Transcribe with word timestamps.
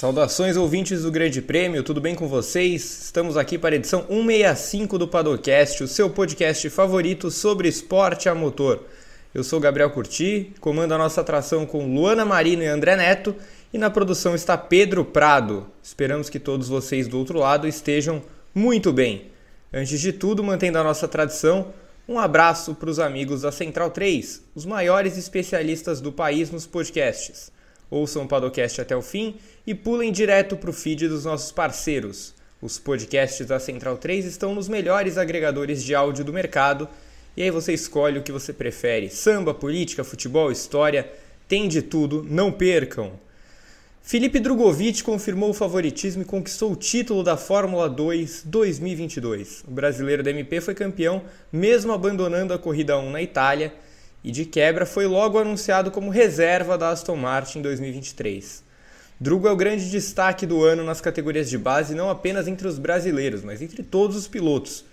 Saudações 0.00 0.56
ouvintes 0.56 1.02
do 1.02 1.10
Grande 1.10 1.42
Prêmio, 1.42 1.82
tudo 1.82 2.00
bem 2.00 2.14
com 2.14 2.26
vocês? 2.26 3.02
Estamos 3.02 3.36
aqui 3.36 3.58
para 3.58 3.74
a 3.74 3.76
edição 3.76 4.00
165 4.08 4.96
do 4.96 5.06
Padocast, 5.06 5.84
o 5.84 5.86
seu 5.86 6.08
podcast 6.08 6.70
favorito 6.70 7.30
sobre 7.30 7.68
esporte 7.68 8.26
a 8.26 8.34
motor. 8.34 8.82
Eu 9.34 9.44
sou 9.44 9.60
Gabriel 9.60 9.90
Curti, 9.90 10.54
comando 10.58 10.94
a 10.94 10.96
nossa 10.96 11.20
atração 11.20 11.66
com 11.66 11.94
Luana 11.94 12.24
Marino 12.24 12.62
e 12.62 12.66
André 12.66 12.96
Neto, 12.96 13.36
e 13.74 13.76
na 13.76 13.90
produção 13.90 14.34
está 14.34 14.56
Pedro 14.56 15.04
Prado. 15.04 15.66
Esperamos 15.82 16.30
que 16.30 16.40
todos 16.40 16.66
vocês 16.66 17.06
do 17.06 17.18
outro 17.18 17.38
lado 17.38 17.68
estejam 17.68 18.22
muito 18.54 18.94
bem. 18.94 19.26
Antes 19.70 20.00
de 20.00 20.14
tudo, 20.14 20.42
mantendo 20.42 20.78
a 20.78 20.82
nossa 20.82 21.06
tradição, 21.06 21.74
um 22.08 22.18
abraço 22.18 22.74
para 22.74 22.88
os 22.88 22.98
amigos 22.98 23.42
da 23.42 23.52
Central 23.52 23.90
3, 23.90 24.44
os 24.54 24.64
maiores 24.64 25.18
especialistas 25.18 26.00
do 26.00 26.10
país 26.10 26.50
nos 26.50 26.66
podcasts. 26.66 27.52
Ouçam 27.90 28.22
o 28.22 28.28
Padocast 28.28 28.80
até 28.80 28.96
o 28.96 29.02
fim 29.02 29.34
e 29.66 29.74
pulem 29.74 30.12
direto 30.12 30.56
para 30.56 30.70
o 30.70 30.72
feed 30.72 31.08
dos 31.08 31.24
nossos 31.24 31.50
parceiros. 31.50 32.32
Os 32.62 32.78
podcasts 32.78 33.46
da 33.46 33.58
Central 33.58 33.96
3 33.96 34.26
estão 34.26 34.54
nos 34.54 34.68
melhores 34.68 35.18
agregadores 35.18 35.82
de 35.82 35.94
áudio 35.94 36.24
do 36.24 36.32
mercado 36.32 36.88
e 37.36 37.42
aí 37.42 37.50
você 37.50 37.72
escolhe 37.72 38.18
o 38.18 38.22
que 38.22 38.30
você 38.30 38.52
prefere: 38.52 39.10
samba, 39.10 39.52
política, 39.52 40.04
futebol, 40.04 40.52
história, 40.52 41.10
tem 41.48 41.66
de 41.66 41.82
tudo, 41.82 42.24
não 42.28 42.52
percam! 42.52 43.12
Felipe 44.02 44.40
Drogovic 44.40 45.02
confirmou 45.02 45.50
o 45.50 45.54
favoritismo 45.54 46.22
e 46.22 46.24
conquistou 46.24 46.72
o 46.72 46.76
título 46.76 47.22
da 47.22 47.36
Fórmula 47.36 47.88
2 47.88 48.44
2022. 48.44 49.64
O 49.68 49.70
brasileiro 49.70 50.22
da 50.22 50.30
MP 50.30 50.60
foi 50.60 50.74
campeão, 50.74 51.22
mesmo 51.52 51.92
abandonando 51.92 52.54
a 52.54 52.58
corrida 52.58 52.98
1 52.98 53.10
na 53.10 53.22
Itália 53.22 53.72
e 54.22 54.30
de 54.30 54.44
quebra 54.44 54.84
foi 54.84 55.06
logo 55.06 55.38
anunciado 55.38 55.90
como 55.90 56.10
reserva 56.10 56.76
da 56.76 56.90
Aston 56.90 57.16
Martin 57.16 57.62
2023. 57.62 58.62
Drugo 59.18 59.48
é 59.48 59.50
o 59.50 59.56
grande 59.56 59.90
destaque 59.90 60.46
do 60.46 60.64
ano 60.64 60.82
nas 60.82 61.00
categorias 61.00 61.50
de 61.50 61.58
base, 61.58 61.94
não 61.94 62.08
apenas 62.08 62.48
entre 62.48 62.66
os 62.66 62.78
brasileiros, 62.78 63.42
mas 63.42 63.60
entre 63.60 63.82
todos 63.82 64.16
os 64.16 64.26
pilotos. 64.26 64.84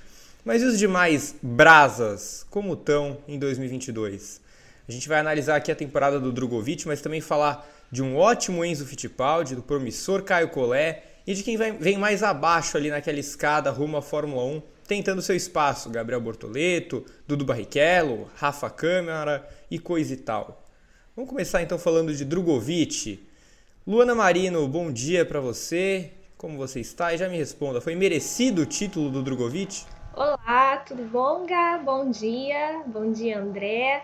Mas 0.43 0.61
e 0.61 0.65
os 0.65 0.77
demais 0.77 1.35
brasas, 1.41 2.45
como 2.49 2.73
estão 2.73 3.17
em 3.27 3.39
2022? 3.39 4.41
A 4.87 4.91
gente 4.91 5.07
vai 5.09 5.19
analisar 5.19 5.57
aqui 5.57 5.71
a 5.71 5.75
temporada 5.75 6.19
do 6.19 6.31
Drogovic, 6.31 6.87
mas 6.87 7.01
também 7.01 7.19
falar 7.19 7.67
de 7.91 8.01
um 8.01 8.17
ótimo 8.17 8.63
Enzo 8.63 8.85
Fittipaldi, 8.85 9.55
do 9.55 9.61
promissor 9.61 10.23
Caio 10.23 10.49
Collet 10.49 11.01
e 11.25 11.33
de 11.33 11.43
quem 11.43 11.57
vem 11.57 11.97
mais 11.97 12.23
abaixo 12.23 12.77
ali 12.77 12.89
naquela 12.89 13.19
escada 13.19 13.71
rumo 13.71 13.97
à 13.97 14.01
Fórmula 14.01 14.43
1, 14.43 14.61
tentando 14.87 15.21
seu 15.21 15.35
espaço, 15.35 15.89
Gabriel 15.89 16.21
Bortoleto, 16.21 17.05
Dudu 17.27 17.43
Barrichello, 17.43 18.29
Rafa 18.37 18.69
Câmara 18.69 19.47
e 19.69 19.77
coisa 19.77 20.13
e 20.13 20.17
tal. 20.17 20.63
Vamos 21.15 21.29
começar 21.29 21.61
então 21.61 21.77
falando 21.77 22.15
de 22.15 22.23
Drogovic. 22.23 23.27
Luana 23.85 24.15
Marino, 24.15 24.65
bom 24.67 24.91
dia 24.91 25.25
para 25.25 25.41
você. 25.41 26.11
Como 26.37 26.57
você 26.57 26.79
está? 26.79 27.13
E 27.13 27.17
já 27.17 27.27
me 27.27 27.35
responda, 27.35 27.81
foi 27.81 27.95
merecido 27.95 28.61
o 28.61 28.65
título 28.65 29.09
do 29.09 29.21
Drogovic? 29.21 29.83
Olá, 30.15 30.77
tudo 30.77 31.03
bom, 31.03 31.45
Gá? 31.45 31.77
Bom 31.79 32.09
dia. 32.09 32.83
Bom 32.87 33.11
dia, 33.11 33.39
André. 33.39 34.03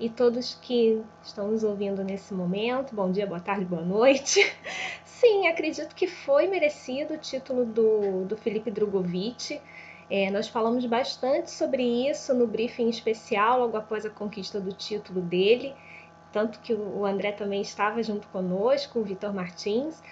E 0.00 0.10
todos 0.10 0.58
que 0.60 1.00
estão 1.22 1.52
nos 1.52 1.62
ouvindo 1.62 2.02
nesse 2.02 2.34
momento, 2.34 2.94
bom 2.94 3.12
dia, 3.12 3.26
boa 3.26 3.38
tarde, 3.38 3.64
boa 3.64 3.82
noite. 3.82 4.40
Sim, 5.04 5.46
acredito 5.46 5.94
que 5.94 6.08
foi 6.08 6.48
merecido 6.48 7.14
o 7.14 7.18
título 7.18 7.64
do, 7.64 8.24
do 8.24 8.36
Felipe 8.36 8.70
Drogovic. 8.70 9.60
É, 10.10 10.30
nós 10.30 10.48
falamos 10.48 10.84
bastante 10.86 11.50
sobre 11.50 11.82
isso 12.08 12.34
no 12.34 12.46
briefing 12.46 12.88
especial, 12.88 13.60
logo 13.60 13.76
após 13.76 14.04
a 14.04 14.10
conquista 14.10 14.60
do 14.60 14.72
título 14.72 15.20
dele, 15.20 15.74
tanto 16.32 16.60
que 16.60 16.74
o 16.74 17.06
André 17.06 17.32
também 17.32 17.62
estava 17.62 18.02
junto 18.02 18.26
conosco, 18.28 18.98
o 18.98 19.04
Vitor 19.04 19.32
Martins, 19.32 20.02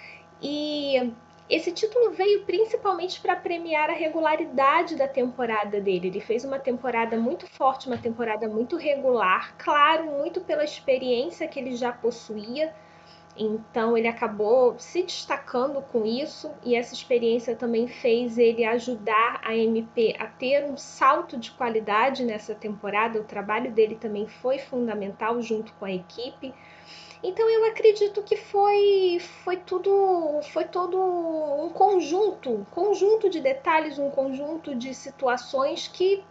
e 0.41 1.13
esse 1.49 1.71
título 1.71 2.11
veio 2.11 2.45
principalmente 2.45 3.19
para 3.19 3.35
premiar 3.35 3.89
a 3.89 3.93
regularidade 3.93 4.95
da 4.95 5.07
temporada 5.07 5.79
dele. 5.79 6.07
Ele 6.07 6.21
fez 6.21 6.43
uma 6.43 6.57
temporada 6.57 7.17
muito 7.17 7.45
forte, 7.45 7.87
uma 7.87 7.97
temporada 7.97 8.47
muito 8.47 8.77
regular, 8.77 9.53
claro, 9.57 10.05
muito 10.05 10.41
pela 10.41 10.63
experiência 10.63 11.47
que 11.47 11.59
ele 11.59 11.75
já 11.75 11.91
possuía 11.91 12.73
então 13.35 13.97
ele 13.97 14.07
acabou 14.07 14.75
se 14.77 15.01
destacando 15.01 15.81
com 15.81 16.05
isso 16.05 16.51
e 16.63 16.75
essa 16.75 16.93
experiência 16.93 17.55
também 17.55 17.87
fez 17.87 18.37
ele 18.37 18.63
ajudar 18.63 19.41
a 19.43 19.55
MP 19.55 20.15
a 20.19 20.27
ter 20.27 20.63
um 20.65 20.77
salto 20.77 21.37
de 21.37 21.51
qualidade 21.51 22.23
nessa 22.23 22.53
temporada. 22.53 23.19
O 23.19 23.23
trabalho 23.23 23.71
dele 23.71 23.95
também 23.95 24.27
foi 24.27 24.59
fundamental 24.59 25.41
junto 25.41 25.73
com 25.73 25.85
a 25.85 25.91
equipe. 25.91 26.53
Então 27.23 27.49
eu 27.49 27.65
acredito 27.65 28.21
que 28.21 28.35
foi 28.35 29.17
foi 29.43 29.57
tudo 29.57 30.41
foi 30.51 30.65
todo 30.65 30.97
um 30.99 31.69
conjunto, 31.69 32.67
conjunto 32.69 33.29
de 33.29 33.39
detalhes, 33.39 33.97
um 33.97 34.11
conjunto 34.11 34.75
de 34.75 34.93
situações 34.93 35.87
que 35.87 36.23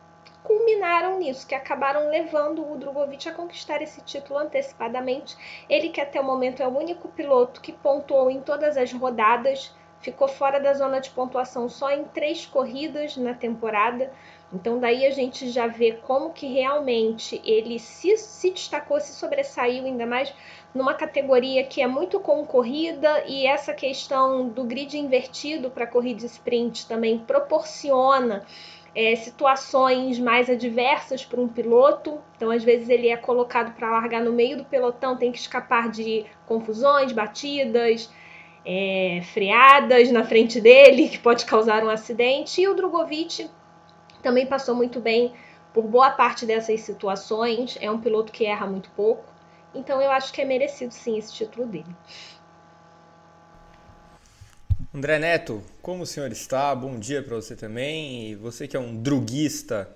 culminaram 0.43 1.19
nisso, 1.19 1.47
que 1.47 1.55
acabaram 1.55 2.09
levando 2.09 2.71
o 2.71 2.77
Drogovic 2.77 3.29
a 3.29 3.33
conquistar 3.33 3.81
esse 3.81 4.01
título 4.03 4.39
antecipadamente. 4.39 5.37
Ele 5.69 5.89
que 5.89 6.01
até 6.01 6.21
o 6.21 6.25
momento 6.25 6.63
é 6.63 6.67
o 6.67 6.77
único 6.77 7.09
piloto 7.09 7.61
que 7.61 7.73
pontuou 7.73 8.31
em 8.31 8.41
todas 8.41 8.77
as 8.77 8.93
rodadas, 8.93 9.75
ficou 10.01 10.27
fora 10.27 10.59
da 10.59 10.75
zona 10.75 11.01
de 11.01 11.11
pontuação 11.11 11.69
só 11.69 11.91
em 11.91 12.05
três 12.05 12.45
corridas 12.45 13.17
na 13.17 13.35
temporada. 13.35 14.13
Então 14.53 14.79
daí 14.79 15.07
a 15.07 15.11
gente 15.11 15.49
já 15.49 15.67
vê 15.67 15.93
como 15.93 16.31
que 16.31 16.47
realmente 16.47 17.41
ele 17.45 17.79
se, 17.79 18.17
se 18.19 18.51
destacou, 18.51 19.01
se 19.01 19.13
sobressaiu 19.13 19.87
ainda 19.87 20.05
mais 20.05 20.35
numa 20.75 20.93
categoria 20.93 21.65
que 21.65 21.81
é 21.81 21.87
muito 21.87 22.21
concorrida 22.21 23.25
e 23.27 23.47
essa 23.47 23.73
questão 23.73 24.49
do 24.49 24.65
grid 24.65 24.99
invertido 24.99 25.71
para 25.71 25.87
corrida 25.87 26.27
sprint 26.27 26.87
também 26.87 27.19
proporciona 27.19 28.45
é, 28.95 29.17
situações 29.17 30.19
mais 30.19 30.51
adversas 30.51 31.25
para 31.25 31.41
um 31.41 31.49
piloto. 31.49 32.21
Então, 32.37 32.51
às 32.51 32.63
vezes, 32.63 32.89
ele 32.89 33.09
é 33.09 33.17
colocado 33.17 33.75
para 33.75 33.91
largar 33.91 34.23
no 34.23 34.33
meio 34.33 34.57
do 34.57 34.65
pelotão, 34.65 35.17
tem 35.17 35.33
que 35.33 35.39
escapar 35.39 35.91
de 35.91 36.27
confusões, 36.47 37.13
batidas, 37.13 38.11
é, 38.65 39.23
freadas 39.33 40.11
na 40.11 40.25
frente 40.25 40.61
dele, 40.61 41.09
que 41.09 41.19
pode 41.19 41.45
causar 41.47 41.83
um 41.85 41.89
acidente. 41.89 42.61
E 42.61 42.69
o 42.69 42.75
Drogovic 42.75 43.49
também 44.23 44.47
passou 44.47 44.75
muito 44.75 45.01
bem 45.01 45.33
por 45.73 45.85
boa 45.85 46.11
parte 46.11 46.45
dessas 46.45 46.81
situações. 46.81 47.79
É 47.81 47.91
um 47.91 48.01
piloto 48.01 48.31
que 48.31 48.45
erra 48.45 48.67
muito 48.67 48.91
pouco. 48.91 49.25
Então, 49.75 50.03
eu 50.03 50.11
acho 50.11 50.33
que 50.35 50.43
é 50.43 50.45
merecido 50.45 50.93
sim 50.93 51.17
esse 51.17 51.33
título 51.33 51.67
dele. 51.67 51.97
André 54.95 55.19
Neto, 55.19 55.63
como 55.81 56.03
o 56.03 56.07
senhor 56.07 56.31
está? 56.31 56.75
Bom 56.75 56.99
dia 56.99 57.23
para 57.23 57.37
você 57.37 57.57
também. 57.57 58.29
E 58.29 58.35
você 58.35 58.69
que 58.69 58.77
é 58.77 58.81
um 58.81 58.95
druguista 58.95 59.89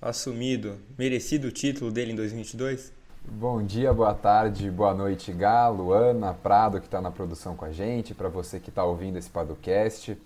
assumido, 0.00 0.78
merecido 0.96 1.48
o 1.48 1.50
título 1.50 1.90
dele 1.90 2.12
em 2.12 2.14
2022? 2.14 2.92
Bom 3.24 3.64
dia, 3.64 3.92
boa 3.92 4.14
tarde, 4.14 4.70
boa 4.70 4.94
noite, 4.94 5.32
Galo, 5.32 5.92
Ana, 5.92 6.32
Prado, 6.32 6.78
que 6.78 6.86
está 6.86 7.00
na 7.00 7.10
produção 7.10 7.56
com 7.56 7.64
a 7.64 7.72
gente, 7.72 8.14
para 8.14 8.28
você 8.28 8.60
que 8.60 8.68
está 8.68 8.84
ouvindo 8.84 9.18
esse 9.18 9.28
podcast. 9.28 10.16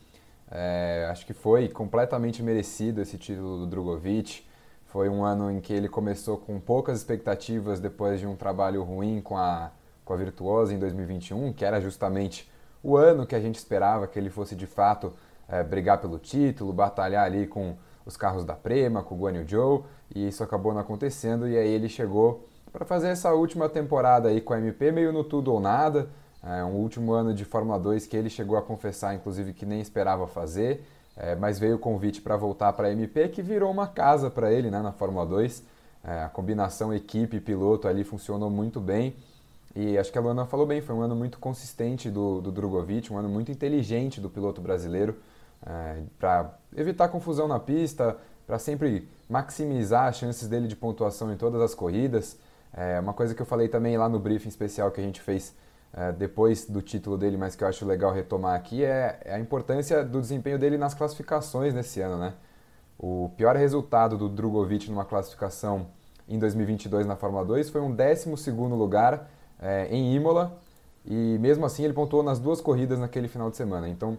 É, 0.50 1.08
acho 1.10 1.24
que 1.24 1.32
foi 1.32 1.66
completamente 1.66 2.42
merecido 2.42 3.00
esse 3.00 3.16
título 3.16 3.60
do 3.60 3.66
Drogovic. 3.66 4.44
Foi 4.88 5.08
um 5.08 5.24
ano 5.24 5.50
em 5.50 5.58
que 5.58 5.72
ele 5.72 5.88
começou 5.88 6.36
com 6.36 6.60
poucas 6.60 6.98
expectativas 6.98 7.80
depois 7.80 8.20
de 8.20 8.26
um 8.26 8.36
trabalho 8.36 8.82
ruim 8.82 9.22
com 9.22 9.38
a, 9.38 9.70
com 10.04 10.12
a 10.12 10.16
Virtuosa 10.18 10.74
em 10.74 10.78
2021, 10.78 11.50
que 11.54 11.64
era 11.64 11.80
justamente 11.80 12.46
o 12.82 12.96
ano 12.96 13.26
que 13.26 13.34
a 13.34 13.40
gente 13.40 13.56
esperava 13.56 14.06
que 14.06 14.18
ele 14.18 14.30
fosse 14.30 14.54
de 14.54 14.66
fato 14.66 15.12
é, 15.48 15.62
brigar 15.62 15.98
pelo 15.98 16.18
título, 16.18 16.72
batalhar 16.72 17.24
ali 17.24 17.46
com 17.46 17.76
os 18.04 18.16
carros 18.16 18.44
da 18.44 18.54
Prema, 18.54 19.02
com 19.02 19.14
o 19.14 19.18
Guan 19.18 19.32
Yu 19.32 19.48
Zhou, 19.48 19.86
e 20.14 20.28
isso 20.28 20.42
acabou 20.42 20.72
não 20.72 20.80
acontecendo, 20.80 21.48
e 21.48 21.56
aí 21.56 21.68
ele 21.68 21.88
chegou 21.88 22.46
para 22.72 22.84
fazer 22.84 23.08
essa 23.08 23.32
última 23.32 23.68
temporada 23.68 24.28
aí 24.28 24.40
com 24.40 24.54
a 24.54 24.58
MP, 24.58 24.90
meio 24.92 25.12
no 25.12 25.24
tudo 25.24 25.52
ou 25.52 25.60
nada, 25.60 26.08
é, 26.42 26.62
um 26.64 26.76
último 26.76 27.12
ano 27.12 27.34
de 27.34 27.44
Fórmula 27.44 27.78
2 27.78 28.06
que 28.06 28.16
ele 28.16 28.30
chegou 28.30 28.56
a 28.56 28.62
confessar, 28.62 29.14
inclusive, 29.14 29.52
que 29.52 29.66
nem 29.66 29.80
esperava 29.80 30.26
fazer, 30.26 30.84
é, 31.16 31.34
mas 31.34 31.58
veio 31.58 31.76
o 31.76 31.78
convite 31.78 32.20
para 32.20 32.36
voltar 32.36 32.72
para 32.72 32.88
a 32.88 32.92
MP, 32.92 33.28
que 33.28 33.42
virou 33.42 33.70
uma 33.70 33.88
casa 33.88 34.30
para 34.30 34.52
ele 34.52 34.70
né, 34.70 34.80
na 34.80 34.92
Fórmula 34.92 35.26
2. 35.26 35.64
É, 36.04 36.22
a 36.22 36.28
combinação 36.28 36.94
equipe-piloto 36.94 37.88
ali 37.88 38.04
funcionou 38.04 38.48
muito 38.48 38.80
bem. 38.80 39.16
E 39.80 39.96
acho 39.96 40.10
que 40.10 40.18
a 40.18 40.20
Luana 40.20 40.44
falou 40.44 40.66
bem, 40.66 40.80
foi 40.80 40.92
um 40.92 41.02
ano 41.02 41.14
muito 41.14 41.38
consistente 41.38 42.10
do, 42.10 42.40
do 42.40 42.50
Drogovic, 42.50 43.12
um 43.12 43.16
ano 43.16 43.28
muito 43.28 43.52
inteligente 43.52 44.20
do 44.20 44.28
piloto 44.28 44.60
brasileiro, 44.60 45.14
é, 45.64 46.02
para 46.18 46.52
evitar 46.76 47.06
confusão 47.06 47.46
na 47.46 47.60
pista, 47.60 48.16
para 48.44 48.58
sempre 48.58 49.08
maximizar 49.30 50.06
as 50.06 50.16
chances 50.16 50.48
dele 50.48 50.66
de 50.66 50.74
pontuação 50.74 51.32
em 51.32 51.36
todas 51.36 51.60
as 51.60 51.76
corridas. 51.76 52.36
É, 52.74 52.98
uma 52.98 53.12
coisa 53.12 53.36
que 53.36 53.40
eu 53.40 53.46
falei 53.46 53.68
também 53.68 53.96
lá 53.96 54.08
no 54.08 54.18
briefing 54.18 54.48
especial 54.48 54.90
que 54.90 55.00
a 55.00 55.04
gente 55.04 55.20
fez 55.20 55.54
é, 55.92 56.10
depois 56.10 56.68
do 56.68 56.82
título 56.82 57.16
dele, 57.16 57.36
mas 57.36 57.54
que 57.54 57.62
eu 57.62 57.68
acho 57.68 57.86
legal 57.86 58.12
retomar 58.12 58.56
aqui, 58.56 58.84
é, 58.84 59.20
é 59.24 59.34
a 59.34 59.38
importância 59.38 60.04
do 60.04 60.20
desempenho 60.20 60.58
dele 60.58 60.76
nas 60.76 60.92
classificações 60.92 61.72
nesse 61.72 62.00
ano. 62.00 62.18
Né? 62.18 62.34
O 62.98 63.30
pior 63.36 63.54
resultado 63.54 64.18
do 64.18 64.28
Drogovic 64.28 64.90
numa 64.90 65.04
classificação 65.04 65.86
em 66.28 66.36
2022 66.36 67.06
na 67.06 67.14
Fórmula 67.14 67.44
2 67.44 67.70
foi 67.70 67.80
um 67.80 67.94
12º 67.94 68.76
lugar 68.76 69.37
é, 69.60 69.88
em 69.90 70.14
Imola 70.14 70.58
e 71.04 71.38
mesmo 71.40 71.64
assim 71.64 71.84
ele 71.84 71.92
pontuou 71.92 72.22
nas 72.22 72.38
duas 72.38 72.60
corridas 72.60 72.98
naquele 72.98 73.28
final 73.28 73.50
de 73.50 73.56
semana. 73.56 73.88
Então, 73.88 74.18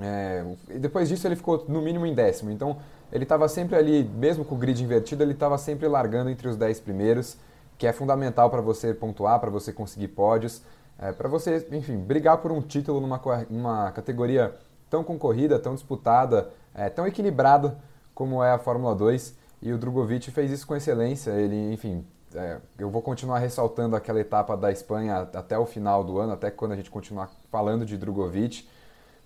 é, 0.00 0.44
depois 0.80 1.08
disso 1.08 1.26
ele 1.26 1.36
ficou 1.36 1.64
no 1.68 1.80
mínimo 1.80 2.06
em 2.06 2.14
décimo. 2.14 2.50
Então, 2.50 2.78
ele 3.12 3.24
estava 3.24 3.46
sempre 3.48 3.76
ali, 3.76 4.04
mesmo 4.04 4.44
com 4.44 4.54
o 4.54 4.58
grid 4.58 4.82
invertido, 4.82 5.22
ele 5.22 5.32
estava 5.32 5.58
sempre 5.58 5.86
largando 5.86 6.30
entre 6.30 6.48
os 6.48 6.56
10 6.56 6.80
primeiros, 6.80 7.36
que 7.78 7.86
é 7.86 7.92
fundamental 7.92 8.50
para 8.50 8.60
você 8.60 8.94
pontuar, 8.94 9.38
para 9.38 9.50
você 9.50 9.72
conseguir 9.72 10.08
pódios, 10.08 10.62
é, 10.98 11.12
para 11.12 11.28
você, 11.28 11.66
enfim, 11.72 11.96
brigar 11.98 12.38
por 12.38 12.50
um 12.50 12.60
título 12.60 13.00
numa, 13.00 13.20
numa 13.50 13.92
categoria 13.92 14.54
tão 14.88 15.04
concorrida, 15.04 15.58
tão 15.58 15.74
disputada, 15.74 16.50
é, 16.74 16.88
tão 16.88 17.06
equilibrada 17.06 17.76
como 18.14 18.42
é 18.42 18.52
a 18.52 18.58
Fórmula 18.58 18.94
2. 18.94 19.34
E 19.60 19.72
o 19.72 19.78
Drogovic 19.78 20.30
fez 20.30 20.50
isso 20.50 20.66
com 20.66 20.74
excelência. 20.74 21.30
Ele, 21.32 21.72
enfim, 21.72 22.04
é, 22.34 22.60
eu 22.78 22.90
vou 22.90 23.02
continuar 23.02 23.38
ressaltando 23.38 23.96
aquela 23.96 24.20
etapa 24.20 24.56
da 24.56 24.70
Espanha 24.70 25.28
até 25.34 25.58
o 25.58 25.66
final 25.66 26.02
do 26.02 26.18
ano, 26.18 26.32
até 26.32 26.50
quando 26.50 26.72
a 26.72 26.76
gente 26.76 26.90
continuar 26.90 27.30
falando 27.50 27.84
de 27.84 27.96
Drogovic. 27.96 28.68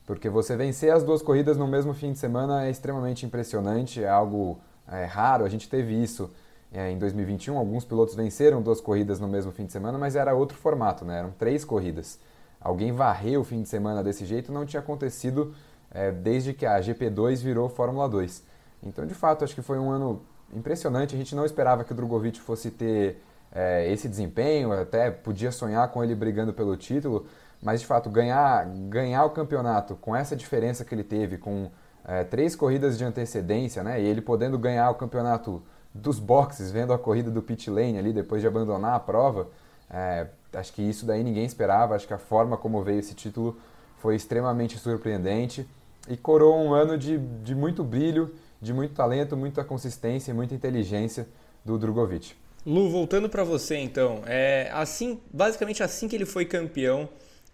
Porque 0.06 0.28
você 0.28 0.56
vencer 0.56 0.92
as 0.92 1.02
duas 1.02 1.20
corridas 1.20 1.56
no 1.56 1.66
mesmo 1.66 1.92
fim 1.92 2.12
de 2.12 2.18
semana 2.18 2.66
é 2.66 2.70
extremamente 2.70 3.26
impressionante, 3.26 4.02
é 4.02 4.08
algo 4.08 4.58
é, 4.86 5.04
raro. 5.04 5.44
A 5.44 5.48
gente 5.48 5.68
teve 5.68 6.00
isso 6.00 6.30
é, 6.72 6.90
em 6.90 6.98
2021, 6.98 7.56
alguns 7.56 7.84
pilotos 7.84 8.14
venceram 8.14 8.62
duas 8.62 8.80
corridas 8.80 9.18
no 9.18 9.26
mesmo 9.26 9.50
fim 9.50 9.66
de 9.66 9.72
semana, 9.72 9.98
mas 9.98 10.14
era 10.14 10.34
outro 10.34 10.56
formato, 10.56 11.04
né? 11.04 11.18
eram 11.18 11.30
três 11.32 11.64
corridas. 11.64 12.18
Alguém 12.60 12.92
varreu 12.92 13.40
o 13.40 13.44
fim 13.44 13.62
de 13.62 13.68
semana 13.68 14.02
desse 14.02 14.24
jeito 14.24 14.52
não 14.52 14.66
tinha 14.66 14.80
acontecido 14.80 15.54
é, 15.90 16.10
desde 16.10 16.52
que 16.52 16.66
a 16.66 16.80
GP2 16.80 17.42
virou 17.42 17.68
Fórmula 17.68 18.08
2. 18.08 18.42
Então, 18.82 19.06
de 19.06 19.14
fato, 19.14 19.44
acho 19.44 19.54
que 19.54 19.62
foi 19.62 19.78
um 19.78 19.90
ano 19.90 20.22
impressionante. 20.54 21.14
A 21.14 21.18
gente 21.18 21.34
não 21.34 21.44
esperava 21.44 21.84
que 21.84 21.92
o 21.92 21.94
Drogovic 21.94 22.40
fosse 22.40 22.70
ter 22.70 23.22
é, 23.52 23.90
esse 23.90 24.08
desempenho, 24.08 24.72
até 24.72 25.10
podia 25.10 25.50
sonhar 25.50 25.88
com 25.88 26.02
ele 26.02 26.14
brigando 26.14 26.52
pelo 26.52 26.76
título, 26.76 27.26
mas 27.62 27.80
de 27.80 27.86
fato, 27.86 28.10
ganhar, 28.10 28.66
ganhar 28.88 29.24
o 29.24 29.30
campeonato 29.30 29.96
com 29.96 30.14
essa 30.14 30.36
diferença 30.36 30.84
que 30.84 30.94
ele 30.94 31.04
teve, 31.04 31.38
com 31.38 31.70
é, 32.04 32.22
três 32.22 32.54
corridas 32.54 32.96
de 32.96 33.04
antecedência, 33.04 33.82
né? 33.82 34.00
E 34.00 34.06
ele 34.06 34.20
podendo 34.20 34.58
ganhar 34.58 34.90
o 34.90 34.94
campeonato 34.94 35.62
dos 35.92 36.18
boxes, 36.18 36.70
vendo 36.70 36.92
a 36.92 36.98
corrida 36.98 37.30
do 37.30 37.42
pit 37.42 37.70
lane 37.70 37.98
ali 37.98 38.12
depois 38.12 38.40
de 38.42 38.46
abandonar 38.46 38.94
a 38.94 39.00
prova, 39.00 39.48
é, 39.90 40.26
acho 40.52 40.72
que 40.72 40.82
isso 40.82 41.06
daí 41.06 41.24
ninguém 41.24 41.44
esperava. 41.44 41.94
Acho 41.94 42.06
que 42.06 42.14
a 42.14 42.18
forma 42.18 42.56
como 42.56 42.82
veio 42.82 43.00
esse 43.00 43.14
título 43.14 43.58
foi 43.98 44.14
extremamente 44.14 44.78
surpreendente 44.78 45.66
e 46.08 46.16
coroou 46.16 46.62
um 46.62 46.72
ano 46.72 46.96
de, 46.96 47.18
de 47.18 47.54
muito 47.54 47.82
brilho, 47.82 48.32
de 48.60 48.72
muito 48.72 48.94
talento, 48.94 49.36
muita 49.36 49.64
consistência 49.64 50.30
e 50.30 50.34
muita 50.34 50.54
inteligência 50.54 51.28
do 51.64 51.78
Drogovic. 51.78 52.32
Lu, 52.64 52.90
voltando 52.90 53.28
para 53.28 53.44
você 53.44 53.76
então, 53.76 54.22
é 54.26 54.68
assim, 54.72 55.20
basicamente 55.32 55.82
assim 55.82 56.08
que 56.08 56.16
ele 56.16 56.26
foi 56.26 56.44
campeão, 56.44 57.08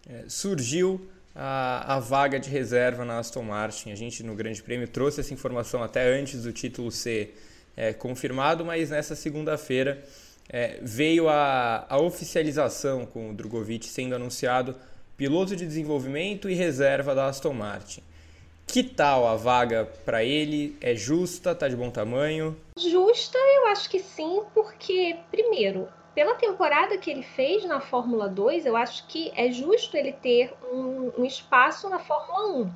é, 0.08 0.24
surgiu 0.26 1.00
a, 1.34 1.96
a, 1.96 2.00
vaga 2.00 2.40
de 2.40 2.48
reserva 2.48 3.04
na 3.04 3.18
Aston 3.18 3.42
Martin. 3.42 3.90
A 3.90 3.94
gente 3.94 4.22
no 4.22 4.34
Grande 4.34 4.62
Prêmio 4.62 4.88
trouxe 4.88 5.20
essa 5.20 5.34
informação 5.34 5.82
até 5.82 6.18
antes 6.18 6.42
do 6.42 6.52
título 6.52 6.90
ser 6.90 7.38
é, 7.76 7.92
confirmado, 7.92 8.64
mas 8.64 8.90
nessa 8.90 9.14
segunda-feira 9.14 10.02
é, 10.48 10.78
veio 10.82 11.28
a, 11.28 11.86
a, 11.88 12.00
oficialização 12.00 13.06
com 13.06 13.30
o 13.30 13.34
Drogovic 13.34 13.86
sendo 13.86 14.14
anunciado 14.14 14.74
piloto 15.16 15.54
de 15.54 15.66
desenvolvimento 15.66 16.48
e 16.48 16.54
reserva 16.54 17.14
da 17.14 17.26
Aston 17.26 17.52
Martin. 17.52 18.02
Que 18.66 18.82
tal 18.82 19.26
a 19.26 19.36
vaga 19.36 19.84
para 20.04 20.24
ele? 20.24 20.76
É 20.80 20.94
justa? 20.94 21.54
Tá 21.54 21.68
de 21.68 21.76
bom 21.76 21.90
tamanho? 21.90 22.56
Justa, 22.78 23.38
eu 23.38 23.66
acho 23.66 23.90
que 23.90 23.98
sim, 23.98 24.42
porque 24.54 25.18
primeiro 25.30 25.88
pela 26.14 26.34
temporada 26.34 26.98
que 26.98 27.10
ele 27.10 27.22
fez 27.22 27.64
na 27.64 27.80
Fórmula 27.80 28.28
2, 28.28 28.66
eu 28.66 28.76
acho 28.76 29.06
que 29.06 29.32
é 29.34 29.50
justo 29.50 29.96
ele 29.96 30.12
ter 30.12 30.54
um, 30.70 31.12
um, 31.18 31.24
espaço 31.24 31.88
na 31.88 31.98
Fórmula 31.98 32.64
1. 32.64 32.72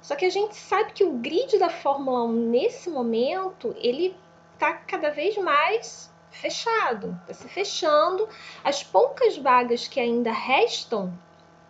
Só 0.00 0.16
que 0.16 0.24
a 0.24 0.30
gente 0.30 0.56
sabe 0.56 0.92
que 0.92 1.04
o 1.04 1.18
grid 1.18 1.58
da 1.58 1.68
Fórmula 1.68 2.24
1 2.24 2.32
nesse 2.32 2.88
momento 2.88 3.74
ele 3.78 4.16
está 4.54 4.72
cada 4.72 5.10
vez 5.10 5.36
mais 5.36 6.10
fechado, 6.30 7.18
está 7.28 7.34
se 7.34 7.48
fechando. 7.48 8.26
As 8.64 8.82
poucas 8.82 9.36
vagas 9.36 9.86
que 9.86 10.00
ainda 10.00 10.32
restam 10.32 11.12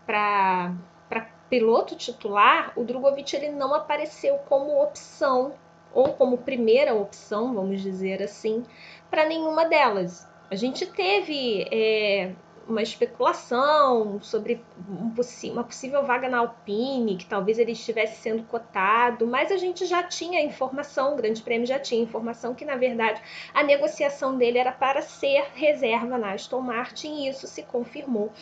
para 0.06 0.72
piloto 1.50 1.96
titular, 1.96 2.72
o 2.76 2.84
Drogovic 2.84 3.34
ele 3.34 3.50
não 3.50 3.74
apareceu 3.74 4.36
como 4.48 4.80
opção 4.80 5.52
ou 5.92 6.14
como 6.14 6.38
primeira 6.38 6.94
opção, 6.94 7.52
vamos 7.52 7.82
dizer 7.82 8.22
assim, 8.22 8.62
para 9.10 9.26
nenhuma 9.26 9.64
delas. 9.64 10.26
A 10.48 10.54
gente 10.54 10.86
teve 10.86 11.66
é, 11.70 12.32
uma 12.70 12.82
especulação 12.82 14.20
sobre 14.22 14.64
um 14.88 15.10
uma 15.50 15.64
possível 15.64 16.04
vaga 16.04 16.28
na 16.28 16.38
Alpine, 16.38 17.16
que 17.16 17.26
talvez 17.26 17.58
ele 17.58 17.72
estivesse 17.72 18.22
sendo 18.22 18.42
cotado, 18.44 19.26
mas 19.26 19.50
a 19.50 19.56
gente 19.56 19.84
já 19.86 20.02
tinha 20.02 20.40
informação, 20.40 21.12
o 21.12 21.16
Grande 21.16 21.42
Prêmio 21.42 21.66
já 21.66 21.78
tinha 21.78 22.02
informação 22.02 22.54
que, 22.54 22.64
na 22.64 22.76
verdade, 22.76 23.20
a 23.52 23.62
negociação 23.62 24.38
dele 24.38 24.58
era 24.58 24.72
para 24.72 25.02
ser 25.02 25.48
reserva 25.54 26.16
na 26.16 26.32
Aston 26.32 26.60
Martin 26.60 27.24
e 27.24 27.28
isso 27.28 27.46
se 27.46 27.62
confirmou. 27.62 28.32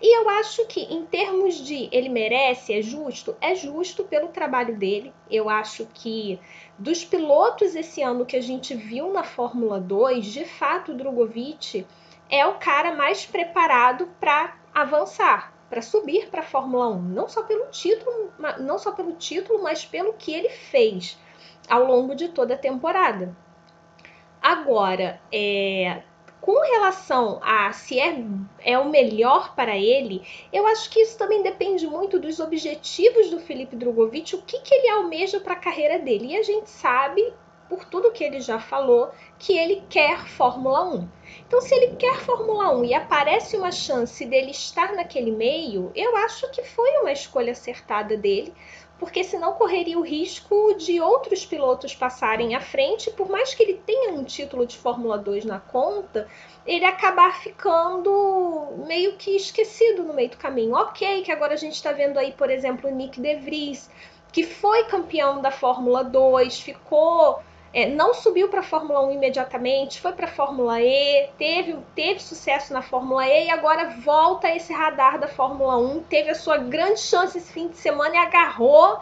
E 0.00 0.16
eu 0.18 0.28
acho 0.28 0.64
que, 0.66 0.80
em 0.82 1.04
termos 1.04 1.56
de 1.56 1.88
ele 1.92 2.08
merece, 2.08 2.72
é 2.72 2.80
justo, 2.80 3.36
é 3.40 3.54
justo 3.54 4.04
pelo 4.04 4.28
trabalho 4.28 4.76
dele. 4.76 5.12
Eu 5.30 5.48
acho 5.50 5.86
que 5.92 6.40
dos 6.78 7.04
pilotos 7.04 7.74
esse 7.74 8.02
ano 8.02 8.24
que 8.24 8.36
a 8.36 8.42
gente 8.42 8.74
viu 8.74 9.12
na 9.12 9.22
Fórmula 9.22 9.78
2, 9.80 10.24
de 10.26 10.44
fato, 10.44 10.92
o 10.92 10.94
Drogovic 10.94 11.84
é 12.30 12.46
o 12.46 12.54
cara 12.54 12.94
mais 12.94 13.26
preparado 13.26 14.08
para 14.18 14.56
avançar, 14.74 15.52
para 15.68 15.82
subir 15.82 16.28
para 16.28 16.40
a 16.40 16.44
Fórmula 16.44 16.88
1, 16.88 17.02
não 17.02 17.28
só 17.28 17.42
pelo 17.42 17.66
título, 17.66 18.32
não 18.58 18.78
só 18.78 18.92
pelo 18.92 19.12
título, 19.12 19.62
mas 19.62 19.84
pelo 19.84 20.14
que 20.14 20.32
ele 20.32 20.48
fez 20.48 21.18
ao 21.68 21.84
longo 21.84 22.14
de 22.14 22.28
toda 22.28 22.54
a 22.54 22.58
temporada. 22.58 23.36
Agora, 24.40 25.20
é, 25.32 26.02
com 26.42 26.60
relação 26.60 27.38
a 27.40 27.72
se 27.72 28.00
é, 28.00 28.20
é 28.64 28.76
o 28.76 28.90
melhor 28.90 29.54
para 29.54 29.76
ele, 29.76 30.26
eu 30.52 30.66
acho 30.66 30.90
que 30.90 31.00
isso 31.00 31.16
também 31.16 31.40
depende 31.40 31.86
muito 31.86 32.18
dos 32.18 32.40
objetivos 32.40 33.30
do 33.30 33.38
Felipe 33.38 33.76
Drogovic, 33.76 34.34
o 34.34 34.42
que, 34.42 34.58
que 34.58 34.74
ele 34.74 34.88
almeja 34.90 35.38
para 35.38 35.52
a 35.52 35.60
carreira 35.60 36.00
dele. 36.00 36.32
E 36.32 36.36
a 36.36 36.42
gente 36.42 36.68
sabe, 36.68 37.32
por 37.72 37.86
tudo 37.86 38.12
que 38.12 38.22
ele 38.22 38.38
já 38.38 38.60
falou, 38.60 39.10
que 39.38 39.56
ele 39.56 39.82
quer 39.88 40.26
Fórmula 40.26 40.84
1. 40.84 41.08
Então, 41.46 41.58
se 41.62 41.74
ele 41.74 41.96
quer 41.96 42.20
Fórmula 42.20 42.70
1 42.76 42.84
e 42.84 42.92
aparece 42.92 43.56
uma 43.56 43.72
chance 43.72 44.26
dele 44.26 44.50
estar 44.50 44.92
naquele 44.92 45.30
meio, 45.30 45.90
eu 45.94 46.14
acho 46.18 46.50
que 46.50 46.62
foi 46.62 46.90
uma 46.98 47.10
escolha 47.10 47.52
acertada 47.52 48.14
dele, 48.14 48.52
porque 48.98 49.24
senão 49.24 49.54
correria 49.54 49.98
o 49.98 50.02
risco 50.02 50.74
de 50.74 51.00
outros 51.00 51.46
pilotos 51.46 51.94
passarem 51.94 52.54
à 52.54 52.60
frente, 52.60 53.10
por 53.10 53.30
mais 53.30 53.54
que 53.54 53.62
ele 53.62 53.80
tenha 53.86 54.12
um 54.12 54.22
título 54.22 54.66
de 54.66 54.76
Fórmula 54.76 55.16
2 55.16 55.46
na 55.46 55.58
conta, 55.58 56.28
ele 56.66 56.84
acabar 56.84 57.40
ficando 57.40 58.84
meio 58.86 59.16
que 59.16 59.34
esquecido 59.34 60.04
no 60.04 60.12
meio 60.12 60.28
do 60.28 60.36
caminho. 60.36 60.74
Ok, 60.74 61.22
que 61.22 61.32
agora 61.32 61.54
a 61.54 61.56
gente 61.56 61.76
está 61.76 61.90
vendo 61.90 62.18
aí, 62.18 62.32
por 62.32 62.50
exemplo, 62.50 62.90
o 62.90 62.94
Nick 62.94 63.18
De 63.18 63.34
Vries, 63.36 63.88
que 64.30 64.44
foi 64.44 64.84
campeão 64.84 65.40
da 65.40 65.50
Fórmula 65.50 66.04
2, 66.04 66.60
ficou 66.60 67.40
é, 67.72 67.86
não 67.86 68.12
subiu 68.12 68.48
para 68.48 68.60
a 68.60 68.62
Fórmula 68.64 69.00
1 69.06 69.12
imediatamente, 69.12 70.00
foi 70.00 70.12
para 70.12 70.26
a 70.26 70.30
Fórmula 70.30 70.80
E, 70.80 71.28
teve, 71.38 71.78
teve 71.94 72.20
sucesso 72.20 72.72
na 72.72 72.82
Fórmula 72.82 73.26
E 73.26 73.46
e 73.46 73.50
agora 73.50 73.90
volta 74.04 74.48
a 74.48 74.56
esse 74.56 74.72
radar 74.72 75.18
da 75.18 75.26
Fórmula 75.26 75.78
1. 75.78 76.02
Teve 76.02 76.30
a 76.30 76.34
sua 76.34 76.58
grande 76.58 77.00
chance 77.00 77.38
esse 77.38 77.52
fim 77.52 77.68
de 77.68 77.76
semana 77.78 78.14
e 78.14 78.18
agarrou 78.18 79.00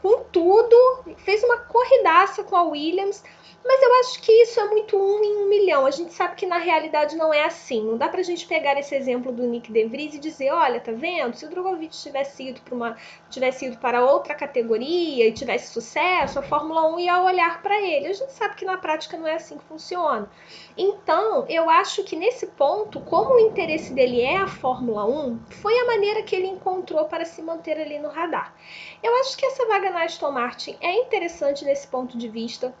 com 0.00 0.24
tudo, 0.32 1.04
fez 1.18 1.42
uma 1.42 1.58
corridaça 1.58 2.44
com 2.44 2.56
a 2.56 2.62
Williams. 2.62 3.24
Mas 3.64 3.80
eu 3.80 3.94
acho 4.00 4.20
que 4.20 4.32
isso 4.42 4.60
é 4.60 4.64
muito 4.64 4.96
um 4.96 5.22
em 5.22 5.36
um 5.44 5.48
milhão. 5.48 5.86
A 5.86 5.90
gente 5.90 6.12
sabe 6.12 6.34
que 6.34 6.46
na 6.46 6.58
realidade 6.58 7.16
não 7.16 7.32
é 7.32 7.44
assim. 7.44 7.84
Não 7.84 7.96
dá 7.96 8.08
pra 8.08 8.22
gente 8.22 8.46
pegar 8.46 8.78
esse 8.78 8.94
exemplo 8.94 9.30
do 9.30 9.46
Nick 9.46 9.72
De 9.72 9.84
Vries 9.86 10.14
e 10.14 10.18
dizer, 10.18 10.50
olha, 10.52 10.80
tá 10.80 10.90
vendo? 10.90 11.36
Se 11.36 11.46
o 11.46 11.48
Drogovic 11.48 11.96
tivesse 11.96 12.48
ido 12.48 12.60
para 12.60 12.74
uma 12.74 12.96
tivesse 13.30 13.66
ido 13.66 13.78
para 13.78 14.04
outra 14.04 14.34
categoria 14.34 15.26
e 15.26 15.32
tivesse 15.32 15.72
sucesso, 15.72 16.38
a 16.38 16.42
Fórmula 16.42 16.86
1 16.94 16.98
ia 17.00 17.22
olhar 17.22 17.62
para 17.62 17.80
ele. 17.80 18.08
A 18.08 18.12
gente 18.12 18.32
sabe 18.32 18.56
que 18.56 18.64
na 18.64 18.76
prática 18.76 19.16
não 19.16 19.26
é 19.26 19.34
assim 19.34 19.56
que 19.56 19.64
funciona. 19.64 20.28
Então, 20.76 21.46
eu 21.48 21.70
acho 21.70 22.02
que 22.02 22.16
nesse 22.16 22.48
ponto, 22.48 23.00
como 23.00 23.34
o 23.34 23.38
interesse 23.38 23.92
dele 23.92 24.20
é 24.20 24.38
a 24.38 24.48
Fórmula 24.48 25.06
1, 25.06 25.38
foi 25.50 25.78
a 25.78 25.86
maneira 25.86 26.22
que 26.22 26.34
ele 26.34 26.48
encontrou 26.48 27.04
para 27.04 27.24
se 27.24 27.40
manter 27.40 27.80
ali 27.80 27.98
no 27.98 28.08
radar. 28.08 28.54
Eu 29.02 29.14
acho 29.20 29.36
que 29.36 29.46
essa 29.46 29.66
vaga 29.66 29.90
na 29.90 30.04
Aston 30.04 30.30
Martin 30.32 30.76
é 30.80 30.94
interessante 30.96 31.64
nesse 31.64 31.86
ponto 31.86 32.18
de 32.18 32.28
vista 32.28 32.74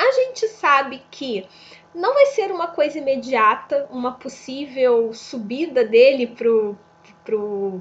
a 0.00 0.12
gente 0.12 0.48
sabe 0.48 1.02
que 1.10 1.46
não 1.94 2.14
vai 2.14 2.26
ser 2.26 2.50
uma 2.50 2.68
coisa 2.68 2.98
imediata, 2.98 3.86
uma 3.90 4.12
possível 4.12 5.12
subida 5.12 5.84
dele 5.84 6.26
pro 6.26 6.76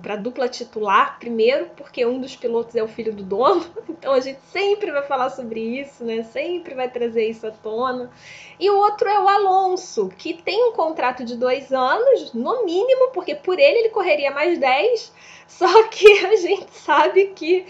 para 0.01 0.13
a 0.13 0.17
dupla 0.17 0.47
titular, 0.47 1.17
primeiro, 1.17 1.71
porque 1.75 2.05
um 2.05 2.19
dos 2.19 2.35
pilotos 2.35 2.75
é 2.75 2.83
o 2.83 2.87
filho 2.87 3.11
do 3.11 3.23
dono, 3.23 3.65
então 3.89 4.13
a 4.13 4.19
gente 4.19 4.39
sempre 4.51 4.91
vai 4.91 5.01
falar 5.03 5.31
sobre 5.31 5.59
isso, 5.59 6.03
né? 6.03 6.21
Sempre 6.23 6.75
vai 6.75 6.87
trazer 6.89 7.27
isso 7.27 7.47
à 7.47 7.51
tona. 7.51 8.11
E 8.59 8.69
o 8.69 8.77
outro 8.77 9.09
é 9.09 9.19
o 9.19 9.27
Alonso, 9.27 10.09
que 10.17 10.35
tem 10.35 10.65
um 10.65 10.73
contrato 10.73 11.23
de 11.23 11.35
dois 11.35 11.71
anos, 11.71 12.31
no 12.33 12.63
mínimo, 12.63 13.11
porque 13.11 13.33
por 13.33 13.57
ele 13.57 13.79
ele 13.79 13.89
correria 13.89 14.29
mais 14.29 14.59
10, 14.59 15.13
só 15.47 15.83
que 15.87 16.07
a 16.25 16.35
gente 16.35 16.71
sabe 16.71 17.27
que 17.35 17.65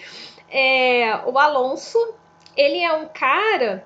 é, 0.50 1.22
o 1.26 1.38
Alonso 1.38 2.16
ele 2.58 2.80
é 2.80 2.92
um 2.92 3.08
cara 3.08 3.86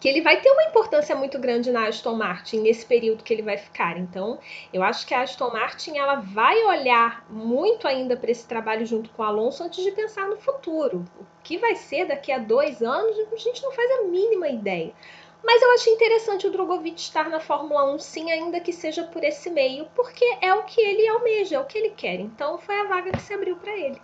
que 0.00 0.08
ele 0.08 0.22
vai 0.22 0.40
ter 0.40 0.50
uma 0.50 0.64
importância 0.64 1.14
muito 1.14 1.38
grande 1.38 1.70
na 1.70 1.86
Aston 1.86 2.14
Martin 2.14 2.60
nesse 2.60 2.86
período 2.86 3.22
que 3.22 3.34
ele 3.34 3.42
vai 3.42 3.58
ficar. 3.58 3.98
Então, 3.98 4.38
eu 4.72 4.82
acho 4.82 5.06
que 5.06 5.12
a 5.12 5.20
Aston 5.20 5.50
Martin 5.50 5.98
ela 5.98 6.16
vai 6.16 6.64
olhar 6.64 7.24
muito 7.28 7.86
ainda 7.86 8.16
para 8.16 8.30
esse 8.30 8.48
trabalho 8.48 8.86
junto 8.86 9.10
com 9.10 9.22
o 9.22 9.26
Alonso 9.26 9.62
antes 9.62 9.84
de 9.84 9.92
pensar 9.92 10.26
no 10.26 10.38
futuro. 10.38 11.04
O 11.20 11.26
que 11.44 11.58
vai 11.58 11.76
ser 11.76 12.06
daqui 12.06 12.32
a 12.32 12.38
dois 12.38 12.82
anos, 12.82 13.16
a 13.18 13.36
gente 13.36 13.62
não 13.62 13.72
faz 13.72 13.90
a 14.00 14.04
mínima 14.04 14.48
ideia. 14.48 14.94
Mas 15.42 15.62
eu 15.62 15.72
acho 15.72 15.90
interessante 15.90 16.46
o 16.46 16.50
Drogovic 16.50 17.00
estar 17.00 17.28
na 17.28 17.40
Fórmula 17.40 17.92
1, 17.94 17.98
sim, 17.98 18.30
ainda 18.30 18.60
que 18.60 18.72
seja 18.72 19.04
por 19.04 19.24
esse 19.24 19.50
meio, 19.50 19.86
porque 19.94 20.24
é 20.40 20.52
o 20.54 20.64
que 20.64 20.80
ele 20.80 21.08
almeja, 21.08 21.56
é 21.56 21.58
o 21.58 21.64
que 21.64 21.78
ele 21.78 21.90
quer. 21.90 22.20
Então, 22.20 22.58
foi 22.58 22.78
a 22.78 22.84
vaga 22.84 23.12
que 23.12 23.22
se 23.22 23.32
abriu 23.32 23.56
para 23.56 23.72
ele. 23.72 24.00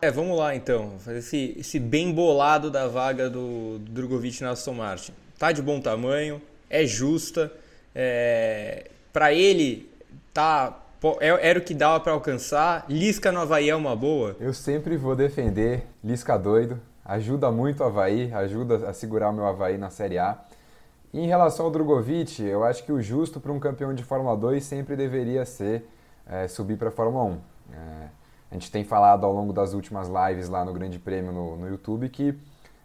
É, 0.00 0.10
vamos 0.10 0.38
lá 0.38 0.54
então. 0.54 0.98
Fazer 0.98 1.18
esse, 1.18 1.56
esse 1.58 1.78
bem 1.78 2.12
bolado 2.12 2.70
da 2.70 2.86
vaga 2.86 3.30
do, 3.30 3.78
Drogovic 3.78 4.42
na 4.42 4.50
Aston 4.50 4.74
Martin. 4.74 5.12
Tá 5.38 5.52
de 5.52 5.62
bom 5.62 5.80
tamanho, 5.80 6.40
é 6.68 6.84
justa. 6.84 7.50
É, 7.94 8.90
para 9.12 9.32
ele, 9.32 9.90
tá, 10.34 10.78
é, 11.20 11.48
era 11.48 11.58
o 11.58 11.62
que 11.62 11.72
dava 11.72 11.98
para 12.00 12.12
alcançar. 12.12 12.84
Lisca 12.88 13.32
no 13.32 13.40
Havaí 13.40 13.70
é 13.70 13.74
uma 13.74 13.96
boa? 13.96 14.36
Eu 14.38 14.52
sempre 14.52 14.96
vou 14.98 15.16
defender 15.16 15.86
Lisca 16.04 16.36
doido. 16.36 16.78
Ajuda 17.02 17.50
muito 17.50 17.82
o 17.82 17.86
Havaí, 17.86 18.32
ajuda 18.34 18.88
a 18.88 18.92
segurar 18.92 19.30
o 19.30 19.32
meu 19.32 19.46
Havaí 19.46 19.78
na 19.78 19.88
Série 19.88 20.18
A. 20.18 20.38
Em 21.14 21.26
relação 21.26 21.64
ao 21.64 21.70
Drogovic, 21.70 22.42
eu 22.42 22.64
acho 22.64 22.84
que 22.84 22.92
o 22.92 23.00
justo 23.00 23.40
para 23.40 23.50
um 23.50 23.58
campeão 23.58 23.94
de 23.94 24.02
Fórmula 24.02 24.36
2 24.36 24.62
sempre 24.62 24.96
deveria 24.96 25.46
ser 25.46 25.88
é, 26.28 26.46
subir 26.48 26.76
para 26.76 26.88
a 26.88 26.92
Fórmula 26.92 27.24
1. 27.24 27.38
É, 27.72 28.08
a 28.50 28.54
gente 28.54 28.70
tem 28.70 28.84
falado 28.84 29.24
ao 29.24 29.32
longo 29.32 29.52
das 29.52 29.74
últimas 29.74 30.08
lives 30.08 30.48
lá 30.48 30.64
no 30.64 30.72
Grande 30.72 30.98
Prêmio 30.98 31.32
no, 31.32 31.56
no 31.56 31.68
YouTube 31.68 32.08
que 32.08 32.38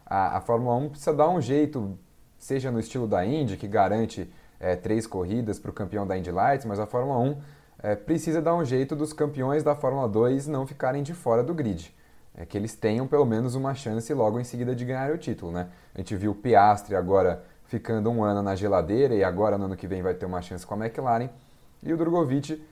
a, 0.04 0.36
a, 0.36 0.40
Fórmula 0.40 0.74
1 0.76 0.88
precisa 0.90 1.14
dar 1.14 1.28
um 1.28 1.40
jeito, 1.40 1.98
seja 2.38 2.70
no 2.70 2.80
estilo 2.80 3.06
da 3.06 3.24
Indy, 3.24 3.56
que 3.56 3.68
garante 3.68 4.30
é, 4.60 4.76
três 4.76 5.06
corridas 5.06 5.58
para 5.58 5.70
o 5.70 5.74
campeão 5.74 6.06
da 6.06 6.16
Indy 6.18 6.30
Lights, 6.30 6.66
mas 6.66 6.78
a 6.78 6.86
Fórmula 6.86 7.18
1 7.18 7.36
é, 7.82 7.96
precisa 7.96 8.42
dar 8.42 8.54
um 8.54 8.64
jeito 8.64 8.94
dos 8.94 9.12
campeões 9.12 9.62
da 9.62 9.74
Fórmula 9.74 10.08
2 10.08 10.46
não 10.46 10.66
ficarem 10.66 11.02
de 11.02 11.14
fora 11.14 11.42
do 11.42 11.54
grid. 11.54 11.94
É 12.34 12.46
que 12.46 12.56
eles 12.56 12.74
tenham 12.74 13.06
pelo 13.06 13.26
menos 13.26 13.54
uma 13.54 13.74
chance 13.74 14.12
logo 14.14 14.40
em 14.40 14.44
seguida 14.44 14.74
de 14.74 14.84
ganhar 14.84 15.10
o 15.10 15.18
título, 15.18 15.52
né? 15.52 15.68
A 15.94 15.98
gente 15.98 16.16
viu 16.16 16.32
o 16.32 16.34
Piastri 16.34 16.96
agora 16.96 17.44
ficando 17.64 18.10
um 18.10 18.24
ano 18.24 18.42
na 18.42 18.54
geladeira 18.54 19.14
e 19.14 19.22
agora 19.22 19.58
no 19.58 19.66
ano 19.66 19.76
que 19.76 19.86
vem 19.86 20.02
vai 20.02 20.14
ter 20.14 20.26
uma 20.26 20.40
chance 20.40 20.66
com 20.66 20.74
a 20.74 20.78
McLaren. 20.78 21.28
E 21.82 21.92
o 21.92 21.96
Drogovic 21.96 22.62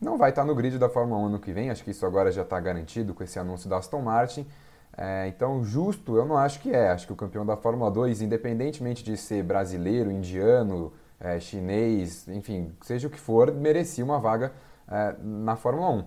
não 0.00 0.18
vai 0.18 0.30
estar 0.30 0.44
no 0.44 0.54
grid 0.54 0.78
da 0.78 0.88
Fórmula 0.88 1.20
1 1.22 1.26
ano 1.26 1.38
que 1.38 1.52
vem, 1.52 1.70
acho 1.70 1.82
que 1.82 1.90
isso 1.90 2.04
agora 2.04 2.30
já 2.30 2.42
está 2.42 2.58
garantido 2.60 3.14
com 3.14 3.22
esse 3.24 3.38
anúncio 3.38 3.68
da 3.68 3.78
Aston 3.78 4.02
Martin. 4.02 4.46
É, 4.96 5.28
então, 5.28 5.62
justo, 5.62 6.16
eu 6.16 6.24
não 6.24 6.38
acho 6.38 6.60
que 6.60 6.72
é. 6.72 6.90
Acho 6.90 7.06
que 7.06 7.12
o 7.12 7.16
campeão 7.16 7.44
da 7.44 7.56
Fórmula 7.56 7.90
2, 7.90 8.22
independentemente 8.22 9.04
de 9.04 9.16
ser 9.16 9.42
brasileiro, 9.42 10.10
indiano, 10.10 10.92
é, 11.20 11.38
chinês, 11.38 12.26
enfim, 12.28 12.74
seja 12.82 13.06
o 13.08 13.10
que 13.10 13.20
for, 13.20 13.52
merecia 13.52 14.04
uma 14.04 14.18
vaga 14.18 14.52
é, 14.88 15.14
na 15.22 15.56
Fórmula 15.56 15.90
1. 15.90 16.04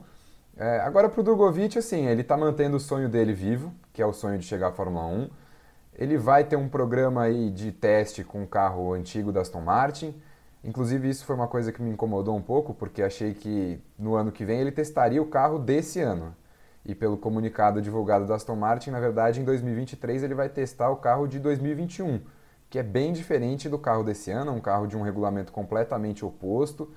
É, 0.57 0.79
agora, 0.79 1.07
para 1.07 1.21
o 1.21 1.23
Drogovic, 1.23 1.77
assim, 1.77 2.07
ele 2.07 2.21
está 2.21 2.35
mantendo 2.35 2.77
o 2.77 2.79
sonho 2.79 3.07
dele 3.07 3.31
vivo, 3.31 3.71
que 3.93 4.01
é 4.01 4.05
o 4.05 4.11
sonho 4.11 4.37
de 4.37 4.45
chegar 4.45 4.69
à 4.69 4.71
Fórmula 4.71 5.05
1. 5.05 5.29
Ele 5.93 6.17
vai 6.17 6.43
ter 6.43 6.55
um 6.55 6.67
programa 6.67 7.23
aí 7.23 7.49
de 7.49 7.71
teste 7.71 8.23
com 8.23 8.43
o 8.43 8.47
carro 8.47 8.93
antigo 8.93 9.31
da 9.31 9.41
Aston 9.41 9.61
Martin. 9.61 10.19
Inclusive, 10.63 11.09
isso 11.09 11.25
foi 11.25 11.35
uma 11.35 11.47
coisa 11.47 11.71
que 11.71 11.81
me 11.81 11.89
incomodou 11.89 12.35
um 12.35 12.41
pouco, 12.41 12.73
porque 12.73 13.01
achei 13.01 13.33
que 13.33 13.79
no 13.97 14.15
ano 14.15 14.31
que 14.31 14.43
vem 14.43 14.59
ele 14.59 14.71
testaria 14.71 15.21
o 15.21 15.25
carro 15.25 15.57
desse 15.57 16.01
ano. 16.01 16.35
E 16.85 16.93
pelo 16.93 17.17
comunicado 17.17 17.81
divulgado 17.81 18.25
da 18.25 18.35
Aston 18.35 18.55
Martin, 18.55 18.91
na 18.91 18.99
verdade, 18.99 19.39
em 19.39 19.43
2023 19.43 20.23
ele 20.23 20.33
vai 20.33 20.49
testar 20.49 20.89
o 20.89 20.97
carro 20.97 21.27
de 21.27 21.39
2021, 21.39 22.21
que 22.69 22.79
é 22.79 22.83
bem 22.83 23.13
diferente 23.13 23.69
do 23.69 23.77
carro 23.77 24.03
desse 24.03 24.31
ano, 24.31 24.51
um 24.53 24.59
carro 24.59 24.87
de 24.87 24.97
um 24.97 25.01
regulamento 25.01 25.51
completamente 25.51 26.25
oposto. 26.25 26.91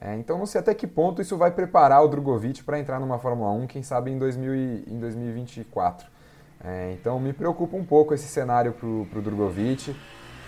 É, 0.00 0.16
então, 0.16 0.38
não 0.38 0.46
sei 0.46 0.60
até 0.60 0.74
que 0.74 0.86
ponto 0.86 1.22
isso 1.22 1.36
vai 1.36 1.52
preparar 1.52 2.02
o 2.02 2.08
Drogovic 2.08 2.64
para 2.64 2.80
entrar 2.80 2.98
numa 2.98 3.18
Fórmula 3.18 3.50
1, 3.52 3.66
quem 3.68 3.82
sabe 3.82 4.10
em, 4.10 4.18
2000 4.18 4.54
e, 4.54 4.84
em 4.88 4.98
2024. 4.98 6.08
É, 6.64 6.92
então, 6.92 7.20
me 7.20 7.32
preocupa 7.32 7.76
um 7.76 7.84
pouco 7.84 8.12
esse 8.12 8.26
cenário 8.26 8.72
para 8.72 8.88
o 8.88 9.22
Drogovic. 9.22 9.94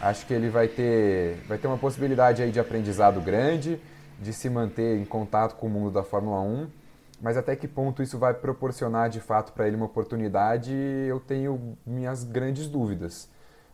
Acho 0.00 0.26
que 0.26 0.34
ele 0.34 0.48
vai 0.48 0.68
ter, 0.68 1.38
vai 1.48 1.56
ter 1.56 1.66
uma 1.66 1.78
possibilidade 1.78 2.42
aí 2.42 2.50
de 2.50 2.60
aprendizado 2.60 3.20
grande, 3.20 3.80
de 4.20 4.32
se 4.32 4.48
manter 4.50 4.98
em 4.98 5.04
contato 5.04 5.56
com 5.56 5.66
o 5.66 5.70
mundo 5.70 5.90
da 5.90 6.02
Fórmula 6.02 6.40
1, 6.40 6.68
mas 7.20 7.36
até 7.36 7.56
que 7.56 7.66
ponto 7.66 8.02
isso 8.02 8.18
vai 8.18 8.34
proporcionar 8.34 9.08
de 9.08 9.20
fato 9.20 9.52
para 9.52 9.66
ele 9.66 9.76
uma 9.76 9.86
oportunidade, 9.86 10.72
eu 10.72 11.18
tenho 11.18 11.76
minhas 11.86 12.24
grandes 12.24 12.68
dúvidas. 12.68 13.28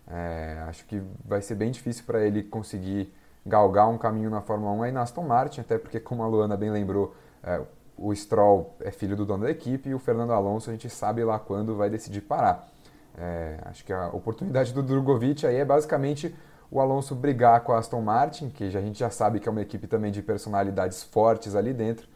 É, 0.09 0.63
acho 0.69 0.85
que 0.87 1.03
vai 1.25 1.43
ser 1.43 1.55
bem 1.55 1.71
difícil 1.71 2.05
para 2.05 2.25
ele 2.25 2.43
conseguir 2.43 3.13
galgar 3.45 3.89
um 3.89 3.99
caminho 3.99 4.31
na 4.31 4.41
Fórmula 4.41 4.73
1 4.73 4.83
aí 4.85 4.93
na 4.93 5.03
Aston 5.03 5.23
Martin, 5.23 5.61
até 5.61 5.77
porque, 5.77 5.99
como 5.99 6.23
a 6.23 6.27
Luana 6.27 6.57
bem 6.57 6.71
lembrou, 6.71 7.15
é, 7.43 7.61
o 7.97 8.15
Stroll 8.15 8.77
é 8.81 8.91
filho 8.91 9.17
do 9.17 9.25
dono 9.25 9.45
da 9.45 9.51
equipe 9.51 9.89
e 9.89 9.95
o 9.95 9.99
Fernando 9.99 10.33
Alonso 10.33 10.71
a 10.71 10.73
gente 10.73 10.89
sabe 10.89 11.25
lá 11.25 11.39
quando 11.39 11.77
vai 11.77 11.91
decidir 11.91 12.21
parar. 12.21 12.72
É, 13.17 13.59
acho 13.67 13.85
que 13.85 13.93
a 13.93 14.09
oportunidade 14.09 14.73
do 14.73 14.83
Drogovic 14.83 15.47
aí 15.47 15.57
é 15.57 15.65
basicamente 15.65 16.35
o 16.71 16.81
Alonso 16.81 17.15
brigar 17.15 17.61
com 17.61 17.73
a 17.73 17.79
Aston 17.79 18.01
Martin, 18.01 18.49
que 18.49 18.65
a 18.65 18.81
gente 18.81 18.99
já 18.99 19.11
sabe 19.11 19.39
que 19.39 19.49
é 19.49 19.53
uma 19.53 19.61
equipe 19.61 19.87
também 19.87 20.11
de 20.11 20.23
personalidades 20.23 21.03
fortes 21.03 21.55
ali 21.55 21.73
dentro, 21.75 22.09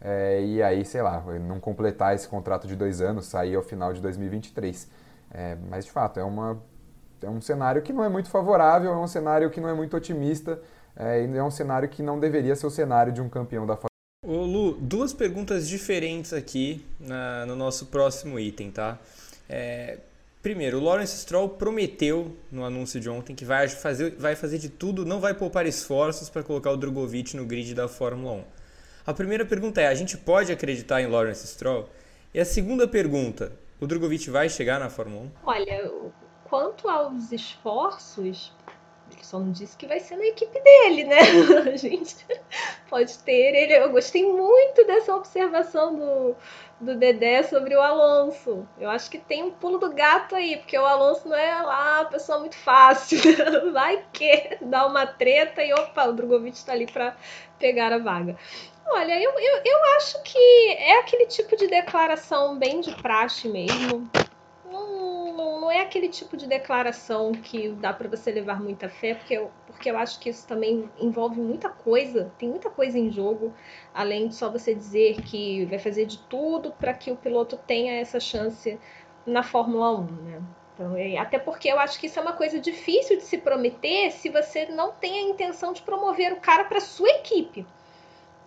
é, 0.00 0.44
e 0.44 0.62
aí, 0.62 0.84
sei 0.84 1.02
lá, 1.02 1.20
não 1.40 1.58
completar 1.58 2.14
esse 2.14 2.28
contrato 2.28 2.68
de 2.68 2.76
dois 2.76 3.00
anos, 3.00 3.26
sair 3.26 3.56
ao 3.56 3.62
final 3.62 3.92
de 3.92 4.00
2023. 4.00 4.88
É, 5.32 5.56
mas 5.68 5.84
de 5.86 5.90
fato, 5.90 6.20
é, 6.20 6.24
uma, 6.24 6.62
é 7.22 7.28
um 7.28 7.40
cenário 7.40 7.82
que 7.82 7.92
não 7.92 8.04
é 8.04 8.08
muito 8.08 8.28
favorável, 8.28 8.92
é 8.92 8.96
um 8.96 9.08
cenário 9.08 9.50
que 9.50 9.60
não 9.60 9.68
é 9.68 9.74
muito 9.74 9.96
otimista, 9.96 10.60
é, 10.94 11.24
é 11.24 11.42
um 11.42 11.50
cenário 11.50 11.88
que 11.88 12.02
não 12.02 12.20
deveria 12.20 12.54
ser 12.54 12.66
o 12.66 12.70
cenário 12.70 13.12
de 13.12 13.20
um 13.20 13.28
campeão 13.28 13.66
da 13.66 13.74
Fórmula 13.74 13.88
Ô 14.26 14.46
Lu, 14.46 14.72
duas 14.80 15.12
perguntas 15.12 15.68
diferentes 15.68 16.32
aqui 16.32 16.82
na, 16.98 17.44
no 17.44 17.54
nosso 17.54 17.86
próximo 17.86 18.38
item, 18.38 18.70
tá? 18.70 18.98
É, 19.46 19.98
Primeiro, 20.44 20.78
o 20.78 20.84
Lawrence 20.84 21.16
Stroll 21.16 21.48
prometeu 21.48 22.36
no 22.52 22.66
anúncio 22.66 23.00
de 23.00 23.08
ontem 23.08 23.34
que 23.34 23.46
vai 23.46 23.66
fazer, 23.66 24.14
vai 24.16 24.36
fazer 24.36 24.58
de 24.58 24.68
tudo, 24.68 25.02
não 25.06 25.18
vai 25.18 25.32
poupar 25.32 25.64
esforços 25.64 26.28
para 26.28 26.42
colocar 26.42 26.70
o 26.70 26.76
Drogovic 26.76 27.34
no 27.34 27.46
grid 27.46 27.74
da 27.74 27.88
Fórmula 27.88 28.32
1. 28.34 28.44
A 29.06 29.14
primeira 29.14 29.46
pergunta 29.46 29.80
é: 29.80 29.86
a 29.86 29.94
gente 29.94 30.18
pode 30.18 30.52
acreditar 30.52 31.00
em 31.00 31.06
Lawrence 31.06 31.46
Stroll? 31.46 31.88
E 32.34 32.38
a 32.38 32.44
segunda 32.44 32.86
pergunta: 32.86 33.52
o 33.80 33.86
Drogovic 33.86 34.28
vai 34.28 34.50
chegar 34.50 34.78
na 34.78 34.90
Fórmula 34.90 35.22
1? 35.22 35.30
Olha, 35.46 35.90
quanto 36.44 36.90
aos 36.90 37.32
esforços, 37.32 38.52
ele 39.10 39.24
só 39.24 39.38
não 39.38 39.50
disse 39.50 39.74
que 39.78 39.86
vai 39.86 39.98
ser 39.98 40.16
na 40.16 40.26
equipe 40.26 40.60
dele, 40.60 41.04
né? 41.04 41.20
A 41.72 41.76
gente 41.78 42.16
pode 42.90 43.16
ter 43.20 43.32
ele. 43.32 43.72
Eu 43.72 43.90
gostei 43.90 44.30
muito 44.30 44.86
dessa 44.86 45.16
observação 45.16 45.96
do, 45.96 46.36
do 46.80 46.96
Dedé 46.96 47.42
sobre 47.42 47.74
o 47.74 47.80
Alonso. 47.80 48.66
Eu 48.78 48.90
acho 48.90 49.10
que 49.10 49.18
tem 49.18 49.42
um 49.42 49.50
pulo 49.50 49.78
do 49.78 49.92
gato 49.92 50.34
aí, 50.34 50.56
porque 50.56 50.76
o 50.78 50.84
Alonso 50.84 51.28
não 51.28 51.36
é 51.36 51.62
lá 51.62 52.00
uma 52.00 52.10
pessoa 52.10 52.38
muito 52.38 52.56
fácil. 52.56 53.18
Vai 53.72 54.04
que 54.12 54.58
dá 54.60 54.86
uma 54.86 55.06
treta 55.06 55.62
e 55.62 55.72
opa, 55.72 56.06
o 56.06 56.12
Drogovic 56.12 56.56
está 56.56 56.72
ali 56.72 56.86
para 56.86 57.16
pegar 57.58 57.92
a 57.92 57.98
vaga. 57.98 58.36
Olha, 58.86 59.20
eu, 59.20 59.30
eu, 59.30 59.62
eu 59.64 59.84
acho 59.96 60.22
que 60.22 60.68
é 60.78 60.98
aquele 61.00 61.26
tipo 61.26 61.56
de 61.56 61.66
declaração 61.66 62.58
bem 62.58 62.80
de 62.80 62.94
praxe 62.96 63.48
mesmo. 63.48 64.08
Não, 64.70 65.32
não, 65.32 65.60
não 65.62 65.70
é 65.70 65.80
aquele 65.80 66.08
tipo 66.08 66.36
de 66.36 66.46
declaração 66.46 67.32
que 67.32 67.70
dá 67.70 67.92
para 67.92 68.08
você 68.08 68.30
levar 68.30 68.60
muita 68.60 68.88
fé, 68.88 69.14
porque 69.14 69.34
eu, 69.34 69.50
porque 69.74 69.90
eu 69.90 69.98
acho 69.98 70.20
que 70.20 70.30
isso 70.30 70.46
também 70.46 70.88
envolve 71.00 71.40
muita 71.40 71.68
coisa, 71.68 72.32
tem 72.38 72.48
muita 72.48 72.70
coisa 72.70 72.96
em 72.96 73.10
jogo, 73.10 73.52
além 73.92 74.28
de 74.28 74.36
só 74.36 74.48
você 74.48 74.72
dizer 74.72 75.20
que 75.22 75.64
vai 75.66 75.80
fazer 75.80 76.06
de 76.06 76.18
tudo 76.18 76.70
para 76.70 76.94
que 76.94 77.10
o 77.10 77.16
piloto 77.16 77.56
tenha 77.56 78.00
essa 78.00 78.20
chance 78.20 78.78
na 79.26 79.42
Fórmula 79.42 79.92
1, 79.98 80.04
né? 80.04 80.42
Então, 80.74 80.94
até 81.20 81.38
porque 81.38 81.68
eu 81.68 81.78
acho 81.78 81.98
que 81.98 82.06
isso 82.06 82.18
é 82.18 82.22
uma 82.22 82.32
coisa 82.32 82.58
difícil 82.58 83.16
de 83.16 83.24
se 83.24 83.38
prometer 83.38 84.10
se 84.12 84.28
você 84.28 84.66
não 84.66 84.92
tem 84.92 85.18
a 85.18 85.22
intenção 85.30 85.72
de 85.72 85.82
promover 85.82 86.32
o 86.32 86.40
cara 86.40 86.64
para 86.64 86.80
sua 86.80 87.08
equipe. 87.10 87.66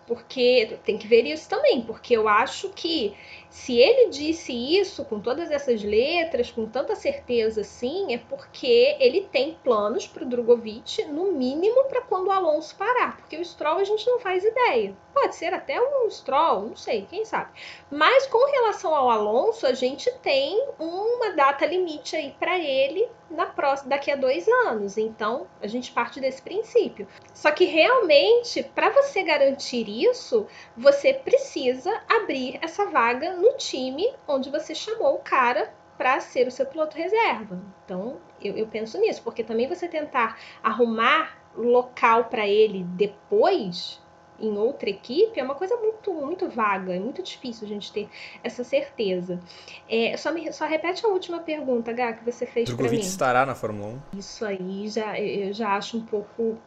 Porque 0.08 0.78
tem 0.84 0.96
que 0.96 1.06
ver 1.06 1.26
isso 1.26 1.46
também, 1.48 1.82
porque 1.82 2.16
eu 2.16 2.26
acho 2.26 2.70
que 2.70 3.14
se 3.50 3.76
ele 3.76 4.08
disse 4.08 4.52
isso 4.52 5.04
com 5.04 5.20
todas 5.20 5.50
essas 5.50 5.82
letras, 5.82 6.50
com 6.50 6.66
tanta 6.66 6.96
certeza 6.96 7.60
assim, 7.60 8.14
é 8.14 8.18
porque 8.18 8.96
ele 8.98 9.28
tem 9.30 9.56
planos 9.62 10.06
para 10.06 10.24
o 10.24 10.26
Drogovic, 10.26 11.04
no 11.04 11.32
mínimo 11.32 11.84
para 11.84 12.00
quando 12.00 12.28
o 12.28 12.32
Alonso 12.32 12.74
parar, 12.76 13.18
porque 13.18 13.36
o 13.36 13.44
Stroll 13.44 13.78
a 13.78 13.84
gente 13.84 14.06
não 14.06 14.18
faz 14.18 14.42
ideia. 14.42 14.96
Pode 15.20 15.34
ser 15.34 15.52
até 15.52 15.80
um 15.80 16.08
Stroll, 16.08 16.68
não 16.68 16.76
sei, 16.76 17.04
quem 17.10 17.24
sabe. 17.24 17.50
Mas 17.90 18.28
com 18.28 18.38
relação 18.52 18.94
ao 18.94 19.10
Alonso, 19.10 19.66
a 19.66 19.72
gente 19.72 20.08
tem 20.20 20.64
uma 20.78 21.32
data 21.32 21.66
limite 21.66 22.14
aí 22.14 22.36
para 22.38 22.56
ele 22.56 23.08
na 23.28 23.44
próxima, 23.46 23.90
daqui 23.90 24.12
a 24.12 24.16
dois 24.16 24.46
anos. 24.46 24.96
Então, 24.96 25.48
a 25.60 25.66
gente 25.66 25.90
parte 25.90 26.20
desse 26.20 26.40
princípio. 26.40 27.08
Só 27.34 27.50
que 27.50 27.64
realmente, 27.64 28.62
para 28.62 28.90
você 28.90 29.24
garantir 29.24 29.88
isso, 29.88 30.46
você 30.76 31.12
precisa 31.12 32.00
abrir 32.08 32.56
essa 32.62 32.86
vaga 32.86 33.34
no 33.34 33.54
time 33.54 34.14
onde 34.26 34.50
você 34.50 34.72
chamou 34.72 35.16
o 35.16 35.22
cara 35.22 35.74
para 35.96 36.20
ser 36.20 36.46
o 36.46 36.52
seu 36.52 36.64
piloto 36.64 36.96
reserva. 36.96 37.60
Então, 37.84 38.18
eu, 38.40 38.56
eu, 38.56 38.68
penso 38.68 38.96
nisso, 39.00 39.20
porque 39.24 39.42
também 39.42 39.66
você 39.66 39.88
tentar 39.88 40.38
arrumar 40.62 41.36
local 41.56 42.26
para 42.26 42.46
ele 42.46 42.84
depois 42.84 44.00
em 44.40 44.56
outra 44.56 44.88
equipe 44.88 45.38
é 45.38 45.42
uma 45.42 45.54
coisa 45.54 45.76
muito 45.76 46.12
muito 46.12 46.48
vaga, 46.48 46.94
é 46.94 46.98
muito 46.98 47.22
difícil 47.22 47.66
a 47.66 47.68
gente 47.68 47.92
ter 47.92 48.08
essa 48.42 48.64
certeza. 48.64 49.40
É, 49.88 50.16
só, 50.16 50.32
me, 50.32 50.52
só 50.52 50.66
repete 50.66 51.04
a 51.04 51.08
última 51.08 51.40
pergunta, 51.40 51.92
Gá, 51.92 52.12
que 52.12 52.24
você 52.24 52.46
fez 52.46 52.72
para 52.72 52.90
mim. 52.90 52.98
estará 52.98 53.44
na 53.44 53.54
Fórmula 53.54 53.94
1? 54.14 54.18
Isso 54.18 54.44
aí 54.44 54.88
já 54.88 55.18
eu 55.18 55.52
já 55.52 55.76
acho 55.76 55.96
um 55.96 56.04
pouco 56.04 56.58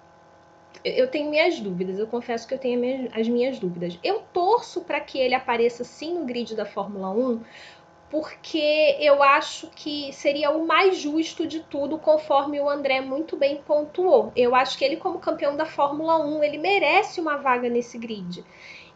eu 0.83 1.07
tenho 1.07 1.29
minhas 1.29 1.59
dúvidas, 1.59 1.99
eu 1.99 2.07
confesso 2.07 2.47
que 2.47 2.53
eu 2.53 2.57
tenho 2.57 3.09
as 3.13 3.27
minhas 3.27 3.59
dúvidas. 3.59 3.99
Eu 4.03 4.21
torço 4.33 4.81
para 4.81 4.99
que 4.99 5.19
ele 5.19 5.35
apareça 5.35 5.83
sim 5.83 6.17
no 6.17 6.25
grid 6.25 6.55
da 6.55 6.65
Fórmula 6.65 7.11
1, 7.11 7.41
porque 8.11 8.97
eu 8.99 9.23
acho 9.23 9.69
que 9.73 10.11
seria 10.11 10.51
o 10.51 10.67
mais 10.67 10.97
justo 10.97 11.47
de 11.47 11.61
tudo, 11.61 11.97
conforme 11.97 12.59
o 12.59 12.69
André 12.69 12.99
muito 12.99 13.37
bem 13.37 13.61
pontuou. 13.65 14.33
Eu 14.35 14.53
acho 14.53 14.77
que 14.77 14.83
ele, 14.83 14.97
como 14.97 15.17
campeão 15.17 15.55
da 15.55 15.65
Fórmula 15.65 16.17
1, 16.17 16.43
ele 16.43 16.57
merece 16.57 17.21
uma 17.21 17.37
vaga 17.37 17.69
nesse 17.69 17.97
grid. 17.97 18.43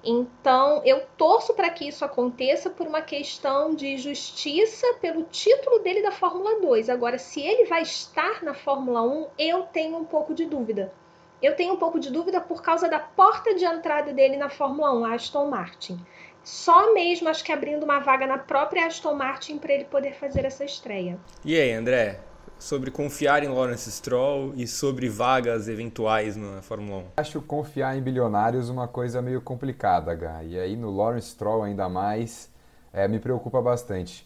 Então, 0.04 0.82
eu 0.84 1.04
torço 1.18 1.54
para 1.54 1.70
que 1.70 1.88
isso 1.88 2.04
aconteça 2.04 2.70
por 2.70 2.86
uma 2.86 3.02
questão 3.02 3.74
de 3.74 3.98
justiça 3.98 4.86
pelo 5.00 5.24
título 5.24 5.80
dele 5.80 6.04
da 6.04 6.12
Fórmula 6.12 6.60
2. 6.60 6.90
Agora, 6.90 7.18
se 7.18 7.42
ele 7.42 7.66
vai 7.66 7.84
estar 7.84 8.44
na 8.44 8.54
Fórmula 8.54 9.02
1, 9.02 9.28
eu 9.40 9.64
tenho 9.64 9.98
um 9.98 10.06
pouco 10.06 10.34
de 10.34 10.46
dúvida. 10.46 10.94
Eu 11.42 11.56
tenho 11.56 11.74
um 11.74 11.78
pouco 11.78 12.00
de 12.00 12.12
dúvida 12.12 12.42
por 12.42 12.62
causa 12.62 12.90
da 12.90 13.00
porta 13.00 13.56
de 13.56 13.64
entrada 13.64 14.12
dele 14.12 14.36
na 14.36 14.50
Fórmula 14.50 14.94
1, 14.94 15.06
a 15.06 15.14
Aston 15.14 15.48
Martin. 15.48 16.00
Só 16.46 16.94
mesmo, 16.94 17.28
acho 17.28 17.44
que 17.44 17.52
abrindo 17.52 17.84
uma 17.84 18.00
vaga 18.00 18.28
na 18.28 18.38
própria 18.38 18.86
Aston 18.86 19.16
Martin 19.16 19.58
para 19.58 19.74
ele 19.74 19.86
poder 19.86 20.14
fazer 20.14 20.46
essa 20.46 20.64
estreia. 20.64 21.18
E 21.44 21.60
aí, 21.60 21.74
André? 21.74 22.20
Sobre 22.60 22.92
confiar 22.92 23.44
em 23.44 23.48
Lawrence 23.48 23.92
Stroll 23.92 24.54
e 24.56 24.68
sobre 24.68 25.10
vagas 25.10 25.68
eventuais 25.68 26.36
na 26.36 26.62
Fórmula 26.62 27.00
1? 27.00 27.06
Acho 27.18 27.42
confiar 27.42 27.98
em 27.98 28.02
bilionários 28.02 28.70
uma 28.70 28.88
coisa 28.88 29.24
meio 29.24 29.42
complicada, 29.42 30.14
Gá. 30.14 30.44
E 30.44 30.58
aí 30.58 30.78
no 30.78 30.96
Lawrence 30.96 31.32
Stroll 31.32 31.64
ainda 31.64 31.90
mais, 31.90 32.48
é, 32.94 33.08
me 33.08 33.20
preocupa 33.20 33.60
bastante. 33.60 34.26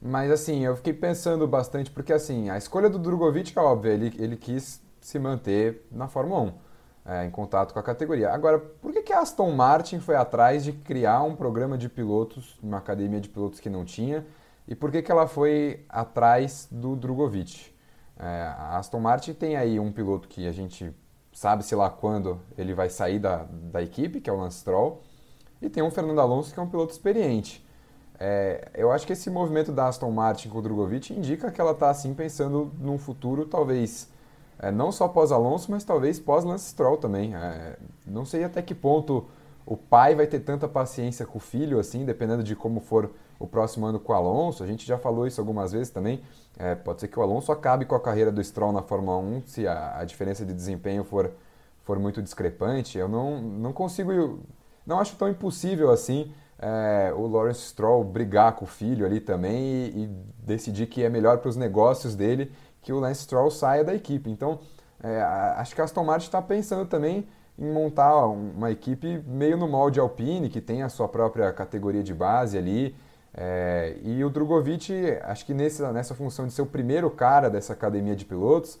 Mas 0.00 0.30
assim, 0.30 0.64
eu 0.64 0.76
fiquei 0.76 0.92
pensando 0.92 1.48
bastante, 1.48 1.90
porque 1.90 2.12
assim, 2.12 2.48
a 2.48 2.56
escolha 2.56 2.88
do 2.88 2.98
Drogovic 2.98 3.52
é 3.58 3.60
óbvia, 3.60 3.90
ele, 3.90 4.14
ele 4.18 4.36
quis 4.36 4.80
se 5.00 5.18
manter 5.18 5.84
na 5.90 6.06
Fórmula 6.06 6.42
1, 6.42 6.52
é, 7.06 7.24
em 7.24 7.30
contato 7.30 7.72
com 7.72 7.78
a 7.78 7.82
categoria. 7.82 8.32
Agora, 8.32 8.58
por 8.58 8.92
que, 8.92 9.02
que 9.02 9.12
a 9.12 9.20
Aston 9.20 9.52
Martin 9.52 10.00
foi 10.00 10.16
atrás 10.16 10.64
de 10.64 10.72
criar 10.72 11.22
um 11.22 11.36
programa 11.36 11.78
de 11.78 11.88
pilotos, 11.88 12.58
uma 12.62 12.78
academia 12.78 13.20
de 13.20 13.28
pilotos 13.28 13.60
que 13.60 13.70
não 13.70 13.84
tinha, 13.84 14.26
e 14.66 14.74
por 14.74 14.90
que, 14.90 15.00
que 15.00 15.12
ela 15.12 15.28
foi 15.28 15.84
atrás 15.88 16.66
do 16.70 16.96
Drogovic? 16.96 17.72
É, 18.18 18.24
a 18.58 18.78
Aston 18.78 18.98
Martin 18.98 19.32
tem 19.34 19.56
aí 19.56 19.78
um 19.78 19.92
piloto 19.92 20.26
que 20.26 20.48
a 20.48 20.52
gente 20.52 20.92
sabe, 21.32 21.62
sei 21.62 21.78
lá, 21.78 21.88
quando 21.88 22.40
ele 22.58 22.74
vai 22.74 22.88
sair 22.88 23.18
da, 23.18 23.46
da 23.48 23.82
equipe, 23.82 24.20
que 24.20 24.28
é 24.28 24.32
o 24.32 24.36
Lance 24.36 24.58
Stroll, 24.58 25.02
e 25.62 25.68
tem 25.68 25.82
um 25.82 25.90
Fernando 25.90 26.20
Alonso 26.20 26.52
que 26.52 26.58
é 26.58 26.62
um 26.62 26.68
piloto 26.68 26.92
experiente. 26.92 27.64
É, 28.18 28.70
eu 28.74 28.90
acho 28.90 29.06
que 29.06 29.12
esse 29.12 29.28
movimento 29.28 29.70
da 29.70 29.86
Aston 29.86 30.10
Martin 30.10 30.48
com 30.48 30.58
o 30.58 30.62
Drogovic 30.62 31.12
indica 31.12 31.50
que 31.50 31.60
ela 31.60 31.72
está 31.72 31.90
assim 31.90 32.14
pensando 32.14 32.72
num 32.80 32.96
futuro 32.96 33.44
talvez 33.44 34.08
é, 34.58 34.70
não 34.70 34.90
só 34.90 35.06
pós-Alonso, 35.08 35.70
mas 35.70 35.84
talvez 35.84 36.18
pós-Lance 36.18 36.70
Stroll 36.70 36.96
também. 36.96 37.34
É, 37.34 37.76
não 38.06 38.24
sei 38.24 38.44
até 38.44 38.62
que 38.62 38.74
ponto 38.74 39.26
o 39.64 39.76
pai 39.76 40.14
vai 40.14 40.26
ter 40.26 40.40
tanta 40.40 40.68
paciência 40.68 41.26
com 41.26 41.38
o 41.38 41.40
filho, 41.40 41.78
assim, 41.78 42.04
dependendo 42.04 42.42
de 42.42 42.54
como 42.54 42.80
for 42.80 43.10
o 43.38 43.46
próximo 43.46 43.84
ano 43.86 43.98
com 43.98 44.12
o 44.12 44.16
Alonso. 44.16 44.62
A 44.62 44.66
gente 44.66 44.86
já 44.86 44.96
falou 44.96 45.26
isso 45.26 45.40
algumas 45.40 45.72
vezes 45.72 45.90
também. 45.90 46.22
É, 46.58 46.74
pode 46.74 47.00
ser 47.00 47.08
que 47.08 47.18
o 47.18 47.22
Alonso 47.22 47.52
acabe 47.52 47.84
com 47.84 47.94
a 47.94 48.00
carreira 48.00 48.32
do 48.32 48.42
Stroll 48.42 48.72
na 48.72 48.82
Fórmula 48.82 49.18
1 49.18 49.42
se 49.46 49.66
a, 49.66 49.98
a 49.98 50.04
diferença 50.04 50.46
de 50.46 50.54
desempenho 50.54 51.04
for, 51.04 51.32
for 51.82 51.98
muito 51.98 52.22
discrepante. 52.22 52.96
Eu 52.96 53.08
não, 53.08 53.40
não 53.40 53.72
consigo, 53.72 54.40
não 54.86 55.00
acho 55.00 55.16
tão 55.16 55.28
impossível 55.28 55.90
assim 55.90 56.32
é, 56.58 57.12
o 57.14 57.26
Lawrence 57.26 57.60
Stroll 57.60 58.02
brigar 58.02 58.52
com 58.52 58.64
o 58.64 58.68
filho 58.68 59.04
ali 59.04 59.20
também 59.20 59.62
e, 59.62 60.04
e 60.04 60.10
decidir 60.38 60.86
que 60.86 61.02
é 61.02 61.08
melhor 61.08 61.38
para 61.38 61.48
os 61.48 61.56
negócios 61.56 62.14
dele 62.14 62.50
que 62.86 62.92
o 62.92 63.00
Lance 63.00 63.22
Stroll 63.22 63.50
saia 63.50 63.82
da 63.82 63.92
equipe. 63.92 64.30
Então, 64.30 64.60
é, 65.02 65.20
acho 65.56 65.74
que 65.74 65.80
a 65.80 65.84
Aston 65.84 66.04
Martin 66.04 66.26
está 66.26 66.40
pensando 66.40 66.86
também 66.86 67.26
em 67.58 67.68
montar 67.68 68.26
uma 68.26 68.70
equipe 68.70 69.24
meio 69.26 69.56
no 69.56 69.66
molde 69.66 69.98
Alpine, 69.98 70.48
que 70.48 70.60
tem 70.60 70.84
a 70.84 70.88
sua 70.88 71.08
própria 71.08 71.52
categoria 71.52 72.00
de 72.00 72.14
base 72.14 72.56
ali. 72.56 72.94
É, 73.34 73.96
e 74.04 74.24
o 74.24 74.30
Drogovic, 74.30 74.92
acho 75.24 75.44
que 75.44 75.52
nessa, 75.52 75.92
nessa 75.92 76.14
função 76.14 76.46
de 76.46 76.52
ser 76.52 76.62
o 76.62 76.66
primeiro 76.66 77.10
cara 77.10 77.50
dessa 77.50 77.72
academia 77.72 78.14
de 78.14 78.24
pilotos, 78.24 78.78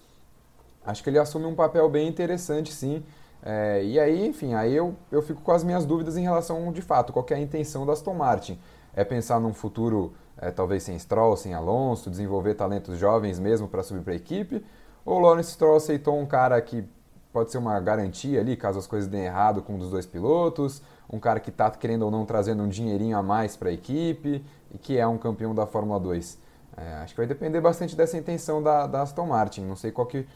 acho 0.84 1.02
que 1.02 1.10
ele 1.10 1.18
assume 1.18 1.46
um 1.46 1.56
papel 1.56 1.88
bem 1.90 2.06
interessante, 2.06 2.72
sim. 2.72 3.02
É, 3.42 3.82
e 3.82 3.98
aí, 3.98 4.24
enfim, 4.24 4.54
aí 4.54 4.72
eu, 4.72 4.94
eu 5.10 5.20
fico 5.20 5.42
com 5.42 5.50
as 5.50 5.64
minhas 5.64 5.84
dúvidas 5.84 6.16
em 6.16 6.22
relação, 6.22 6.70
de 6.70 6.80
fato, 6.80 7.12
qual 7.12 7.26
é 7.30 7.34
a 7.34 7.40
intenção 7.40 7.84
da 7.84 7.92
Aston 7.92 8.14
Martin. 8.14 8.56
É 8.94 9.04
pensar 9.04 9.40
num 9.40 9.52
futuro 9.52 10.14
é, 10.38 10.50
talvez 10.50 10.82
sem 10.82 10.98
Stroll, 10.98 11.36
sem 11.36 11.54
Alonso, 11.54 12.10
desenvolver 12.10 12.54
talentos 12.54 12.98
jovens 12.98 13.38
mesmo 13.38 13.68
para 13.68 13.82
subir 13.82 14.02
para 14.02 14.12
a 14.12 14.16
equipe? 14.16 14.64
Ou 15.04 15.18
o 15.18 15.20
Lawrence 15.20 15.52
Stroll 15.52 15.76
aceitou 15.76 16.18
um 16.18 16.26
cara 16.26 16.60
que 16.60 16.84
pode 17.32 17.50
ser 17.50 17.58
uma 17.58 17.78
garantia 17.80 18.40
ali, 18.40 18.56
caso 18.56 18.78
as 18.78 18.86
coisas 18.86 19.08
deem 19.08 19.24
errado 19.24 19.62
com 19.62 19.74
um 19.74 19.78
dos 19.78 19.90
dois 19.90 20.06
pilotos, 20.06 20.82
um 21.10 21.18
cara 21.18 21.38
que 21.38 21.50
está 21.50 21.70
querendo 21.70 22.02
ou 22.02 22.10
não 22.10 22.24
trazendo 22.24 22.62
um 22.62 22.68
dinheirinho 22.68 23.16
a 23.16 23.22
mais 23.22 23.56
para 23.56 23.68
a 23.68 23.72
equipe 23.72 24.44
e 24.72 24.78
que 24.78 24.98
é 24.98 25.06
um 25.06 25.18
campeão 25.18 25.54
da 25.54 25.66
Fórmula 25.66 26.00
2? 26.00 26.38
É, 26.76 26.94
acho 27.02 27.14
que 27.14 27.20
vai 27.20 27.26
depender 27.26 27.60
bastante 27.60 27.94
dessa 27.94 28.16
intenção 28.16 28.62
da, 28.62 28.86
da 28.86 29.02
Aston 29.02 29.26
Martin. 29.26 29.62
Não 29.62 29.76
sei 29.76 29.90
qual, 29.90 30.06
que, 30.06 30.26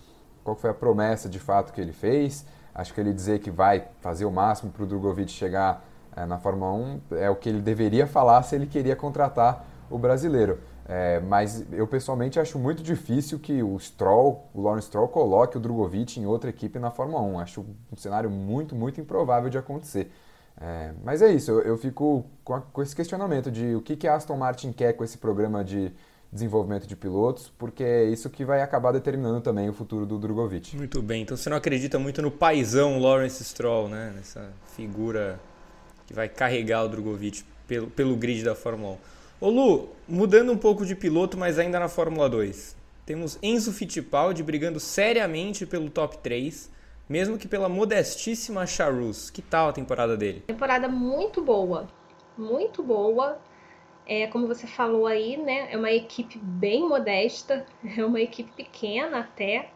qual 0.45 0.57
foi 0.57 0.71
a 0.71 0.75
promessa 0.75 1.29
de 1.29 1.39
fato 1.39 1.73
que 1.73 1.81
ele 1.81 1.93
fez. 1.93 2.47
Acho 2.75 2.95
que 2.95 3.01
ele 3.01 3.13
dizer 3.13 3.41
que 3.41 3.51
vai 3.51 3.89
fazer 4.01 4.25
o 4.25 4.31
máximo 4.31 4.71
para 4.71 4.83
o 4.83 4.87
Drogovic 4.87 5.31
chegar 5.31 5.85
é, 6.17 6.25
na 6.25 6.39
Fórmula 6.39 6.73
1 6.73 7.01
é 7.17 7.31
o 7.31 7.37
que 7.37 7.49
ele 7.49 7.61
deveria 7.61 8.07
falar 8.07 8.43
se 8.43 8.55
ele 8.55 8.67
queria 8.67 8.97
contratar 8.97 9.65
o 9.91 9.99
brasileiro. 9.99 10.59
É, 10.89 11.21
mas 11.21 11.65
eu 11.73 11.87
pessoalmente 11.87 12.41
acho 12.41 12.59
muito 12.59 12.83
difícil 12.83 13.39
que 13.39 13.63
o 13.63 13.79
Stroll, 13.79 14.49
o 14.55 14.63
Lawrence 14.63 14.89
Stroll, 14.89 15.09
coloque 15.09 15.57
o 15.57 15.61
Drogovic 15.61 16.19
em 16.19 16.27
outra 16.27 16.51
equipe 16.51 16.79
na 16.79 16.91
Fórmula 16.91 17.23
1. 17.23 17.39
Acho 17.41 17.67
um 17.93 17.97
cenário 17.97 18.31
muito, 18.31 18.75
muito 18.75 19.01
improvável 19.01 19.49
de 19.51 19.59
acontecer. 19.59 20.11
É, 20.61 20.93
mas 21.05 21.23
é 21.23 21.33
isso, 21.33 21.51
eu, 21.51 21.61
eu 21.63 21.79
fico 21.79 22.27
com, 22.45 22.55
a, 22.55 22.61
com, 22.61 22.83
esse 22.83 22.95
questionamento 22.95 23.51
de 23.51 23.75
o 23.75 23.81
que, 23.81 23.97
que 23.97 24.07
a 24.07 24.15
Aston 24.15 24.37
Martin 24.37 24.73
quer 24.73 24.93
com 24.93 25.03
esse 25.03 25.17
programa 25.17 25.65
de 25.65 25.91
desenvolvimento 26.31 26.87
de 26.87 26.95
pilotos, 26.95 27.51
porque 27.57 27.83
é 27.83 28.05
isso 28.05 28.29
que 28.29 28.45
vai 28.45 28.61
acabar 28.61 28.93
determinando 28.93 29.41
também 29.41 29.69
o 29.69 29.73
futuro 29.73 30.05
do 30.05 30.19
Drogovic. 30.19 30.77
Muito 30.77 31.01
bem, 31.01 31.23
então 31.23 31.37
você 31.37 31.49
não 31.49 31.57
acredita 31.57 31.99
muito 31.99 32.21
no 32.21 32.31
paizão 32.31 33.01
Lawrence 33.01 33.43
Stroll, 33.43 33.89
né? 33.89 34.13
Nessa 34.15 34.53
figura 34.77 35.41
que 36.07 36.13
vai 36.13 36.29
carregar 36.29 36.85
o 36.85 36.89
Drogovic 36.89 37.43
pelo, 37.67 37.89
pelo 37.89 38.17
grid 38.17 38.45
da 38.45 38.55
Fórmula 38.55 38.95
1. 38.95 38.99
Ô 39.43 39.49
Lu, 39.49 39.89
mudando 40.07 40.53
um 40.53 40.59
pouco 40.59 40.85
de 40.85 40.95
piloto, 40.95 41.39
mas 41.39 41.59
ainda 41.59 41.81
na 41.81 41.89
Fórmula 41.89 42.29
2. 42.29 42.77
Temos 43.07 43.39
Enzo 43.43 43.73
Fittipaldi 43.73 44.43
brigando 44.43 44.79
seriamente 44.79 45.65
pelo 45.65 45.89
top 45.89 46.19
3, 46.19 46.71
mesmo 47.09 47.39
que 47.39 47.49
pela 47.49 47.67
modestíssima 47.67 48.67
Charus. 48.67 49.31
Que 49.31 49.41
tal 49.41 49.71
a 49.71 49.73
temporada 49.73 50.15
dele? 50.15 50.43
Temporada 50.47 50.89
muito 50.89 51.41
boa, 51.41 51.89
muito 52.37 52.83
boa. 52.83 53.41
É, 54.07 54.27
como 54.27 54.47
você 54.47 54.67
falou 54.67 55.07
aí, 55.07 55.39
né? 55.39 55.73
É 55.73 55.77
uma 55.79 55.91
equipe 55.91 56.37
bem 56.37 56.87
modesta, 56.87 57.65
é 57.97 58.05
uma 58.05 58.21
equipe 58.21 58.53
pequena 58.53 59.21
até. 59.21 59.71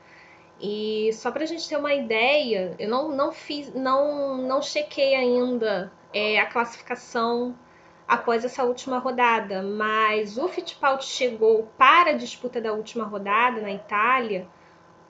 E 0.60 1.08
só 1.14 1.30
para 1.30 1.44
a 1.44 1.46
gente 1.46 1.66
ter 1.66 1.78
uma 1.78 1.94
ideia, 1.94 2.74
eu 2.78 2.90
não, 2.90 3.16
não 3.16 3.32
fiz, 3.32 3.72
não, 3.72 4.36
não 4.36 4.60
chequei 4.60 5.14
ainda 5.14 5.90
é, 6.12 6.38
a 6.38 6.44
classificação 6.44 7.56
após 8.06 8.44
essa 8.44 8.64
última 8.64 8.98
rodada, 8.98 9.62
mas 9.62 10.36
o 10.36 10.48
Fittipaldi 10.48 11.04
chegou 11.04 11.68
para 11.78 12.10
a 12.10 12.16
disputa 12.16 12.60
da 12.60 12.72
última 12.72 13.04
rodada 13.04 13.60
na 13.60 13.72
Itália 13.72 14.46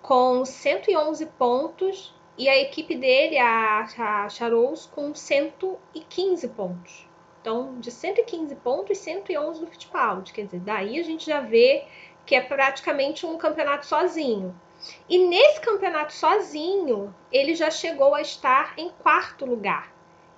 com 0.00 0.44
111 0.44 1.26
pontos 1.38 2.14
e 2.37 2.48
a 2.48 2.61
equipe 2.61 2.94
dele, 2.94 3.38
a, 3.38 3.87
a 3.98 4.28
Charous, 4.28 4.87
com 4.87 5.14
115 5.14 6.48
pontos. 6.48 7.09
Então, 7.40 7.78
de 7.78 7.90
115 7.90 8.54
pontos, 8.57 8.98
111 8.98 9.61
do 9.61 9.66
Fittipaldi. 9.66 10.33
Quer 10.33 10.46
dizer, 10.46 10.61
daí 10.61 10.98
a 10.98 11.02
gente 11.02 11.26
já 11.26 11.40
vê 11.40 11.85
que 12.26 12.35
é 12.35 12.40
praticamente 12.40 13.24
um 13.26 13.37
campeonato 13.37 13.87
sozinho. 13.87 14.59
E 15.09 15.18
nesse 15.18 15.61
campeonato 15.61 16.12
sozinho, 16.12 17.14
ele 17.30 17.54
já 17.54 17.70
chegou 17.70 18.14
a 18.14 18.20
estar 18.20 18.74
em 18.76 18.90
quarto 18.90 19.46
lugar. 19.46 19.93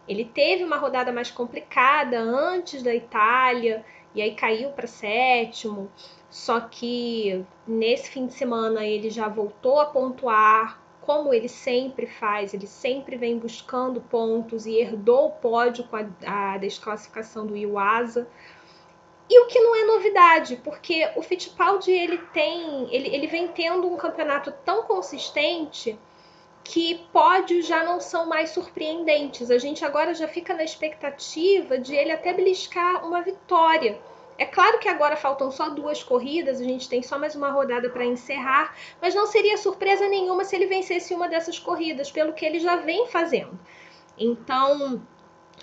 Ele 0.09 0.25
teve 0.25 0.65
uma 0.65 0.77
rodada 0.77 1.13
mais 1.13 1.31
complicada 1.31 2.19
antes 2.19 2.83
da 2.83 2.95
Itália, 2.95 3.85
e 4.15 4.23
aí 4.23 4.35
caiu 4.35 4.71
para 4.71 4.87
sétimo. 4.87 5.91
Só 6.31 6.61
que 6.61 7.45
nesse 7.67 8.11
fim 8.11 8.27
de 8.27 8.35
semana 8.35 8.85
ele 8.85 9.11
já 9.11 9.29
voltou 9.29 9.81
a 9.81 9.87
pontuar, 9.87 10.81
como 11.01 11.33
ele 11.33 11.49
sempre 11.49 12.07
faz, 12.07 12.53
ele 12.53 12.67
sempre 12.67 13.17
vem 13.17 13.39
buscando 13.39 14.01
pontos 14.01 14.67
e 14.67 14.75
herdou 14.77 15.27
o 15.27 15.31
pódio 15.31 15.85
com 15.85 15.97
a, 15.97 16.07
a 16.27 16.59
desclassificação 16.59 17.47
do 17.47 17.57
Iwasa. 17.57 18.29
E 19.29 19.41
o 19.41 19.47
que 19.47 19.61
não 19.61 19.75
é 19.75 19.85
novidade, 19.85 20.57
porque 20.63 21.09
o 21.17 21.23
Fittipaldi 21.23 21.91
ele 21.91 22.19
tem, 22.33 22.93
ele, 22.95 23.09
ele 23.15 23.27
vem 23.27 23.49
tendo 23.49 23.93
um 23.93 23.97
campeonato 23.97 24.53
tão 24.65 24.85
consistente 24.85 25.99
que 26.69 27.07
pódios 27.13 27.65
já 27.65 27.85
não 27.85 28.01
são 28.01 28.27
mais 28.27 28.51
surpreendentes. 28.51 29.53
A 29.53 29.59
gente 29.59 29.85
agora 29.85 30.13
já 30.13 30.27
fica 30.27 30.53
na 30.53 30.65
expectativa 30.65 31.79
de 31.79 31.95
ele 31.95 32.11
até 32.11 32.33
beliscar 32.33 33.07
uma 33.07 33.23
vitória. 33.23 34.01
É 34.37 34.45
claro 34.45 34.81
que 34.81 34.89
agora 34.89 35.17
faltam 35.17 35.51
só 35.51 35.71
duas 35.71 36.03
corridas, 36.03 36.61
a 36.61 36.65
gente 36.65 36.89
tem 36.89 37.03
só 37.03 37.19
mais 37.19 37.37
uma 37.37 37.51
rodada 37.51 37.89
para 37.89 38.05
encerrar, 38.05 38.75
mas 39.01 39.15
não 39.15 39.27
seria 39.27 39.57
surpresa 39.57 40.09
nenhuma 40.09 40.45
se 40.45 40.57
ele 40.57 40.67
vencesse 40.67 41.15
uma 41.15 41.29
dessas 41.29 41.59
corridas, 41.59 42.11
pelo 42.11 42.33
que 42.33 42.45
ele 42.45 42.59
já 42.59 42.77
vem 42.77 43.07
fazendo. 43.07 43.59
Então, 44.19 45.01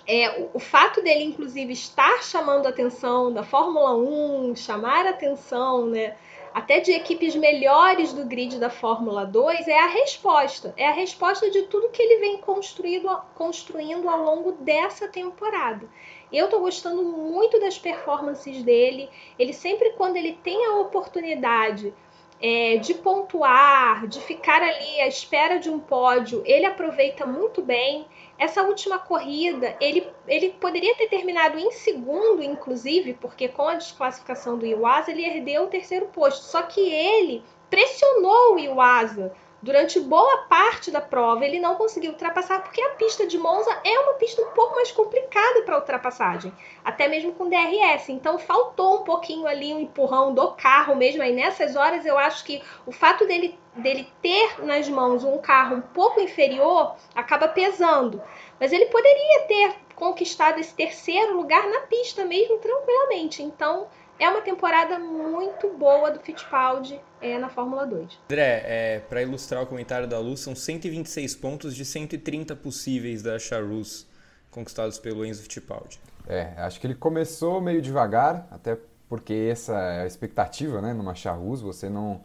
é, 0.08 0.48
o, 0.54 0.60
fato 0.60 1.02
dele, 1.02 1.26
inclusive, 1.26 1.74
estar 1.74 2.24
chamando 2.24 2.66
a 2.66 2.70
atenção 2.70 3.32
da 3.32 3.44
Fórmula 3.44 3.96
1, 3.96 4.56
chamar 4.56 5.06
a 5.06 5.10
atenção, 5.10 5.86
né, 5.86 6.16
até 6.54 6.80
de 6.80 6.92
equipes 6.92 7.36
melhores 7.36 8.14
do 8.14 8.26
grid 8.26 8.60
da 8.60 8.70
Fórmula 8.70 9.26
2, 9.26 9.68
é 9.68 9.80
a 9.80 9.88
resposta. 9.88 10.74
É 10.78 10.88
a 10.88 10.92
resposta 10.92 11.50
de 11.50 11.64
tudo 11.64 11.90
que 11.90 12.02
ele 12.02 12.20
vem 12.20 12.38
construindo, 12.38 13.10
construindo 13.36 14.08
ao 14.08 14.24
longo 14.24 14.52
dessa 14.54 15.08
temporada. 15.08 15.88
Eu 16.32 16.50
tô 16.50 16.60
gostando 16.60 17.04
muito 17.04 17.60
das 17.60 17.78
performances 17.78 18.62
dele. 18.64 19.10
Ele 19.38 19.54
sempre, 19.54 19.92
quando 19.92 20.18
ele 20.18 20.34
tem 20.44 20.66
a 20.66 20.78
oportunidade 20.78 21.94
é, 22.42 22.78
de 22.78 22.94
pontuar, 22.96 24.06
de 24.08 24.20
ficar 24.20 24.62
ali 24.62 25.02
à 25.02 25.08
espera 25.08 25.58
de 25.58 25.70
um 25.70 25.80
pódio, 25.80 26.44
ele 26.46 26.66
aproveita 26.66 27.26
muito 27.26 27.62
bem. 27.62 28.06
Essa 28.38 28.64
última 28.64 29.00
corrida, 29.00 29.76
ele, 29.80 30.08
ele 30.28 30.50
poderia 30.60 30.96
ter 30.96 31.08
terminado 31.08 31.58
em 31.60 31.72
segundo, 31.72 32.44
inclusive, 32.44 33.14
porque 33.14 33.48
com 33.48 33.68
a 33.68 33.76
desclassificação 33.76 34.58
do 34.58 34.66
Iwasa, 34.66 35.12
ele 35.12 35.26
herdeu 35.26 35.64
o 35.64 35.68
terceiro 35.68 36.08
posto. 36.08 36.44
Só 36.44 36.64
que 36.64 36.82
ele 36.82 37.44
pressionou 37.70 38.56
o 38.56 38.60
Iwasa 38.60 39.34
durante 39.64 39.98
boa 39.98 40.40
parte 40.50 40.92
da 40.92 41.00
prova 41.00 41.46
ele 41.46 41.58
não 41.58 41.76
conseguiu 41.76 42.12
ultrapassar 42.12 42.62
porque 42.62 42.82
a 42.82 42.90
pista 42.96 43.26
de 43.26 43.38
Monza 43.38 43.72
é 43.86 43.98
uma 43.98 44.16
pista 44.16 44.42
um 44.42 44.52
pouco 44.52 44.76
mais 44.76 44.92
complicada 44.92 45.62
para 45.62 45.78
ultrapassagem, 45.78 46.54
até 46.84 47.08
mesmo 47.08 47.32
com 47.32 47.50
DRS. 47.50 48.10
Então 48.10 48.38
faltou 48.38 49.00
um 49.00 49.04
pouquinho 49.04 49.48
ali 49.48 49.74
um 49.74 49.80
empurrão 49.80 50.34
do 50.34 50.52
carro 50.52 50.98
mesmo. 50.98 51.24
Aí 51.24 51.34
nessas 51.34 51.78
horas 51.78 52.06
eu 52.06 52.18
acho 52.18 52.44
que 52.44 52.62
o 52.86 52.92
fato 52.92 53.26
dele 53.26 53.58
dele 53.76 54.08
ter 54.22 54.64
nas 54.64 54.88
mãos 54.88 55.24
um 55.24 55.38
carro 55.38 55.78
um 55.78 55.82
pouco 55.82 56.20
inferior 56.20 56.96
acaba 57.16 57.48
pesando. 57.48 58.22
Mas 58.60 58.72
ele 58.72 58.86
poderia 58.86 59.42
ter 59.48 59.76
conquistado 59.96 60.60
esse 60.60 60.74
terceiro 60.74 61.36
lugar 61.38 61.68
na 61.70 61.82
pista 61.82 62.26
mesmo 62.26 62.58
tranquilamente. 62.58 63.42
Então 63.42 63.88
é 64.20 64.30
uma 64.30 64.42
temporada 64.42 65.00
muito 65.00 65.70
boa 65.70 66.12
do 66.12 66.20
Fittipaldi 66.20 67.00
é, 67.22 67.38
na 67.38 67.50
Fórmula 67.50 67.86
2. 67.86 68.20
André, 68.26 68.64
é, 68.66 69.00
para 69.00 69.22
ilustrar 69.22 69.64
o 69.64 69.66
comentário 69.66 70.08
da 70.08 70.20
Lu, 70.20 70.38
são 70.38 70.56
126 70.56 71.36
pontos 71.36 71.76
de 71.76 71.84
130 71.84 72.56
possíveis 72.56 73.24
da 73.24 73.40
Charus 73.40 74.08
conquistados 74.52 75.00
pelo 75.00 75.26
Enzo 75.26 75.42
Fittipaldi. 75.42 76.00
É, 76.28 76.54
acho 76.58 76.80
que 76.80 76.88
ele 76.88 76.96
começou 76.96 77.60
meio 77.60 77.82
devagar, 77.82 78.48
até 78.52 78.78
porque 79.10 79.50
essa 79.52 79.74
é 79.74 80.02
a 80.04 80.06
expectativa, 80.06 80.82
né, 80.82 80.94
numa 80.94 81.16
Charus, 81.16 81.62
você 81.62 81.90
não, 81.90 82.22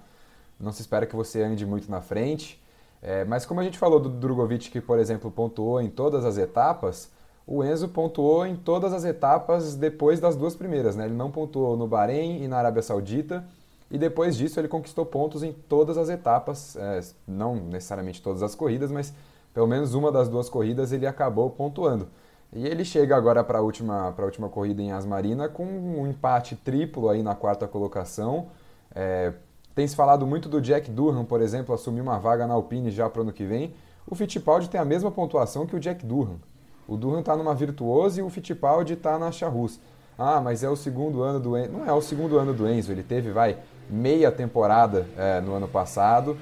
não 0.58 0.72
se 0.72 0.80
espera 0.80 1.06
que 1.06 1.14
você 1.14 1.42
ande 1.42 1.64
muito 1.64 1.90
na 1.90 2.00
frente. 2.00 2.62
É, 3.00 3.24
mas 3.24 3.46
como 3.46 3.60
a 3.60 3.64
gente 3.64 3.78
falou 3.78 4.00
do 4.00 4.08
Drogovic, 4.08 4.70
que, 4.70 4.80
por 4.80 4.98
exemplo, 4.98 5.30
pontuou 5.30 5.80
em 5.80 5.88
todas 5.88 6.24
as 6.24 6.36
etapas, 6.36 7.10
o 7.46 7.64
Enzo 7.64 7.88
pontuou 7.88 8.44
em 8.44 8.56
todas 8.56 8.92
as 8.92 9.04
etapas 9.04 9.74
depois 9.74 10.20
das 10.20 10.36
duas 10.36 10.54
primeiras. 10.54 10.96
Né? 10.96 11.06
Ele 11.06 11.14
não 11.14 11.30
pontuou 11.30 11.76
no 11.76 11.86
Bahrein 11.86 12.42
e 12.42 12.48
na 12.48 12.58
Arábia 12.58 12.82
Saudita. 12.82 13.44
E 13.90 13.96
depois 13.96 14.36
disso 14.36 14.60
ele 14.60 14.68
conquistou 14.68 15.06
pontos 15.06 15.42
em 15.42 15.52
todas 15.52 15.96
as 15.96 16.10
etapas, 16.10 16.76
é, 16.76 17.00
não 17.26 17.56
necessariamente 17.56 18.20
todas 18.20 18.42
as 18.42 18.54
corridas, 18.54 18.90
mas 18.90 19.14
pelo 19.54 19.66
menos 19.66 19.94
uma 19.94 20.12
das 20.12 20.28
duas 20.28 20.48
corridas 20.50 20.92
ele 20.92 21.06
acabou 21.06 21.48
pontuando. 21.48 22.06
E 22.52 22.66
ele 22.66 22.84
chega 22.84 23.16
agora 23.16 23.42
para 23.42 23.58
a 23.58 23.62
última, 23.62 24.14
última 24.18 24.48
corrida 24.48 24.82
em 24.82 24.92
Asmarina 24.92 25.48
com 25.48 25.64
um 25.64 26.06
empate 26.06 26.54
triplo 26.56 27.08
aí 27.08 27.22
na 27.22 27.34
quarta 27.34 27.66
colocação. 27.66 28.48
É, 28.94 29.32
tem 29.78 29.86
se 29.86 29.94
falado 29.94 30.26
muito 30.26 30.48
do 30.48 30.60
Jack 30.60 30.90
Durham, 30.90 31.24
por 31.24 31.40
exemplo, 31.40 31.72
assumir 31.72 32.00
uma 32.00 32.18
vaga 32.18 32.48
na 32.48 32.54
Alpine 32.54 32.90
já 32.90 33.08
para 33.08 33.20
o 33.20 33.22
ano 33.22 33.32
que 33.32 33.44
vem. 33.44 33.72
O 34.08 34.16
Fittipaldi 34.16 34.68
tem 34.68 34.80
a 34.80 34.84
mesma 34.84 35.08
pontuação 35.08 35.68
que 35.68 35.76
o 35.76 35.78
Jack 35.78 36.04
Durham. 36.04 36.40
O 36.88 36.96
Durham 36.96 37.20
está 37.20 37.36
numa 37.36 37.54
Virtuose 37.54 38.18
e 38.18 38.22
o 38.24 38.28
Fittipaldi 38.28 38.94
está 38.94 39.16
na 39.20 39.30
Charrus. 39.30 39.78
Ah, 40.18 40.40
mas 40.40 40.64
é 40.64 40.68
o 40.68 40.74
segundo 40.74 41.22
ano 41.22 41.38
do 41.38 41.56
Enzo. 41.56 41.70
Não 41.70 41.86
é 41.86 41.92
o 41.92 42.00
segundo 42.00 42.36
ano 42.38 42.52
do 42.52 42.68
Enzo, 42.68 42.90
ele 42.90 43.04
teve, 43.04 43.30
vai, 43.30 43.56
meia 43.88 44.32
temporada 44.32 45.06
é, 45.16 45.40
no 45.40 45.54
ano 45.54 45.68
passado 45.68 46.36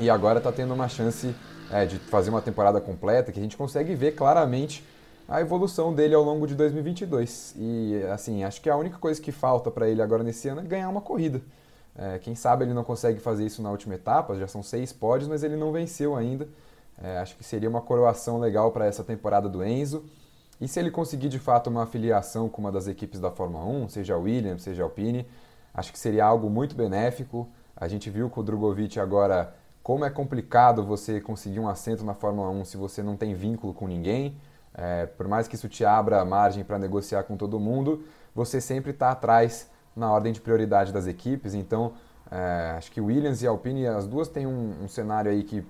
e 0.00 0.08
agora 0.08 0.38
está 0.38 0.50
tendo 0.50 0.72
uma 0.72 0.88
chance 0.88 1.34
é, 1.70 1.84
de 1.84 1.98
fazer 1.98 2.30
uma 2.30 2.40
temporada 2.40 2.80
completa 2.80 3.30
que 3.30 3.38
a 3.38 3.42
gente 3.42 3.58
consegue 3.58 3.94
ver 3.94 4.12
claramente 4.12 4.82
a 5.28 5.42
evolução 5.42 5.92
dele 5.92 6.14
ao 6.14 6.22
longo 6.22 6.46
de 6.46 6.54
2022. 6.54 7.56
E, 7.58 8.02
assim, 8.10 8.42
acho 8.42 8.62
que 8.62 8.70
a 8.70 8.76
única 8.78 8.96
coisa 8.96 9.20
que 9.20 9.32
falta 9.32 9.70
para 9.70 9.86
ele 9.86 10.00
agora 10.00 10.22
nesse 10.22 10.48
ano 10.48 10.62
é 10.62 10.64
ganhar 10.64 10.88
uma 10.88 11.02
corrida. 11.02 11.42
É, 11.98 12.18
quem 12.20 12.36
sabe 12.36 12.64
ele 12.64 12.72
não 12.72 12.84
consegue 12.84 13.18
fazer 13.18 13.44
isso 13.44 13.60
na 13.60 13.72
última 13.72 13.96
etapa, 13.96 14.36
já 14.36 14.46
são 14.46 14.62
seis 14.62 14.92
pódios, 14.92 15.28
mas 15.28 15.42
ele 15.42 15.56
não 15.56 15.72
venceu 15.72 16.14
ainda. 16.14 16.48
É, 17.02 17.18
acho 17.18 17.36
que 17.36 17.42
seria 17.42 17.68
uma 17.68 17.80
coroação 17.80 18.38
legal 18.38 18.70
para 18.70 18.86
essa 18.86 19.02
temporada 19.02 19.48
do 19.48 19.64
Enzo. 19.64 20.04
E 20.60 20.68
se 20.68 20.78
ele 20.78 20.92
conseguir 20.92 21.28
de 21.28 21.40
fato 21.40 21.68
uma 21.68 21.82
afiliação 21.82 22.48
com 22.48 22.60
uma 22.60 22.70
das 22.70 22.86
equipes 22.86 23.18
da 23.20 23.30
Fórmula 23.30 23.64
1, 23.64 23.88
seja 23.88 24.14
a 24.14 24.16
Williams, 24.16 24.62
seja 24.62 24.82
a 24.82 24.86
Alpine, 24.86 25.26
acho 25.74 25.92
que 25.92 25.98
seria 25.98 26.24
algo 26.24 26.48
muito 26.48 26.76
benéfico. 26.76 27.48
A 27.76 27.88
gente 27.88 28.10
viu 28.10 28.30
com 28.30 28.40
o 28.40 28.44
Drogovic 28.44 28.98
agora 28.98 29.54
como 29.82 30.04
é 30.04 30.10
complicado 30.10 30.84
você 30.84 31.20
conseguir 31.20 31.60
um 31.60 31.68
assento 31.68 32.04
na 32.04 32.14
Fórmula 32.14 32.50
1 32.50 32.64
se 32.64 32.76
você 32.76 33.02
não 33.02 33.16
tem 33.16 33.34
vínculo 33.34 33.74
com 33.74 33.88
ninguém. 33.88 34.36
É, 34.74 35.06
por 35.06 35.26
mais 35.26 35.48
que 35.48 35.56
isso 35.56 35.68
te 35.68 35.84
abra 35.84 36.24
margem 36.24 36.62
para 36.62 36.78
negociar 36.78 37.24
com 37.24 37.36
todo 37.36 37.58
mundo, 37.58 38.04
você 38.34 38.60
sempre 38.60 38.92
está 38.92 39.10
atrás 39.10 39.68
na 39.98 40.10
ordem 40.10 40.32
de 40.32 40.40
prioridade 40.40 40.92
das 40.92 41.06
equipes. 41.06 41.54
Então, 41.54 41.92
é, 42.30 42.74
acho 42.76 42.90
que 42.92 43.00
Williams 43.00 43.42
e 43.42 43.46
Alpine, 43.46 43.86
as 43.86 44.06
duas 44.06 44.28
têm 44.28 44.46
um, 44.46 44.84
um 44.84 44.88
cenário 44.88 45.30
aí 45.30 45.42
que 45.42 45.64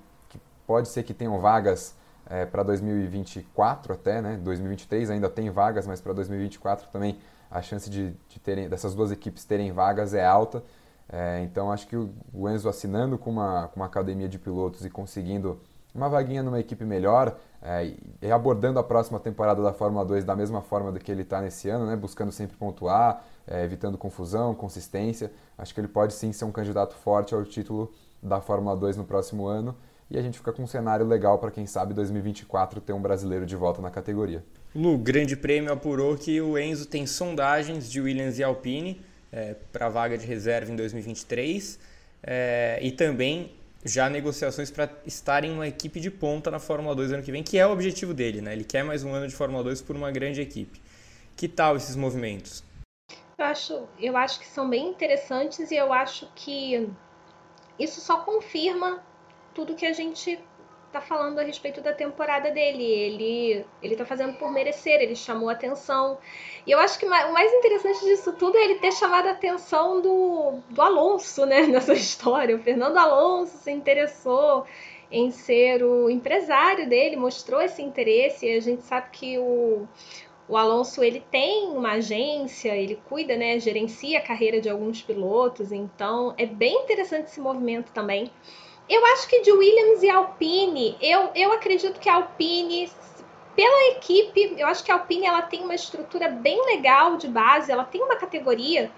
Pode 0.68 0.88
ser 0.88 1.02
que 1.02 1.14
tenham 1.14 1.40
vagas 1.40 1.96
é, 2.26 2.44
para 2.44 2.62
2024 2.62 3.94
até, 3.94 4.20
né? 4.20 4.36
2023 4.36 5.08
ainda 5.08 5.30
tem 5.30 5.48
vagas, 5.48 5.86
mas 5.86 5.98
para 5.98 6.12
2024 6.12 6.88
também 6.92 7.18
a 7.50 7.62
chance 7.62 7.88
de, 7.88 8.14
de, 8.28 8.38
terem, 8.38 8.68
dessas 8.68 8.94
duas 8.94 9.10
equipes 9.10 9.46
terem 9.46 9.72
vagas 9.72 10.12
é 10.12 10.22
alta. 10.26 10.62
É, 11.10 11.40
então 11.42 11.72
acho 11.72 11.86
que 11.86 11.96
o, 11.96 12.10
o 12.34 12.50
Enzo 12.50 12.68
assinando 12.68 13.16
com 13.16 13.30
uma, 13.30 13.68
com 13.68 13.80
uma 13.80 13.86
academia 13.86 14.28
de 14.28 14.38
pilotos 14.38 14.84
e 14.84 14.90
conseguindo 14.90 15.58
uma 15.94 16.06
vaguinha 16.10 16.42
numa 16.42 16.60
equipe 16.60 16.84
melhor 16.84 17.34
é, 17.62 17.94
e 18.20 18.30
abordando 18.30 18.78
a 18.78 18.84
próxima 18.84 19.18
temporada 19.18 19.62
da 19.62 19.72
Fórmula 19.72 20.04
2 20.04 20.22
da 20.22 20.36
mesma 20.36 20.60
forma 20.60 20.92
do 20.92 21.00
que 21.00 21.10
ele 21.10 21.22
está 21.22 21.40
nesse 21.40 21.70
ano, 21.70 21.86
né, 21.86 21.96
buscando 21.96 22.30
sempre 22.30 22.58
pontuar, 22.58 23.24
é, 23.48 23.64
evitando 23.64 23.96
confusão, 23.96 24.54
consistência. 24.54 25.32
Acho 25.56 25.74
que 25.74 25.80
ele 25.80 25.88
pode 25.88 26.14
sim 26.14 26.32
ser 26.32 26.44
um 26.44 26.52
candidato 26.52 26.94
forte 26.94 27.34
ao 27.34 27.44
título 27.44 27.92
da 28.22 28.40
Fórmula 28.40 28.76
2 28.76 28.96
no 28.96 29.04
próximo 29.04 29.46
ano 29.46 29.76
e 30.10 30.18
a 30.18 30.22
gente 30.22 30.38
fica 30.38 30.52
com 30.52 30.62
um 30.62 30.66
cenário 30.66 31.06
legal 31.06 31.38
para 31.38 31.50
quem 31.50 31.66
sabe 31.66 31.92
2024 31.94 32.80
ter 32.80 32.92
um 32.92 33.00
brasileiro 33.00 33.44
de 33.44 33.54
volta 33.54 33.82
na 33.82 33.90
categoria. 33.90 34.42
Lu, 34.74 34.96
Grande 34.98 35.36
Prêmio 35.36 35.72
apurou 35.72 36.16
que 36.16 36.40
o 36.40 36.58
Enzo 36.58 36.86
tem 36.86 37.06
sondagens 37.06 37.90
de 37.90 38.00
Williams 38.00 38.38
e 38.38 38.44
Alpine 38.44 39.00
é, 39.32 39.54
para 39.72 39.86
a 39.86 39.88
vaga 39.88 40.16
de 40.16 40.26
reserva 40.26 40.72
em 40.72 40.76
2023 40.76 41.78
é, 42.22 42.78
e 42.82 42.90
também 42.90 43.52
já 43.84 44.08
negociações 44.10 44.70
para 44.70 44.90
estar 45.06 45.44
em 45.44 45.52
uma 45.52 45.66
equipe 45.68 46.00
de 46.00 46.10
ponta 46.10 46.50
na 46.50 46.58
Fórmula 46.58 46.94
2 46.94 47.12
ano 47.12 47.22
que 47.22 47.30
vem, 47.30 47.42
que 47.42 47.58
é 47.58 47.66
o 47.66 47.70
objetivo 47.70 48.12
dele, 48.12 48.40
né? 48.40 48.52
Ele 48.52 48.64
quer 48.64 48.82
mais 48.82 49.04
um 49.04 49.12
ano 49.12 49.28
de 49.28 49.34
Fórmula 49.34 49.62
2 49.62 49.82
por 49.82 49.94
uma 49.94 50.10
grande 50.10 50.40
equipe. 50.40 50.80
Que 51.36 51.46
tal 51.46 51.76
esses 51.76 51.94
movimentos? 51.94 52.64
Eu 53.38 53.44
acho, 53.44 53.88
eu 54.00 54.16
acho 54.16 54.40
que 54.40 54.46
são 54.46 54.68
bem 54.68 54.88
interessantes 54.88 55.70
e 55.70 55.76
eu 55.76 55.92
acho 55.92 56.28
que 56.34 56.90
isso 57.78 58.00
só 58.00 58.18
confirma 58.22 59.00
tudo 59.54 59.76
que 59.76 59.86
a 59.86 59.92
gente 59.92 60.40
tá 60.90 61.00
falando 61.00 61.38
a 61.38 61.44
respeito 61.44 61.80
da 61.80 61.92
temporada 61.92 62.50
dele. 62.50 62.82
Ele 62.82 63.64
ele 63.80 63.94
tá 63.94 64.04
fazendo 64.04 64.36
por 64.38 64.50
merecer, 64.50 65.00
ele 65.00 65.14
chamou 65.14 65.48
atenção. 65.48 66.18
E 66.66 66.72
eu 66.72 66.80
acho 66.80 66.98
que 66.98 67.06
o 67.06 67.08
mais 67.08 67.52
interessante 67.52 68.04
disso 68.06 68.32
tudo 68.32 68.58
é 68.58 68.64
ele 68.64 68.80
ter 68.80 68.90
chamado 68.90 69.28
a 69.28 69.30
atenção 69.30 70.00
do, 70.02 70.58
do 70.68 70.82
Alonso, 70.82 71.46
né, 71.46 71.62
nessa 71.68 71.92
história. 71.94 72.56
O 72.56 72.58
Fernando 72.58 72.96
Alonso 72.96 73.56
se 73.58 73.70
interessou 73.70 74.66
em 75.12 75.30
ser 75.30 75.84
o 75.84 76.10
empresário 76.10 76.88
dele, 76.88 77.14
mostrou 77.14 77.62
esse 77.62 77.82
interesse. 77.82 78.46
E 78.46 78.56
a 78.56 78.60
gente 78.60 78.82
sabe 78.82 79.10
que 79.12 79.38
o, 79.38 79.86
o 80.48 80.56
Alonso 80.56 81.04
ele 81.04 81.22
tem 81.30 81.68
uma 81.68 81.92
agência, 81.92 82.74
ele 82.74 83.00
cuida, 83.08 83.36
né, 83.36 83.58
gerencia 83.58 84.18
a 84.18 84.22
carreira 84.22 84.60
de 84.60 84.70
alguns 84.70 85.02
pilotos, 85.02 85.70
então 85.70 86.34
é 86.38 86.46
bem 86.46 86.82
interessante 86.82 87.26
esse 87.26 87.40
movimento 87.40 87.92
também. 87.92 88.30
Eu 88.88 89.04
acho 89.06 89.28
que 89.28 89.42
de 89.42 89.52
Williams 89.52 90.02
e 90.02 90.08
Alpine, 90.08 90.96
eu, 91.00 91.30
eu 91.34 91.52
acredito 91.52 92.00
que 92.00 92.08
a 92.08 92.14
Alpine, 92.14 92.90
pela 93.54 93.90
equipe, 93.90 94.54
eu 94.56 94.66
acho 94.66 94.82
que 94.82 94.90
a 94.90 94.94
Alpine 94.94 95.26
ela 95.26 95.42
tem 95.42 95.62
uma 95.62 95.74
estrutura 95.74 96.30
bem 96.30 96.64
legal 96.64 97.18
de 97.18 97.28
base, 97.28 97.70
ela 97.70 97.84
tem 97.84 98.02
uma 98.02 98.16
categoria 98.16 98.90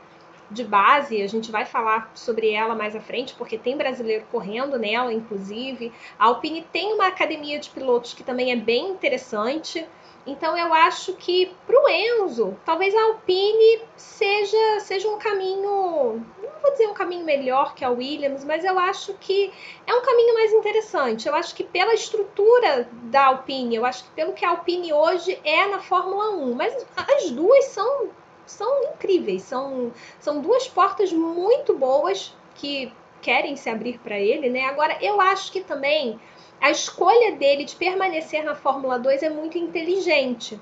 de 0.48 0.64
base, 0.64 1.22
a 1.22 1.26
gente 1.28 1.50
vai 1.50 1.64
falar 1.64 2.10
sobre 2.14 2.50
ela 2.50 2.74
mais 2.74 2.94
à 2.94 3.00
frente, 3.00 3.34
porque 3.34 3.56
tem 3.56 3.76
brasileiro 3.76 4.26
correndo 4.30 4.78
nela, 4.78 5.12
inclusive. 5.12 5.92
A 6.18 6.26
Alpine 6.26 6.62
tem 6.72 6.92
uma 6.92 7.06
academia 7.06 7.58
de 7.58 7.70
pilotos 7.70 8.14
que 8.14 8.22
também 8.22 8.52
é 8.52 8.56
bem 8.56 8.90
interessante. 8.90 9.86
Então 10.26 10.56
eu 10.56 10.72
acho 10.72 11.14
que 11.14 11.54
para 11.66 11.80
o 11.80 11.88
Enzo, 11.88 12.56
talvez 12.64 12.94
a 12.94 13.02
Alpine 13.04 13.82
seja, 13.96 14.80
seja 14.80 15.08
um 15.08 15.18
caminho, 15.18 16.22
não 16.42 16.60
vou 16.62 16.70
dizer 16.72 16.88
um 16.88 16.94
caminho 16.94 17.24
melhor 17.24 17.74
que 17.74 17.84
a 17.84 17.90
Williams, 17.90 18.44
mas 18.44 18.64
eu 18.64 18.78
acho 18.78 19.14
que 19.14 19.50
é 19.86 19.94
um 19.94 20.02
caminho 20.02 20.34
mais 20.34 20.52
interessante. 20.52 21.26
Eu 21.26 21.34
acho 21.34 21.54
que 21.54 21.64
pela 21.64 21.94
estrutura 21.94 22.88
da 23.04 23.26
Alpine, 23.26 23.76
eu 23.76 23.86
acho 23.86 24.04
que 24.04 24.10
pelo 24.10 24.34
que 24.34 24.44
a 24.44 24.50
Alpine 24.50 24.92
hoje 24.92 25.40
é 25.42 25.66
na 25.66 25.80
Fórmula 25.80 26.30
1, 26.32 26.54
mas 26.54 26.86
as 26.96 27.30
duas 27.30 27.64
são, 27.66 28.10
são 28.44 28.84
incríveis, 28.84 29.42
são, 29.42 29.90
são 30.18 30.40
duas 30.42 30.68
portas 30.68 31.12
muito 31.12 31.76
boas 31.76 32.36
que 32.54 32.92
querem 33.22 33.56
se 33.56 33.70
abrir 33.70 33.98
para 33.98 34.18
ele, 34.18 34.50
né? 34.50 34.64
Agora 34.64 34.98
eu 35.00 35.20
acho 35.20 35.50
que 35.52 35.60
também 35.62 36.20
a 36.60 36.70
escolha 36.70 37.36
dele 37.36 37.64
de 37.64 37.74
permanecer 37.74 38.44
na 38.44 38.54
Fórmula 38.54 38.98
2 38.98 39.22
é 39.22 39.30
muito 39.30 39.56
inteligente. 39.56 40.60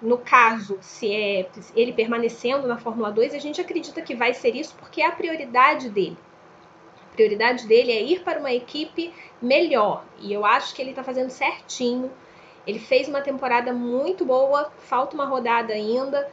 No 0.00 0.18
caso, 0.18 0.78
se 0.80 1.14
é 1.14 1.48
ele 1.74 1.92
permanecendo 1.92 2.66
na 2.66 2.78
Fórmula 2.78 3.10
2, 3.10 3.34
a 3.34 3.38
gente 3.38 3.60
acredita 3.60 4.00
que 4.00 4.14
vai 4.14 4.32
ser 4.32 4.54
isso 4.54 4.74
porque 4.78 5.02
é 5.02 5.06
a 5.06 5.12
prioridade 5.12 5.90
dele. 5.90 6.16
A 7.10 7.14
prioridade 7.14 7.66
dele 7.66 7.92
é 7.92 8.02
ir 8.02 8.22
para 8.22 8.38
uma 8.38 8.52
equipe 8.52 9.12
melhor. 9.40 10.04
E 10.18 10.32
eu 10.32 10.44
acho 10.44 10.74
que 10.74 10.82
ele 10.82 10.90
está 10.90 11.02
fazendo 11.02 11.30
certinho. 11.30 12.10
Ele 12.66 12.78
fez 12.78 13.08
uma 13.08 13.20
temporada 13.20 13.72
muito 13.72 14.24
boa, 14.24 14.70
falta 14.78 15.14
uma 15.14 15.24
rodada 15.24 15.72
ainda. 15.72 16.30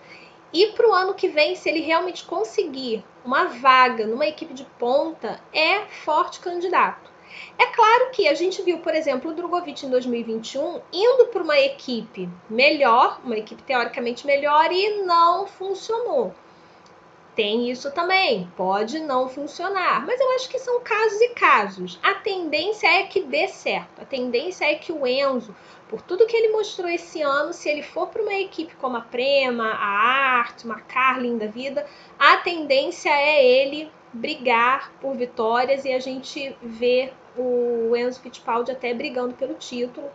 E 0.51 0.67
para 0.67 0.89
o 0.89 0.93
ano 0.93 1.13
que 1.13 1.29
vem, 1.29 1.55
se 1.55 1.69
ele 1.69 1.79
realmente 1.79 2.25
conseguir 2.25 3.03
uma 3.23 3.45
vaga 3.45 4.05
numa 4.05 4.27
equipe 4.27 4.53
de 4.53 4.65
ponta, 4.77 5.41
é 5.53 5.81
forte 6.03 6.39
candidato. 6.39 7.12
É 7.57 7.65
claro 7.67 8.11
que 8.11 8.27
a 8.27 8.33
gente 8.33 8.61
viu, 8.61 8.79
por 8.79 8.93
exemplo, 8.93 9.31
o 9.31 9.33
Drogovic 9.33 9.85
em 9.85 9.89
2021 9.89 10.81
indo 10.91 11.27
para 11.27 11.43
uma 11.43 11.59
equipe 11.59 12.29
melhor, 12.49 13.19
uma 13.23 13.37
equipe 13.37 13.61
teoricamente 13.63 14.25
melhor, 14.25 14.71
e 14.71 15.03
não 15.03 15.47
funcionou. 15.47 16.33
Tem 17.35 17.71
isso 17.71 17.91
também, 17.91 18.47
pode 18.55 18.99
não 18.99 19.27
funcionar, 19.27 20.05
mas 20.05 20.19
eu 20.19 20.35
acho 20.35 20.47
que 20.47 20.59
são 20.59 20.79
casos 20.81 21.19
e 21.19 21.29
casos. 21.29 21.99
A 22.03 22.13
tendência 22.13 22.87
é 22.87 23.03
que 23.03 23.21
dê 23.21 23.47
certo, 23.47 24.01
a 24.03 24.05
tendência 24.05 24.65
é 24.65 24.75
que 24.75 24.91
o 24.91 25.07
Enzo, 25.07 25.55
por 25.89 25.99
tudo 26.03 26.27
que 26.27 26.37
ele 26.37 26.51
mostrou 26.51 26.87
esse 26.87 27.23
ano, 27.23 27.51
se 27.51 27.67
ele 27.69 27.81
for 27.81 28.07
para 28.07 28.21
uma 28.21 28.35
equipe 28.35 28.75
como 28.75 28.97
a 28.97 29.01
Prema, 29.01 29.65
a 29.65 30.39
Art, 30.39 30.63
uma 30.63 30.79
Carlin 30.81 31.39
da 31.39 31.47
vida, 31.47 31.85
a 32.19 32.37
tendência 32.37 33.09
é 33.09 33.43
ele 33.43 33.91
brigar 34.13 34.91
por 35.01 35.15
vitórias 35.15 35.85
e 35.85 35.91
a 35.91 35.99
gente 35.99 36.55
ver 36.61 37.13
o 37.37 37.95
Enzo 37.95 38.19
Fittipaldi 38.19 38.71
até 38.71 38.93
brigando 38.93 39.33
pelo 39.33 39.53
título. 39.55 40.09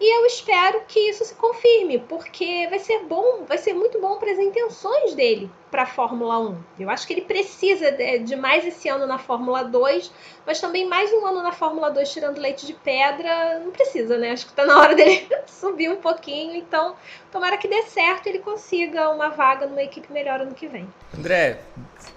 E 0.00 0.16
eu 0.16 0.24
espero 0.24 0.80
que 0.88 0.98
isso 0.98 1.26
se 1.26 1.34
confirme, 1.34 1.98
porque 1.98 2.66
vai 2.70 2.78
ser 2.78 3.00
bom, 3.00 3.44
vai 3.46 3.58
ser 3.58 3.74
muito 3.74 4.00
bom 4.00 4.16
para 4.16 4.32
as 4.32 4.38
intenções 4.38 5.14
dele 5.14 5.50
para 5.70 5.82
a 5.82 5.86
Fórmula 5.86 6.38
1. 6.38 6.56
Eu 6.80 6.88
acho 6.88 7.06
que 7.06 7.12
ele 7.12 7.20
precisa 7.20 7.92
de 7.92 8.34
mais 8.34 8.66
esse 8.66 8.88
ano 8.88 9.06
na 9.06 9.18
Fórmula 9.18 9.62
2, 9.62 10.10
mas 10.46 10.58
também 10.58 10.88
mais 10.88 11.12
um 11.12 11.26
ano 11.26 11.42
na 11.42 11.52
Fórmula 11.52 11.90
2 11.90 12.10
tirando 12.10 12.38
leite 12.38 12.66
de 12.66 12.72
pedra, 12.72 13.60
não 13.62 13.70
precisa, 13.70 14.16
né? 14.16 14.30
Acho 14.30 14.46
que 14.46 14.52
está 14.52 14.64
na 14.64 14.80
hora 14.80 14.94
dele 14.94 15.28
subir 15.46 15.90
um 15.90 15.96
pouquinho, 15.96 16.56
então 16.56 16.96
tomara 17.30 17.58
que 17.58 17.68
dê 17.68 17.82
certo 17.82 18.26
e 18.26 18.30
ele 18.30 18.38
consiga 18.38 19.10
uma 19.10 19.28
vaga 19.28 19.66
numa 19.66 19.82
equipe 19.82 20.10
melhor 20.10 20.40
ano 20.40 20.54
que 20.54 20.66
vem. 20.66 20.88
André, 21.16 21.60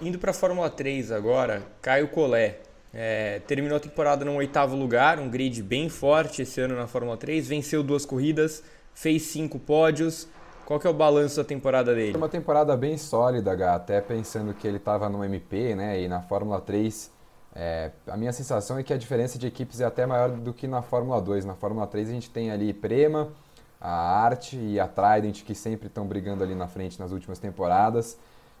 indo 0.00 0.18
para 0.18 0.30
a 0.30 0.34
Fórmula 0.34 0.70
3 0.70 1.12
agora, 1.12 1.62
Caio 1.82 2.08
Collet 2.08 2.63
é, 2.94 3.40
terminou 3.40 3.76
a 3.76 3.80
temporada 3.80 4.24
no 4.24 4.36
oitavo 4.36 4.76
lugar, 4.76 5.18
um 5.18 5.28
grid 5.28 5.60
bem 5.62 5.88
forte 5.88 6.42
esse 6.42 6.60
ano 6.60 6.76
na 6.76 6.86
Fórmula 6.86 7.16
3, 7.16 7.48
venceu 7.48 7.82
duas 7.82 8.06
corridas, 8.06 8.62
fez 8.94 9.22
cinco 9.22 9.58
pódios. 9.58 10.28
Qual 10.64 10.78
que 10.78 10.86
é 10.86 10.90
o 10.90 10.94
balanço 10.94 11.36
da 11.36 11.44
temporada 11.44 11.92
dele? 11.92 12.12
Foi 12.12 12.20
uma 12.20 12.28
temporada 12.28 12.74
bem 12.76 12.96
sólida, 12.96 13.74
até 13.74 14.00
pensando 14.00 14.54
que 14.54 14.66
ele 14.66 14.76
estava 14.78 15.08
no 15.08 15.24
MP, 15.24 15.74
né, 15.74 16.00
e 16.00 16.08
na 16.08 16.22
Fórmula 16.22 16.60
3. 16.60 17.10
É, 17.56 17.90
a 18.06 18.16
minha 18.16 18.32
sensação 18.32 18.78
é 18.78 18.82
que 18.82 18.92
a 18.92 18.96
diferença 18.96 19.38
de 19.38 19.46
equipes 19.46 19.80
é 19.80 19.84
até 19.84 20.06
maior 20.06 20.30
do 20.30 20.54
que 20.54 20.66
na 20.66 20.80
Fórmula 20.80 21.20
2. 21.20 21.44
Na 21.44 21.54
Fórmula 21.54 21.86
3 21.86 22.08
a 22.08 22.12
gente 22.12 22.30
tem 22.30 22.50
ali 22.50 22.72
Prema, 22.72 23.28
a 23.80 23.90
Arte 23.90 24.56
e 24.56 24.78
a 24.80 24.86
Trident 24.86 25.42
que 25.42 25.54
sempre 25.54 25.88
estão 25.88 26.06
brigando 26.06 26.42
ali 26.42 26.54
na 26.54 26.68
frente 26.68 26.98
nas 26.98 27.10
últimas 27.10 27.38
temporadas 27.38 28.16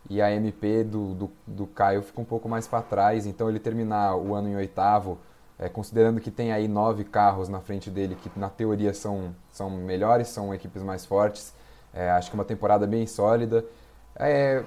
e 0.08 0.20
a 0.20 0.30
MP 0.30 0.84
do, 0.84 1.14
do, 1.14 1.30
do 1.46 1.66
Caio 1.66 2.02
fica 2.02 2.20
um 2.20 2.24
pouco 2.24 2.48
mais 2.48 2.66
para 2.66 2.82
trás, 2.82 3.26
então 3.26 3.48
ele 3.48 3.58
terminar 3.58 4.16
o 4.16 4.34
ano 4.34 4.48
em 4.48 4.56
oitavo, 4.56 5.18
é, 5.58 5.68
considerando 5.68 6.20
que 6.20 6.30
tem 6.30 6.52
aí 6.52 6.68
nove 6.68 7.04
carros 7.04 7.48
na 7.48 7.60
frente 7.60 7.90
dele 7.90 8.16
que 8.16 8.30
na 8.38 8.50
teoria 8.50 8.92
são, 8.92 9.34
são 9.50 9.70
melhores, 9.70 10.28
são 10.28 10.52
equipes 10.52 10.82
mais 10.82 11.06
fortes, 11.06 11.54
é, 11.92 12.10
acho 12.10 12.28
que 12.28 12.34
uma 12.34 12.44
temporada 12.44 12.86
bem 12.86 13.06
sólida. 13.06 13.64
É, 14.16 14.62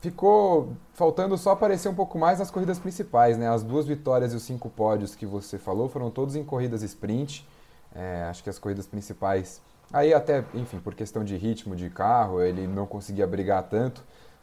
ficou 0.00 0.72
faltando 0.94 1.38
só 1.38 1.52
aparecer 1.52 1.88
um 1.88 1.94
pouco 1.94 2.18
mais 2.18 2.40
nas 2.40 2.50
corridas 2.50 2.78
principais, 2.78 3.38
né? 3.38 3.48
As 3.48 3.62
duas 3.62 3.86
vitórias 3.86 4.32
e 4.32 4.36
os 4.36 4.42
cinco 4.42 4.68
pódios 4.68 5.14
que 5.14 5.24
você 5.24 5.58
falou 5.58 5.88
foram 5.88 6.10
todos 6.10 6.34
em 6.34 6.44
corridas 6.44 6.82
sprint. 6.82 7.46
É, 7.94 8.24
acho 8.28 8.42
que 8.42 8.50
as 8.50 8.58
corridas 8.58 8.86
principais, 8.86 9.60
aí 9.92 10.12
até, 10.12 10.44
enfim, 10.54 10.80
por 10.80 10.94
questão 10.94 11.22
de 11.22 11.36
ritmo 11.36 11.76
de 11.76 11.88
carro, 11.88 12.42
ele 12.42 12.66
não 12.66 12.86
conseguia 12.86 13.26
brigar 13.26 13.62
tanto 13.64 14.02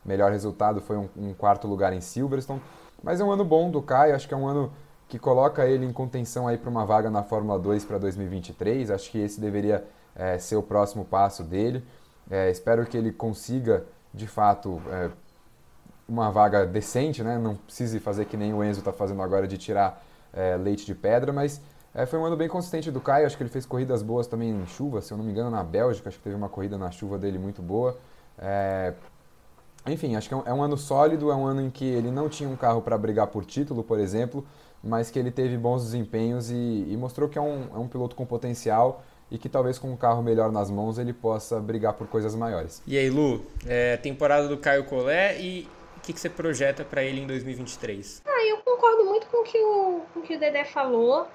melhor 0.10 0.32
resultado 0.32 0.82
foi 0.82 0.98
um, 0.98 1.08
um, 1.16 1.34
quarto 1.34 1.68
lugar 1.68 1.94
em 1.94 2.02
Silverstone. 2.02 2.62
Mas 3.04 3.22
é 3.22 3.24
um 3.24 3.32
ano 3.32 3.46
bom 3.46 3.70
do 3.70 3.82
Caio, 3.82 4.16
acho 4.16 4.28
que 4.28 4.34
é 4.34 4.38
um 4.38 4.48
ano 4.48 4.72
que 5.08 5.20
coloca 5.20 5.66
ele 5.66 5.86
em 5.86 5.94
contenção 5.94 6.48
aí 6.48 6.58
para 6.58 6.70
uma 6.70 6.86
vaga 6.86 7.10
na 7.10 7.24
Fórmula 7.24 7.58
2 7.60 7.86
para 7.86 7.98
2023. 8.00 8.90
Acho 8.90 9.12
que 9.12 9.20
esse 9.20 9.40
deveria 9.40 9.86
é, 10.16 10.38
ser 10.40 10.56
o 10.56 10.64
próximo 10.64 11.06
passo 11.06 11.44
dele. 11.44 11.84
É, 12.30 12.50
espero 12.50 12.86
que 12.86 12.98
ele 12.98 13.12
consiga, 13.12 13.86
de 14.14 14.28
fato, 14.28 14.82
é, 14.92 15.10
uma 16.08 16.32
vaga 16.32 16.66
decente, 16.66 17.24
né? 17.24 17.38
não 17.38 17.56
precise 17.56 18.00
fazer 18.00 18.26
que 18.26 18.36
nem 18.36 18.54
o 18.54 18.64
Enzo 18.64 18.80
está 18.80 18.92
fazendo 18.92 19.22
agora 19.22 19.48
de 19.48 19.58
tirar 19.58 20.04
é, 20.34 20.58
leite 20.58 20.86
de 20.86 20.96
pedra, 20.96 21.32
mas 21.32 21.62
é, 21.94 22.06
foi 22.06 22.20
um 22.20 22.26
ano 22.26 22.36
bem 22.36 22.48
consistente 22.48 22.92
do 22.92 23.00
Caio. 23.00 23.26
Acho 23.26 23.38
que 23.38 23.44
ele 23.44 23.50
fez 23.50 23.66
corridas 23.66 24.02
boas 24.02 24.28
também 24.28 24.50
em 24.50 24.66
chuva, 24.66 25.02
se 25.02 25.12
eu 25.12 25.18
não 25.18 25.24
me 25.24 25.32
engano, 25.32 25.50
na 25.50 25.64
Bélgica. 25.64 26.10
Acho 26.10 26.18
que 26.18 26.24
teve 26.24 26.36
uma 26.36 26.50
corrida 26.50 26.78
na 26.78 26.92
chuva 26.92 27.18
dele 27.18 27.38
muito 27.38 27.62
boa. 27.62 27.98
Enfim, 29.88 30.16
acho 30.16 30.28
que 30.28 30.34
é 30.34 30.38
um, 30.38 30.44
é 30.46 30.54
um, 30.54 30.62
ano 30.62 30.78
sólido, 30.78 31.32
é 31.32 31.36
um 31.36 31.46
ano 31.46 31.62
em 31.62 31.70
que 31.70 31.86
ele 31.86 32.12
não 32.12 32.30
tinha 32.30 32.50
um 32.50 32.56
carro 32.56 32.82
para 32.82 32.98
brigar 32.98 33.28
por 33.28 33.46
título, 33.46 33.84
por 33.84 34.00
exemplo, 34.00 34.46
mas 34.84 35.10
que 35.10 35.18
ele 35.18 35.32
teve 35.32 35.58
bons 35.58 35.84
desempenhos 35.84 36.50
e, 36.52 36.86
e 36.88 36.98
mostrou 36.98 37.30
que 37.30 37.38
é 37.38 37.42
um, 37.42 37.68
é 37.74 37.78
um, 37.78 37.88
piloto 37.88 38.16
com 38.16 38.26
potencial 38.26 39.04
e 39.32 39.38
que 39.38 39.48
talvez 39.48 39.78
com 39.78 39.90
um 39.92 39.98
carro 39.98 40.22
melhor 40.22 40.52
nas 40.52 40.70
mãos 40.70 40.98
ele 40.98 41.14
possa 41.14 41.60
brigar 41.60 41.94
por 41.94 42.08
coisas 42.08 42.36
maiores. 42.36 42.82
E 42.86 42.98
aí, 42.98 43.10
Lu, 43.10 43.46
é, 43.66 43.98
temporada 43.98 44.48
do 44.48 44.58
Caio 44.58 44.84
Collet 44.86 45.42
e 45.42 45.68
o 45.98 46.02
que, 46.02 46.14
que 46.14 46.20
você 46.20 46.30
projeta 46.30 46.84
para 46.84 47.04
ele 47.04 47.22
em 47.22 47.28
2023? 47.28 48.24
Ah, 48.26 48.46
eu 48.48 48.58
concordo 48.58 49.06
muito 49.06 49.28
com 49.28 49.44
que 49.44 49.58
o, 49.58 50.02
com 50.14 50.20
o 50.20 50.24
que 50.24 50.36
o 50.36 50.40
Dedé 50.40 50.66
falou. 50.66 51.28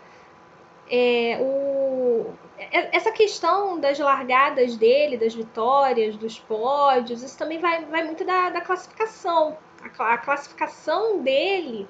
É, 0.91 1.39
o, 1.41 2.33
essa 2.59 3.11
questão 3.11 3.79
das 3.81 3.99
largadas 3.99 4.77
dele, 4.77 5.17
das 5.17 5.35
vitórias, 5.35 6.17
dos 6.17 6.39
pódios, 6.39 7.23
isso 7.23 7.37
também 7.37 7.59
vai, 7.59 7.85
vai 7.85 8.05
muito 8.05 8.25
da, 8.25 8.51
da 8.51 8.61
classificação. 8.61 9.59
A, 9.83 10.15
a, 10.15 10.19
classificação 10.19 11.21
dele 11.21 11.89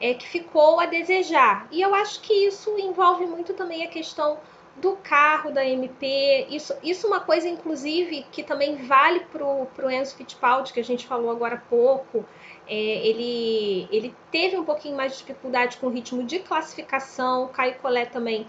é 0.00 0.14
que 0.14 0.28
ficou 0.28 0.80
a 0.80 0.86
desejar. 0.86 1.68
E 1.70 1.80
eu 1.80 1.94
acho 1.94 2.20
que 2.20 2.32
isso 2.32 2.76
envolve 2.78 3.26
muito 3.26 3.54
também 3.54 3.84
a 3.84 3.88
questão 3.88 4.38
do 4.76 4.96
carro 4.96 5.52
da 5.52 5.64
MP. 5.64 6.46
Isso, 6.50 6.74
isso 6.82 7.06
é 7.06 7.10
uma 7.10 7.20
coisa, 7.20 7.48
inclusive, 7.48 8.26
que 8.32 8.42
também 8.42 8.76
vale 8.76 9.20
para 9.20 9.44
o 9.44 9.90
Enzo 9.90 10.16
Fittipaldi, 10.16 10.72
que 10.72 10.80
a 10.80 10.84
gente 10.84 11.06
falou 11.06 11.30
agora 11.30 11.54
há 11.54 11.58
pouco. 11.58 12.24
É, 12.66 12.74
ele, 12.74 13.88
ele 13.90 14.14
teve 14.30 14.56
um 14.56 14.64
pouquinho 14.64 14.96
mais 14.96 15.12
de 15.12 15.18
dificuldade 15.18 15.76
com 15.76 15.86
o 15.86 15.90
ritmo 15.90 16.24
de 16.24 16.40
classificação. 16.40 17.44
O 17.44 17.48
Caio 17.48 17.76
Collet 17.76 18.10
também 18.10 18.46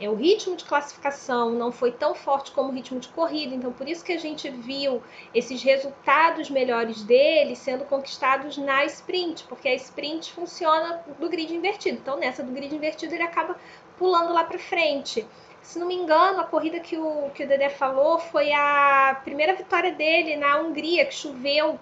é, 0.00 0.08
o 0.08 0.14
ritmo 0.14 0.56
de 0.56 0.64
classificação 0.64 1.52
não 1.52 1.70
foi 1.70 1.92
tão 1.92 2.14
forte 2.14 2.50
como 2.50 2.70
o 2.70 2.72
ritmo 2.72 2.98
de 2.98 3.08
corrida, 3.08 3.54
então 3.54 3.72
por 3.72 3.88
isso 3.88 4.04
que 4.04 4.12
a 4.12 4.18
gente 4.18 4.50
viu 4.50 5.00
esses 5.32 5.62
resultados 5.62 6.50
melhores 6.50 7.02
dele 7.04 7.54
sendo 7.54 7.84
conquistados 7.84 8.56
na 8.58 8.84
sprint, 8.86 9.44
porque 9.44 9.68
a 9.68 9.74
sprint 9.74 10.32
funciona 10.32 11.04
do 11.18 11.28
grid 11.28 11.54
invertido. 11.54 11.98
Então 11.98 12.18
nessa 12.18 12.42
do 12.42 12.50
grid 12.50 12.74
invertido 12.74 13.14
ele 13.14 13.22
acaba 13.22 13.56
pulando 13.96 14.32
lá 14.32 14.42
para 14.42 14.58
frente. 14.58 15.24
Se 15.62 15.78
não 15.78 15.86
me 15.86 15.94
engano, 15.94 16.40
a 16.40 16.44
corrida 16.44 16.80
que 16.80 16.98
o, 16.98 17.30
que 17.30 17.44
o 17.44 17.48
Dedé 17.48 17.70
falou 17.70 18.18
foi 18.18 18.52
a 18.52 19.18
primeira 19.24 19.54
vitória 19.54 19.92
dele 19.92 20.36
na 20.36 20.58
Hungria, 20.58 21.06
que 21.06 21.14
choveu. 21.14 21.78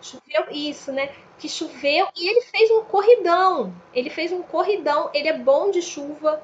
Choveu 0.00 0.46
isso, 0.50 0.90
né? 0.92 1.10
Que 1.38 1.48
choveu 1.48 2.08
e 2.16 2.28
ele 2.28 2.40
fez 2.40 2.70
um 2.72 2.82
corridão. 2.84 3.72
Ele 3.94 4.10
fez 4.10 4.32
um 4.32 4.42
corridão. 4.42 5.10
Ele 5.14 5.28
é 5.28 5.38
bom 5.38 5.70
de 5.70 5.80
chuva 5.80 6.42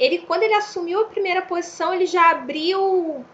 ele 0.00 0.18
quando 0.18 0.42
ele 0.42 0.54
assumiu 0.54 1.02
a 1.02 1.04
primeira 1.04 1.42
posição, 1.42 1.94
ele 1.94 2.06
já 2.06 2.30
abriu 2.30 3.24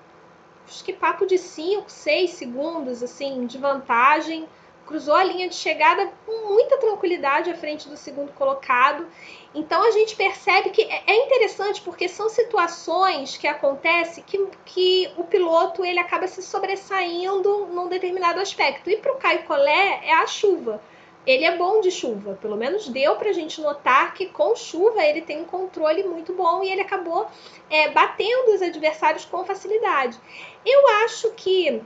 acho 0.67 0.83
que 0.85 0.93
papo 0.93 1.25
de 1.25 1.39
5, 1.39 1.89
6 1.89 2.31
segundos 2.31 3.03
assim 3.03 3.47
de 3.47 3.57
vantagem, 3.57 4.49
cruzou 4.85 5.15
a 5.15 5.25
linha 5.25 5.49
de 5.49 5.55
chegada 5.55 6.13
com 6.27 6.49
muita 6.49 6.79
tranquilidade 6.79 7.51
à 7.51 7.55
frente 7.55 7.89
do 7.89 7.97
segundo 7.97 8.33
colocado. 8.33 9.07
Então 9.55 9.83
a 9.83 9.91
gente 9.93 10.17
percebe 10.17 10.71
que 10.71 10.83
é, 10.83 11.03
é 11.07 11.25
interessante 11.25 11.81
porque 11.83 12.09
são 12.09 12.29
situações 12.29 13.37
que 13.37 13.47
acontecem 13.47 14.25
que, 14.27 14.49
que 14.65 15.11
o 15.17 15.25
piloto 15.25 15.85
ele 15.85 15.99
acaba 15.99 16.27
se 16.27 16.43
sobressaindo 16.43 17.67
num 17.67 17.89
determinado 17.89 18.41
aspecto. 18.41 18.91
E 18.91 18.97
para 18.97 19.13
o 19.13 19.17
Caio 19.17 19.45
Collet 19.45 20.05
é 20.05 20.15
a 20.15 20.27
chuva 20.27 20.81
ele 21.27 21.45
é 21.45 21.57
bom 21.57 21.81
de 21.81 21.91
chuva. 21.91 22.39
Pelo 22.41 22.57
menos 22.57 22.89
deu 22.89 23.17
para 23.17 23.31
a 23.31 23.33
gente 23.33 23.61
notar 23.61 24.15
que 24.15 24.27
com 24.27 24.55
chuva 24.55 25.03
ele 25.05 25.21
tem 25.21 25.41
um 25.41 25.45
controle 25.45 26.05
muito 26.05 26.33
bom 26.33 26.63
e 26.63 26.71
ele 26.71 26.81
acabou 26.81 27.27
é, 27.69 27.91
batendo 27.91 28.55
os 28.55 28.63
adversários 28.63 29.25
com 29.25 29.45
facilidade. 29.45 30.19
Eu 30.65 30.87
acho 31.05 31.31
que 31.33 31.83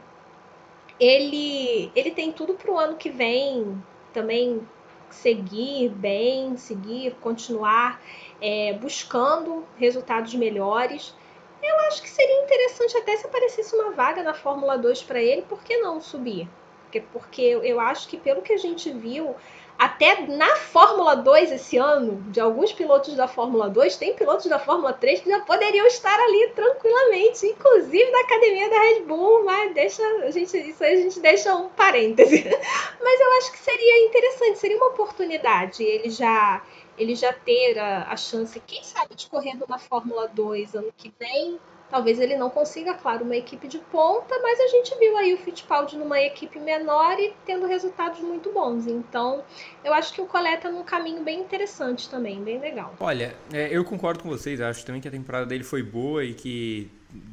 ele, 0.98 1.90
ele 1.96 2.11
tem 2.11 2.31
tudo 2.31 2.55
para 2.55 2.70
o 2.70 2.79
ano 2.79 2.96
que 2.96 3.09
vem 3.09 3.83
também 4.12 4.66
seguir 5.09 5.88
bem, 5.88 6.57
seguir, 6.57 7.14
continuar 7.20 8.00
é, 8.40 8.74
buscando 8.74 9.64
resultados 9.76 10.35
melhores. 10.35 11.14
Eu 11.62 11.79
acho 11.88 12.03
que 12.03 12.09
seria 12.09 12.42
interessante 12.42 12.96
até 12.96 13.16
se 13.16 13.26
aparecesse 13.26 13.74
uma 13.74 13.90
vaga 13.92 14.22
na 14.22 14.35
Fórmula 14.35 14.76
2 14.79 15.03
para 15.03 15.20
ele, 15.20 15.42
por 15.42 15.62
que 15.62 15.76
não 15.79 16.00
subir? 16.00 16.48
Porque, 16.90 17.00
porque 17.12 17.42
eu 17.62 17.79
acho 17.79 18.09
que, 18.09 18.16
pelo 18.16 18.42
que 18.42 18.53
a 18.53 18.59
gente 18.59 18.90
viu, 18.90 19.37
até 19.79 20.26
na 20.26 20.57
Fórmula 20.57 21.14
2 21.14 21.53
esse 21.53 21.79
ano, 21.79 22.20
de 22.31 22.40
alguns 22.40 22.72
pilotos 22.72 23.14
da 23.14 23.29
Fórmula 23.29 23.70
2, 23.70 23.96
tem 23.96 24.14
pilotos 24.14 24.46
da 24.46 24.59
Fórmula 24.59 24.92
3 24.92 25.20
que 25.20 25.31
já 25.31 25.40
poderiam 25.40 25.87
estar 25.87 26.18
ali 26.18 26.48
tranquilamente, 26.48 27.46
inclusive 27.46 28.11
da 28.11 28.20
academia 28.20 28.68
da 28.68 28.79
Red 28.79 29.00
Bull, 29.05 29.44
mas 29.44 29.72
deixa, 29.72 30.03
a 30.24 30.31
gente, 30.33 30.55
isso 30.59 30.83
aí 30.83 30.94
a 30.94 30.96
gente 30.96 31.20
deixa 31.20 31.55
um 31.55 31.68
parêntese. 31.68 32.44
Mas 33.00 33.20
eu 33.20 33.33
acho 33.38 33.53
que 33.53 33.59
seria 33.59 34.07
interessante, 34.07 34.59
seria 34.59 34.76
uma 34.76 34.88
oportunidade 34.88 35.83
ele 35.83 36.11
já 36.11 36.62
ele 36.98 37.14
já 37.14 37.33
ter 37.33 37.79
a, 37.79 38.12
a 38.12 38.16
chance, 38.16 38.61
quem 38.66 38.85
sabe, 38.85 39.14
de 39.14 39.26
correr 39.29 39.55
numa 39.55 39.79
Fórmula 39.79 40.29
2 40.29 40.74
ano 40.74 40.92
que 40.94 41.11
vem, 41.18 41.59
Talvez 41.90 42.20
ele 42.20 42.37
não 42.37 42.48
consiga, 42.48 42.94
claro, 42.94 43.24
uma 43.24 43.37
equipe 43.37 43.66
de 43.66 43.79
ponta, 43.79 44.38
mas 44.40 44.61
a 44.61 44.68
gente 44.68 44.96
viu 44.98 45.16
aí 45.16 45.35
o 45.35 45.38
Fittipaldi 45.38 45.96
numa 45.96 46.20
equipe 46.20 46.59
menor 46.61 47.18
e 47.18 47.33
tendo 47.44 47.66
resultados 47.66 48.20
muito 48.20 48.53
bons. 48.53 48.87
Então, 48.87 49.42
eu 49.83 49.92
acho 49.92 50.12
que 50.12 50.20
o 50.20 50.26
Coleta 50.26 50.62
tá 50.62 50.70
num 50.70 50.85
caminho 50.85 51.24
bem 51.24 51.40
interessante 51.40 52.09
também, 52.09 52.42
bem 52.42 52.61
legal. 52.61 52.94
Olha, 53.00 53.35
é, 53.53 53.68
eu 53.70 53.85
concordo 53.85 54.22
com 54.22 54.29
vocês. 54.29 54.61
Acho 54.61 54.87
também 54.87 55.00
que 55.00 55.09
a 55.09 55.11
temporada 55.11 55.46
dele 55.46 55.64
foi 55.64 55.83
boa 55.83 56.24
e 56.24 56.33
que 56.33 56.90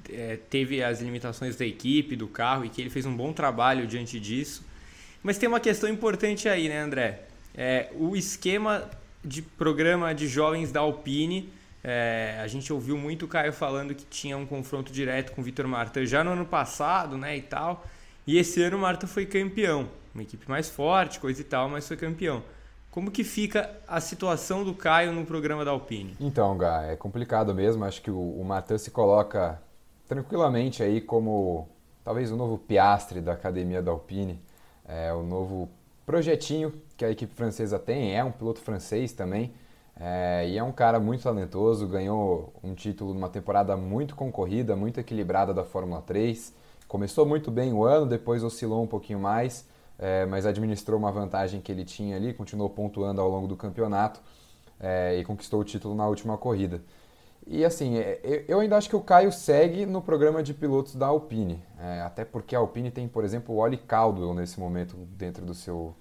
é, 0.09 0.39
teve 0.49 0.83
as 0.83 1.01
limitações 1.01 1.55
da 1.55 1.65
equipe, 1.65 2.15
do 2.15 2.27
carro 2.27 2.65
e 2.65 2.69
que 2.69 2.81
ele 2.81 2.89
fez 2.89 3.05
um 3.05 3.15
bom 3.15 3.31
trabalho 3.31 3.85
diante 3.85 4.19
disso. 4.19 4.65
Mas 5.21 5.37
tem 5.37 5.47
uma 5.47 5.59
questão 5.59 5.89
importante 5.89 6.49
aí, 6.49 6.67
né, 6.67 6.79
André? 6.79 7.23
É, 7.55 7.89
o 7.93 8.15
esquema 8.15 8.89
de 9.23 9.41
programa 9.41 10.15
de 10.15 10.27
jovens 10.27 10.71
da 10.71 10.79
Alpine 10.79 11.49
é, 11.89 12.37
a 12.41 12.47
gente 12.47 12.73
ouviu 12.73 12.97
muito 12.97 13.23
o 13.23 13.27
Caio 13.29 13.53
falando 13.53 13.95
que 13.95 14.03
tinha 14.03 14.37
um 14.37 14.45
confronto 14.45 14.91
direto 14.91 15.31
com 15.31 15.39
o 15.39 15.43
Vitor 15.43 15.65
Marta 15.65 16.05
já 16.05 16.21
no 16.21 16.31
ano 16.31 16.45
passado, 16.45 17.17
né, 17.17 17.37
e 17.37 17.41
tal. 17.41 17.85
E 18.27 18.37
esse 18.37 18.61
ano 18.61 18.75
o 18.75 18.79
Marta 18.81 19.07
foi 19.07 19.25
campeão. 19.25 19.87
Uma 20.13 20.21
equipe 20.21 20.49
mais 20.49 20.69
forte, 20.69 21.17
coisa 21.17 21.39
e 21.39 21.45
tal, 21.45 21.69
mas 21.69 21.87
foi 21.87 21.95
campeão. 21.95 22.43
Como 22.91 23.09
que 23.09 23.23
fica 23.23 23.71
a 23.87 24.01
situação 24.01 24.65
do 24.65 24.73
Caio 24.73 25.13
no 25.13 25.25
programa 25.25 25.63
da 25.63 25.71
Alpine? 25.71 26.17
Então, 26.19 26.57
Gá, 26.57 26.83
é 26.83 26.97
complicado 26.97 27.55
mesmo. 27.55 27.85
Acho 27.85 28.01
que 28.01 28.11
o, 28.11 28.17
o 28.17 28.77
se 28.77 28.91
coloca 28.91 29.61
tranquilamente 30.09 30.83
aí 30.83 30.99
como 30.99 31.69
talvez 32.03 32.33
o 32.33 32.35
novo 32.35 32.57
piastre 32.57 33.21
da 33.21 33.31
academia 33.31 33.81
da 33.81 33.91
Alpine. 33.91 34.41
É 34.85 35.13
o 35.13 35.23
novo 35.23 35.69
projetinho 36.05 36.73
que 36.97 37.05
a 37.05 37.11
equipe 37.11 37.33
francesa 37.33 37.79
tem. 37.79 38.13
É 38.13 38.21
um 38.25 38.31
piloto 38.31 38.59
francês 38.59 39.13
também. 39.13 39.53
É, 39.99 40.47
e 40.47 40.57
é 40.57 40.63
um 40.63 40.71
cara 40.71 40.99
muito 40.99 41.23
talentoso, 41.23 41.87
ganhou 41.87 42.53
um 42.63 42.75
título 42.75 43.13
numa 43.13 43.29
temporada 43.29 43.75
muito 43.75 44.15
concorrida, 44.15 44.75
muito 44.75 44.99
equilibrada 44.99 45.53
da 45.53 45.63
Fórmula 45.63 46.01
3. 46.01 46.53
Começou 46.87 47.25
muito 47.25 47.49
bem 47.49 47.73
o 47.73 47.83
ano, 47.83 48.05
depois 48.05 48.43
oscilou 48.43 48.83
um 48.83 48.87
pouquinho 48.87 49.19
mais, 49.19 49.67
é, 49.97 50.25
mas 50.25 50.45
administrou 50.45 50.99
uma 50.99 51.11
vantagem 51.11 51.59
que 51.59 51.71
ele 51.71 51.83
tinha 51.83 52.15
ali, 52.15 52.33
continuou 52.33 52.69
pontuando 52.69 53.19
ao 53.19 53.29
longo 53.29 53.47
do 53.47 53.57
campeonato 53.57 54.21
é, 54.79 55.17
e 55.17 55.23
conquistou 55.25 55.61
o 55.61 55.63
título 55.63 55.95
na 55.95 56.07
última 56.07 56.37
corrida. 56.37 56.81
E 57.49 57.63
assim, 57.63 57.97
é, 57.97 58.43
eu 58.47 58.59
ainda 58.59 58.77
acho 58.77 58.89
que 58.89 58.95
o 58.95 59.01
Caio 59.01 59.31
segue 59.31 59.85
no 59.85 60.01
programa 60.01 60.43
de 60.43 60.53
pilotos 60.53 60.95
da 60.95 61.07
Alpine, 61.07 61.63
é, 61.79 62.01
até 62.01 62.25
porque 62.25 62.55
a 62.55 62.59
Alpine 62.59 62.91
tem, 62.91 63.07
por 63.07 63.23
exemplo, 63.23 63.55
o 63.55 63.59
Oli 63.59 63.77
Caldwell 63.77 64.33
nesse 64.33 64.59
momento 64.59 64.95
dentro 65.17 65.45
do 65.45 65.53
seu, 65.53 65.95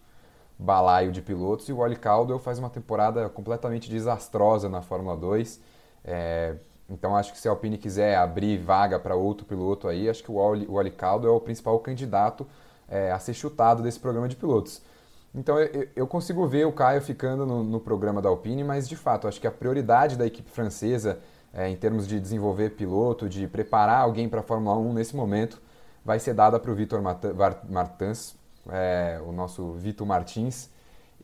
balaio 0.58 1.12
de 1.12 1.20
pilotos 1.20 1.68
e 1.68 1.72
o 1.72 1.78
Wally 1.78 1.96
Caldwell 1.96 2.38
faz 2.38 2.58
uma 2.58 2.70
temporada 2.70 3.28
completamente 3.28 3.90
desastrosa 3.90 4.68
na 4.68 4.82
Fórmula 4.82 5.16
2. 5.16 5.60
É, 6.04 6.54
então 6.88 7.16
acho 7.16 7.32
que 7.32 7.38
se 7.38 7.48
a 7.48 7.50
Alpine 7.50 7.76
quiser 7.76 8.16
abrir 8.16 8.58
vaga 8.58 8.98
para 8.98 9.14
outro 9.14 9.44
piloto 9.44 9.88
aí, 9.88 10.08
acho 10.08 10.22
que 10.22 10.30
o 10.30 10.34
Wally, 10.34 10.66
o 10.66 10.74
Wally 10.74 10.92
Caldwell 10.92 11.34
é 11.34 11.36
o 11.36 11.40
principal 11.40 11.78
candidato 11.80 12.46
é, 12.88 13.10
a 13.10 13.18
ser 13.18 13.34
chutado 13.34 13.82
desse 13.82 13.98
programa 13.98 14.28
de 14.28 14.36
pilotos. 14.36 14.80
Então 15.34 15.58
eu, 15.58 15.88
eu 15.94 16.06
consigo 16.06 16.46
ver 16.46 16.66
o 16.66 16.72
Caio 16.72 17.02
ficando 17.02 17.44
no, 17.44 17.62
no, 17.62 17.80
programa 17.80 18.22
da 18.22 18.28
Alpine, 18.28 18.64
mas 18.64 18.88
de 18.88 18.96
fato 18.96 19.28
acho 19.28 19.40
que 19.40 19.46
a 19.46 19.50
prioridade 19.50 20.16
da 20.16 20.26
equipe 20.26 20.50
francesa 20.50 21.18
é, 21.52 21.68
em 21.68 21.76
termos 21.76 22.06
de 22.06 22.20
desenvolver 22.20 22.70
piloto, 22.70 23.28
de 23.28 23.46
preparar 23.46 24.00
alguém 24.00 24.28
para 24.28 24.40
a 24.40 24.42
Fórmula 24.42 24.76
1 24.76 24.92
nesse 24.92 25.16
momento, 25.16 25.60
vai 26.04 26.18
ser 26.18 26.34
dada 26.34 26.58
para 26.60 26.70
o 26.70 26.74
Vitor 26.74 27.00
Martins, 27.68 28.35
é, 28.70 29.20
o 29.26 29.32
nosso 29.32 29.72
Vitor 29.72 30.06
Martins. 30.06 30.70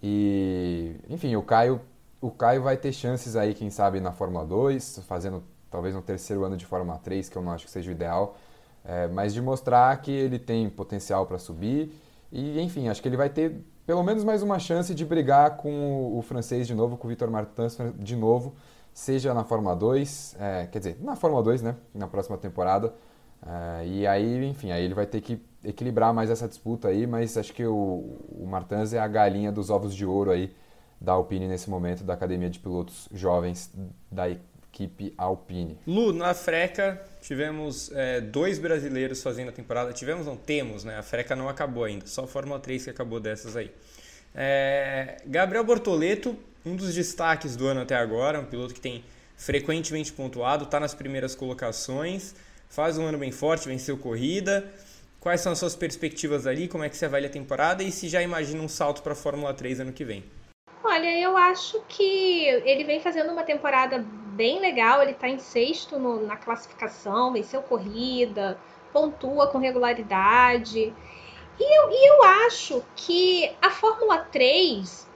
E, 0.03 0.97
enfim, 1.09 1.37
o 1.37 1.43
Caio, 1.43 1.81
o 2.21 2.31
Caio 2.31 2.63
vai 2.63 2.77
ter 2.77 2.93
chances 2.93 3.37
aí, 3.37 3.55
quem 3.55 3.71
sabe, 3.71 4.01
na 4.01 4.13
Fórmula 4.13 4.45
2, 4.45 5.01
fazendo 5.07 5.43
talvez 5.71 5.95
um 5.95 6.03
terceiro 6.03 6.45
ano 6.45 6.57
de 6.57 6.67
Fórmula 6.67 6.99
3, 6.99 7.29
que 7.29 7.37
eu 7.37 7.43
não 7.43 7.53
acho 7.53 7.65
que 7.65 7.71
seja 7.71 7.91
o 7.91 7.93
ideal, 7.93 8.37
é, 8.85 9.09
mas 9.09 9.33
de 9.33 9.41
mostrar 9.41 9.97
que 10.01 10.11
ele 10.11 10.39
tem 10.39 10.69
potencial 10.69 11.27
para 11.27 11.39
subir. 11.39 11.95
E, 12.31 12.61
enfim, 12.61 12.89
acho 12.89 13.01
que 13.01 13.09
ele 13.09 13.17
vai 13.17 13.31
ter 13.31 13.65
pelo 13.87 14.03
menos 14.03 14.23
mais 14.23 14.43
uma 14.43 14.59
chance 14.59 14.95
de 14.95 15.05
brigar 15.05 15.57
com 15.57 16.17
o, 16.17 16.23
francês 16.23 16.67
de 16.67 16.75
novo, 16.75 16.97
com 16.97 17.07
o 17.07 17.11
Vitor 17.11 17.31
Martins 17.31 17.77
de 17.99 18.17
novo, 18.17 18.55
seja 18.93 19.35
na 19.35 19.45
Fórmula 19.45 19.75
2, 19.75 20.37
é, 20.39 20.67
quer 20.71 20.79
dizer, 20.79 20.99
na 21.01 21.17
Fórmula 21.17 21.43
2, 21.43 21.63
né, 21.63 21.77
na 21.95 22.07
próxima 22.07 22.39
temporada. 22.39 22.95
É, 23.47 23.87
e 23.87 24.07
aí, 24.07 24.45
enfim, 24.47 24.71
aí 24.71 24.85
ele 24.85 24.95
vai 24.95 25.07
ter 25.07 25.21
que 25.21 25.41
equilibrar 25.65 26.13
mais 26.13 26.31
essa 26.31 26.49
disputa 26.49 26.89
aí, 26.89 27.07
mas 27.07 27.37
acho 27.37 27.53
que 27.53 27.65
o, 27.65 28.19
o 28.31 28.47
Martins 28.47 28.93
é 28.93 28.99
a 28.99 29.09
galinha 29.09 29.53
dos 29.53 29.71
ovos 29.71 29.95
de 29.95 30.05
ouro 30.05 30.31
aí 30.31 30.53
da 31.01 31.13
Alpine 31.13 31.49
nesse 31.49 31.69
momento, 31.69 32.05
da 32.05 32.15
Academia 32.15 32.49
de 32.49 32.59
Pilotos 32.59 33.09
Jovens 33.13 33.73
da 34.11 34.29
equipe 34.29 35.13
Alpine. 35.19 35.79
Lu, 35.87 36.13
na 36.13 36.33
Freca 36.33 37.01
tivemos 37.21 37.91
é, 37.93 38.21
dois 38.21 38.59
brasileiros 38.59 39.23
fazendo 39.23 39.49
a 39.49 39.53
temporada. 39.53 39.93
Tivemos, 39.93 40.27
não 40.27 40.37
temos, 40.37 40.85
né? 40.85 40.99
A 40.99 41.03
Freca 41.03 41.37
não 41.37 41.49
acabou 41.49 41.85
ainda, 41.85 42.07
só 42.07 42.25
a 42.25 42.27
Fórmula 42.27 42.59
3 42.59 42.85
que 42.85 42.91
acabou 42.91 43.21
dessas 43.21 43.57
aí. 43.57 43.73
É, 44.35 45.17
Gabriel 45.27 45.65
Bortoleto, 45.65 46.37
um 46.65 46.75
dos 46.75 46.95
destaques 46.95 47.57
do 47.57 47.67
ano 47.67 47.81
até 47.81 47.97
agora, 47.97 48.41
um 48.41 48.45
piloto 48.45 48.73
que 48.73 48.81
tem 48.81 49.05
frequentemente 49.37 50.13
pontuado, 50.13 50.65
está 50.65 50.79
nas 50.79 50.95
primeiras 50.95 51.35
colocações, 51.35 52.35
faz 52.73 52.97
um 52.97 53.07
ano 53.07 53.19
bem 53.19 53.31
forte, 53.31 53.69
venceu 53.69 53.99
corrida. 53.99 54.73
Quais 55.21 55.43
são 55.43 55.53
as 55.53 55.59
suas 55.59 55.77
perspectivas 55.77 56.47
ali? 56.47 56.67
Como 56.67 56.83
é 56.83 56.89
que 56.89 56.97
você 56.97 57.05
avalia 57.05 57.29
a 57.29 57.33
temporada? 57.33 57.83
E 57.83 57.93
se 57.93 58.09
já 58.09 58.23
imagina 58.23 58.63
um 58.63 58.69
salto 58.69 59.03
para 59.03 59.13
a 59.13 59.17
Fórmula 59.17 59.53
3 59.53 59.81
ano 59.81 59.93
que 59.93 60.05
vem? 60.05 60.25
Olha, 60.83 61.21
eu 61.21 61.37
acho 61.37 61.83
que 61.87 62.47
ele 62.47 62.83
vem 62.85 62.99
fazendo 62.99 63.31
uma 63.31 63.43
temporada 63.43 63.99
bem 63.99 64.59
legal. 64.59 65.03
Ele 65.03 65.13
está 65.13 65.29
em 65.29 65.39
sexto 65.39 65.99
no, 65.99 66.27
na 66.27 66.37
classificação, 66.37 67.35
venceu 67.35 67.63
corrida, 67.63 68.59
pontua 68.91 69.49
com 69.49 69.59
regularidade. 69.59 70.93
E 71.61 71.79
eu, 71.79 71.91
e 71.91 72.11
eu 72.11 72.23
acho 72.47 72.83
que 72.97 73.55
a 73.61 73.71
Fórmula 73.71 74.19
3 74.33 75.07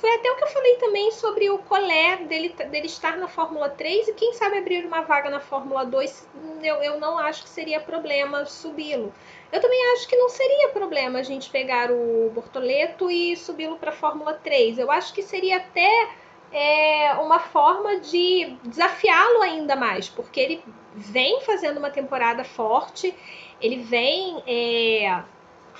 Foi 0.00 0.14
até 0.14 0.32
o 0.32 0.36
que 0.36 0.44
eu 0.44 0.48
falei 0.48 0.76
também 0.76 1.10
sobre 1.10 1.50
o 1.50 1.58
Colé 1.58 2.16
dele, 2.16 2.48
dele 2.48 2.86
estar 2.86 3.18
na 3.18 3.28
Fórmula 3.28 3.68
3 3.68 4.08
e 4.08 4.14
quem 4.14 4.32
sabe 4.32 4.56
abrir 4.56 4.86
uma 4.86 5.02
vaga 5.02 5.28
na 5.28 5.40
Fórmula 5.40 5.84
2, 5.84 6.26
eu, 6.62 6.76
eu 6.76 6.98
não 6.98 7.18
acho 7.18 7.42
que 7.42 7.50
seria 7.50 7.78
problema 7.78 8.46
subi-lo. 8.46 9.12
Eu 9.52 9.60
também 9.60 9.92
acho 9.92 10.08
que 10.08 10.16
não 10.16 10.30
seria 10.30 10.70
problema 10.70 11.18
a 11.18 11.22
gente 11.22 11.50
pegar 11.50 11.90
o 11.90 12.30
Bortoleto 12.30 13.10
e 13.10 13.36
subi-lo 13.36 13.76
para 13.76 13.90
a 13.90 13.94
Fórmula 13.94 14.32
3. 14.32 14.78
Eu 14.78 14.90
acho 14.90 15.12
que 15.12 15.22
seria 15.22 15.58
até 15.58 16.08
é, 16.50 17.12
uma 17.20 17.38
forma 17.38 18.00
de 18.00 18.56
desafiá-lo 18.64 19.42
ainda 19.42 19.76
mais, 19.76 20.08
porque 20.08 20.40
ele 20.40 20.64
vem 20.94 21.42
fazendo 21.42 21.76
uma 21.76 21.90
temporada 21.90 22.42
forte, 22.42 23.14
ele 23.60 23.82
vem 23.82 24.42
é, 24.46 25.22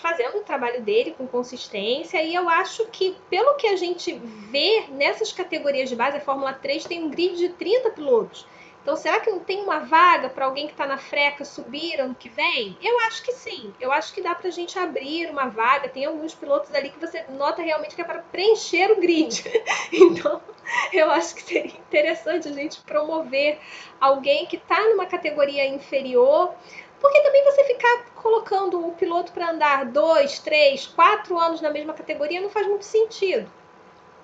fazendo 0.00 0.38
o 0.38 0.42
trabalho 0.42 0.82
dele 0.82 1.14
com 1.16 1.26
consistência 1.26 2.22
e 2.22 2.34
eu 2.34 2.48
acho 2.48 2.86
que, 2.86 3.16
pelo 3.28 3.54
que 3.54 3.66
a 3.66 3.76
gente 3.76 4.12
vê 4.12 4.84
nessas 4.90 5.32
categorias 5.32 5.88
de 5.88 5.96
base, 5.96 6.16
a 6.16 6.20
Fórmula 6.20 6.52
3 6.52 6.84
tem 6.84 7.04
um 7.04 7.10
grid 7.10 7.36
de 7.36 7.50
30 7.50 7.90
pilotos. 7.90 8.46
Então, 8.82 8.96
será 8.96 9.20
que 9.20 9.30
não 9.30 9.40
tem 9.40 9.62
uma 9.62 9.80
vaga 9.80 10.30
para 10.30 10.46
alguém 10.46 10.66
que 10.66 10.72
está 10.72 10.86
na 10.86 10.96
freca 10.96 11.44
subir 11.44 12.00
ano 12.00 12.14
que 12.18 12.30
vem? 12.30 12.76
Eu 12.82 12.98
acho 13.00 13.22
que 13.22 13.32
sim. 13.32 13.74
Eu 13.78 13.92
acho 13.92 14.12
que 14.14 14.22
dá 14.22 14.34
para 14.34 14.48
a 14.48 14.50
gente 14.50 14.78
abrir 14.78 15.28
uma 15.28 15.48
vaga. 15.48 15.88
Tem 15.88 16.06
alguns 16.06 16.34
pilotos 16.34 16.74
ali 16.74 16.88
que 16.88 16.98
você 16.98 17.24
nota 17.28 17.60
realmente 17.60 17.94
que 17.94 18.00
é 18.00 18.04
para 18.04 18.20
preencher 18.20 18.90
o 18.90 18.96
grid. 18.96 19.44
então, 19.92 20.40
eu 20.94 21.10
acho 21.10 21.34
que 21.34 21.42
seria 21.42 21.76
interessante 21.76 22.48
a 22.48 22.52
gente 22.52 22.80
promover 22.80 23.58
alguém 24.00 24.46
que 24.46 24.56
está 24.56 24.80
numa 24.88 25.04
categoria 25.04 25.66
inferior 25.68 26.54
porque 27.00 27.20
também 27.22 27.44
você 27.44 27.64
ficar 27.64 28.04
colocando 28.14 28.86
o 28.86 28.92
piloto 28.92 29.32
para 29.32 29.50
andar 29.50 29.86
dois, 29.86 30.38
três, 30.38 30.86
quatro 30.86 31.38
anos 31.38 31.60
na 31.60 31.70
mesma 31.70 31.94
categoria 31.94 32.40
não 32.40 32.50
faz 32.50 32.66
muito 32.66 32.84
sentido. 32.84 33.50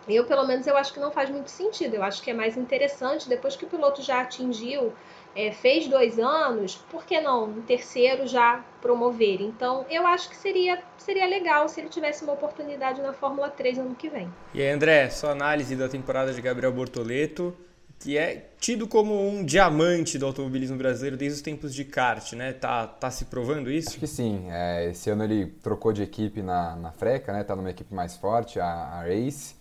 Eu, 0.09 0.25
pelo 0.25 0.47
menos, 0.47 0.67
eu 0.67 0.77
acho 0.77 0.93
que 0.93 1.01
não 1.01 1.11
faz 1.11 1.29
muito 1.31 1.51
sentido. 1.51 1.95
Eu 1.95 2.03
acho 2.03 2.23
que 2.23 2.31
é 2.31 2.35
mais 2.35 2.57
interessante, 2.57 3.29
depois 3.29 3.57
que 3.57 3.65
o 3.65 3.69
piloto 3.69 4.03
já 4.03 4.21
atingiu, 4.21 4.93
é, 5.35 5.51
fez 5.51 5.89
dois 5.89 6.19
anos, 6.19 6.77
por 6.91 7.05
que 7.05 7.21
não 7.21 7.45
um 7.45 7.63
terceiro 7.63 8.27
já 8.27 8.65
promover? 8.81 9.43
Então, 9.43 9.85
eu 9.91 10.07
acho 10.07 10.31
que 10.31 10.37
seria, 10.37 10.81
seria 10.97 11.27
legal 11.27 11.69
se 11.69 11.81
ele 11.81 11.89
tivesse 11.89 12.23
uma 12.23 12.35
oportunidade 12.35 13.03
na 13.03 13.13
Fórmula 13.13 13.51
3 13.51 13.79
ano 13.79 13.95
que 13.97 14.09
vem. 14.09 14.33
E 14.55 14.63
aí, 14.63 14.71
André, 14.71 15.11
sua 15.11 15.31
análise 15.31 15.75
da 15.75 15.89
temporada 15.89 16.33
de 16.33 16.41
Gabriel 16.41 16.73
Bortoleto 16.73 17.55
que 17.99 18.17
é 18.19 18.51
tido 18.61 18.87
como 18.87 19.29
um 19.29 19.45
diamante 19.45 20.19
do 20.19 20.27
automobilismo 20.27 20.77
brasileiro 20.77 21.17
desde 21.17 21.37
os 21.37 21.43
tempos 21.43 21.75
de 21.75 21.85
kart, 21.85 22.33
né? 22.35 22.53
Tá, 22.53 22.87
tá 22.87 23.11
se 23.11 23.27
provando 23.27 23.71
isso? 23.71 23.91
Acho 23.91 23.99
que 23.99 24.07
sim. 24.07 24.47
É, 24.51 24.91
esse 24.91 25.09
ano 25.11 25.25
ele 25.25 25.47
trocou 25.63 25.93
de 25.93 26.03
equipe 26.03 26.43
na, 26.43 26.77
na 26.77 26.93
Freca, 26.93 27.33
né? 27.33 27.43
Tá 27.43 27.57
numa 27.57 27.71
equipe 27.71 27.95
mais 27.95 28.17
forte, 28.17 28.61
a, 28.61 28.67
a 28.67 29.03
Race. 29.03 29.55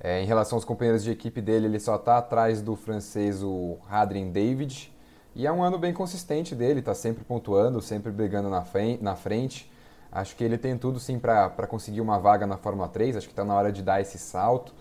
É, 0.00 0.20
em 0.20 0.26
relação 0.26 0.56
aos 0.56 0.64
companheiros 0.64 1.04
de 1.04 1.10
equipe 1.10 1.40
dele, 1.40 1.66
ele 1.66 1.80
só 1.80 1.96
tá 1.96 2.18
atrás 2.18 2.60
do 2.60 2.76
francês, 2.76 3.42
o 3.42 3.78
Hadrin 3.88 4.30
David. 4.30 4.92
E 5.34 5.46
é 5.46 5.52
um 5.52 5.62
ano 5.62 5.78
bem 5.78 5.92
consistente 5.92 6.54
dele, 6.54 6.82
tá 6.82 6.94
sempre 6.94 7.24
pontuando, 7.24 7.80
sempre 7.80 8.10
brigando 8.10 8.50
na 8.50 8.62
frente. 8.62 9.02
Na 9.02 9.14
frente. 9.14 9.70
Acho 10.10 10.34
que 10.34 10.42
ele 10.42 10.56
tem 10.56 10.78
tudo 10.78 10.98
sim 10.98 11.18
para 11.18 11.66
conseguir 11.66 12.00
uma 12.00 12.18
vaga 12.18 12.46
na 12.46 12.56
Fórmula 12.56 12.88
3. 12.88 13.16
Acho 13.16 13.26
que 13.26 13.32
está 13.32 13.44
na 13.44 13.54
hora 13.54 13.70
de 13.70 13.82
dar 13.82 14.00
esse 14.00 14.18
salto, 14.18 14.72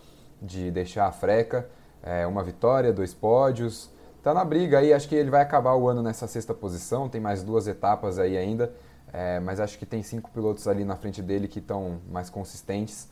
de 0.41 0.71
deixar 0.71 1.07
a 1.07 1.11
Freca 1.11 1.67
é, 2.05 2.25
uma 2.27 2.43
vitória, 2.43 2.93
dois 2.93 3.13
pódios. 3.13 3.89
Tá 4.21 4.33
na 4.33 4.45
briga 4.45 4.79
aí, 4.79 4.93
acho 4.93 5.09
que 5.09 5.15
ele 5.15 5.29
vai 5.29 5.41
acabar 5.41 5.75
o 5.75 5.89
ano 5.89 6.01
nessa 6.01 6.27
sexta 6.27 6.53
posição, 6.53 7.09
tem 7.09 7.19
mais 7.19 7.43
duas 7.43 7.67
etapas 7.67 8.17
aí 8.17 8.37
ainda, 8.37 8.71
é, 9.11 9.39
mas 9.39 9.59
acho 9.59 9.77
que 9.77 9.85
tem 9.85 10.01
cinco 10.01 10.29
pilotos 10.31 10.67
ali 10.67 10.83
na 10.83 10.95
frente 10.95 11.21
dele 11.21 11.47
que 11.47 11.59
estão 11.59 11.99
mais 12.09 12.29
consistentes. 12.29 13.07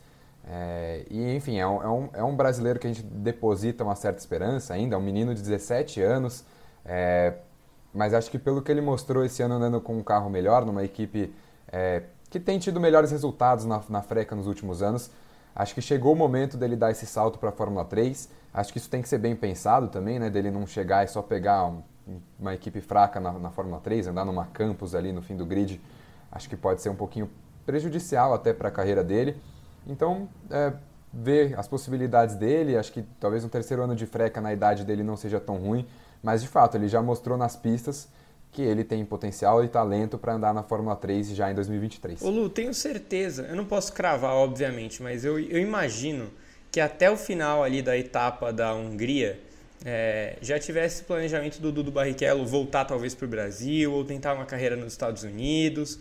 É, 0.46 1.04
e 1.10 1.36
enfim, 1.36 1.58
é 1.58 1.66
um, 1.66 1.82
é, 1.82 1.88
um, 1.88 2.08
é 2.14 2.24
um, 2.24 2.36
brasileiro 2.36 2.78
que 2.78 2.86
a 2.86 2.92
gente 2.92 3.02
deposita 3.02 3.82
uma 3.82 3.94
certa 3.94 4.18
esperança 4.18 4.74
ainda, 4.74 4.94
é 4.94 4.98
um 4.98 5.02
menino 5.02 5.34
de 5.34 5.40
17 5.40 6.02
anos, 6.02 6.44
é, 6.84 7.34
mas 7.94 8.12
acho 8.12 8.30
que 8.30 8.38
pelo 8.38 8.60
que 8.60 8.70
ele 8.70 8.80
mostrou 8.80 9.24
esse 9.24 9.42
ano 9.42 9.54
andando 9.54 9.80
com 9.80 9.96
um 9.96 10.02
carro 10.02 10.28
melhor, 10.28 10.66
numa 10.66 10.84
equipe 10.84 11.32
é, 11.68 12.02
que 12.28 12.38
tem 12.38 12.58
tido 12.58 12.80
melhores 12.80 13.10
resultados 13.10 13.64
na, 13.64 13.80
na 13.88 14.02
Freca 14.02 14.34
nos 14.34 14.46
últimos 14.46 14.82
anos, 14.82 15.10
acho 15.54 15.74
que 15.74 15.80
chegou 15.80 16.12
o 16.12 16.16
momento 16.16 16.56
dele 16.56 16.76
dar 16.76 16.90
esse 16.90 17.06
salto 17.06 17.38
para 17.38 17.50
a 17.50 17.52
Fórmula 17.52 17.84
3. 17.84 18.28
Acho 18.52 18.72
que 18.72 18.78
isso 18.78 18.90
tem 18.90 19.02
que 19.02 19.08
ser 19.08 19.18
bem 19.18 19.34
pensado 19.36 19.88
também, 19.88 20.18
né? 20.18 20.30
Dele 20.30 20.50
não 20.50 20.66
chegar 20.66 21.04
e 21.04 21.08
só 21.08 21.22
pegar 21.22 21.66
um, 21.66 21.82
uma 22.38 22.54
equipe 22.54 22.80
fraca 22.80 23.20
na, 23.20 23.32
na 23.32 23.50
Fórmula 23.50 23.80
3, 23.80 24.08
andar 24.08 24.24
numa 24.24 24.46
campus 24.46 24.94
ali 24.94 25.12
no 25.12 25.22
fim 25.22 25.36
do 25.36 25.46
grid. 25.46 25.80
Acho 26.30 26.48
que 26.48 26.56
pode 26.56 26.82
ser 26.82 26.88
um 26.88 26.96
pouquinho 26.96 27.30
prejudicial 27.64 28.34
até 28.34 28.52
para 28.52 28.68
a 28.68 28.72
carreira 28.72 29.02
dele. 29.02 29.40
Então, 29.86 30.28
é, 30.50 30.72
ver 31.12 31.58
as 31.58 31.68
possibilidades 31.68 32.34
dele, 32.34 32.76
acho 32.76 32.92
que 32.92 33.02
talvez 33.20 33.44
um 33.44 33.48
terceiro 33.48 33.82
ano 33.82 33.94
de 33.94 34.06
freca 34.06 34.40
na 34.40 34.52
idade 34.52 34.84
dele 34.84 35.02
não 35.02 35.16
seja 35.16 35.38
tão 35.38 35.56
ruim, 35.56 35.86
mas 36.22 36.42
de 36.42 36.48
fato 36.48 36.76
ele 36.76 36.88
já 36.88 37.00
mostrou 37.00 37.36
nas 37.36 37.54
pistas 37.54 38.08
que 38.54 38.62
ele 38.62 38.84
tem 38.84 39.04
potencial 39.04 39.64
e 39.64 39.68
talento 39.68 40.16
para 40.16 40.34
andar 40.34 40.54
na 40.54 40.62
Fórmula 40.62 40.94
3 40.94 41.30
já 41.30 41.50
em 41.50 41.54
2023. 41.54 42.22
Ô 42.22 42.30
Lu, 42.30 42.48
tenho 42.48 42.72
certeza, 42.72 43.46
eu 43.50 43.56
não 43.56 43.64
posso 43.64 43.92
cravar, 43.92 44.32
obviamente, 44.32 45.02
mas 45.02 45.24
eu, 45.24 45.38
eu 45.38 45.58
imagino 45.58 46.30
que 46.70 46.80
até 46.80 47.10
o 47.10 47.16
final 47.16 47.64
ali 47.64 47.82
da 47.82 47.98
etapa 47.98 48.52
da 48.52 48.72
Hungria 48.72 49.40
é, 49.84 50.36
já 50.40 50.58
tivesse 50.58 51.02
planejamento 51.02 51.60
do 51.60 51.72
Dudu 51.72 51.90
Barrichello 51.90 52.46
voltar 52.46 52.84
talvez 52.84 53.12
para 53.14 53.26
o 53.26 53.28
Brasil 53.28 53.92
ou 53.92 54.04
tentar 54.04 54.34
uma 54.34 54.46
carreira 54.46 54.76
nos 54.76 54.92
Estados 54.92 55.24
Unidos. 55.24 55.98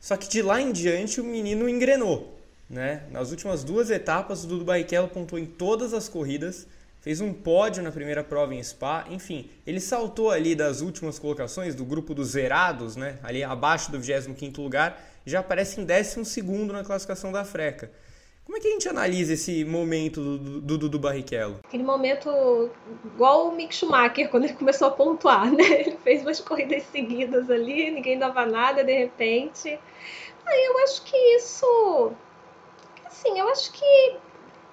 Só 0.00 0.16
que 0.16 0.28
de 0.28 0.40
lá 0.40 0.60
em 0.62 0.70
diante 0.70 1.20
o 1.20 1.24
menino 1.24 1.68
engrenou. 1.68 2.38
Né? 2.70 3.02
Nas 3.10 3.30
últimas 3.30 3.64
duas 3.64 3.90
etapas, 3.90 4.44
o 4.44 4.46
Dudu 4.46 4.64
Barrichello 4.64 5.08
pontuou 5.08 5.40
em 5.40 5.46
todas 5.46 5.92
as 5.92 6.08
corridas, 6.08 6.66
fez 7.00 7.20
um 7.20 7.32
pódio 7.32 7.82
na 7.82 7.90
primeira 7.90 8.24
prova 8.24 8.54
em 8.54 8.62
Spa, 8.62 9.06
enfim, 9.10 9.50
ele 9.66 9.80
saltou 9.80 10.30
ali 10.30 10.54
das 10.54 10.80
últimas 10.80 11.18
colocações 11.18 11.74
do 11.74 11.84
grupo 11.84 12.14
dos 12.14 12.28
zerados, 12.28 12.96
né? 12.96 13.18
ali 13.22 13.42
abaixo 13.42 13.90
do 13.90 13.98
25º 13.98 14.58
lugar, 14.58 15.00
já 15.24 15.40
aparece 15.40 15.80
em 15.80 15.86
12º 15.86 16.72
na 16.72 16.84
classificação 16.84 17.30
da 17.30 17.44
Freca. 17.44 17.90
Como 18.48 18.56
é 18.56 18.60
que 18.62 18.68
a 18.68 18.70
gente 18.70 18.88
analisa 18.88 19.34
esse 19.34 19.62
momento 19.62 20.38
do 20.38 20.78
Dudu 20.78 20.98
Barrichello? 20.98 21.60
Aquele 21.64 21.82
momento 21.82 22.70
igual 23.04 23.48
o 23.48 23.54
Mick 23.54 23.74
Schumacher, 23.74 24.30
quando 24.30 24.44
ele 24.44 24.54
começou 24.54 24.88
a 24.88 24.90
pontuar, 24.90 25.52
né? 25.52 25.64
Ele 25.84 25.98
fez 26.02 26.22
umas 26.22 26.40
corridas 26.40 26.82
seguidas 26.84 27.50
ali, 27.50 27.90
ninguém 27.90 28.18
dava 28.18 28.46
nada, 28.46 28.82
de 28.82 29.00
repente. 29.00 29.78
Aí 30.46 30.64
eu 30.64 30.78
acho 30.78 31.02
que 31.04 31.14
isso. 31.36 32.12
Assim, 33.04 33.38
eu 33.38 33.46
acho 33.50 33.70
que 33.70 34.16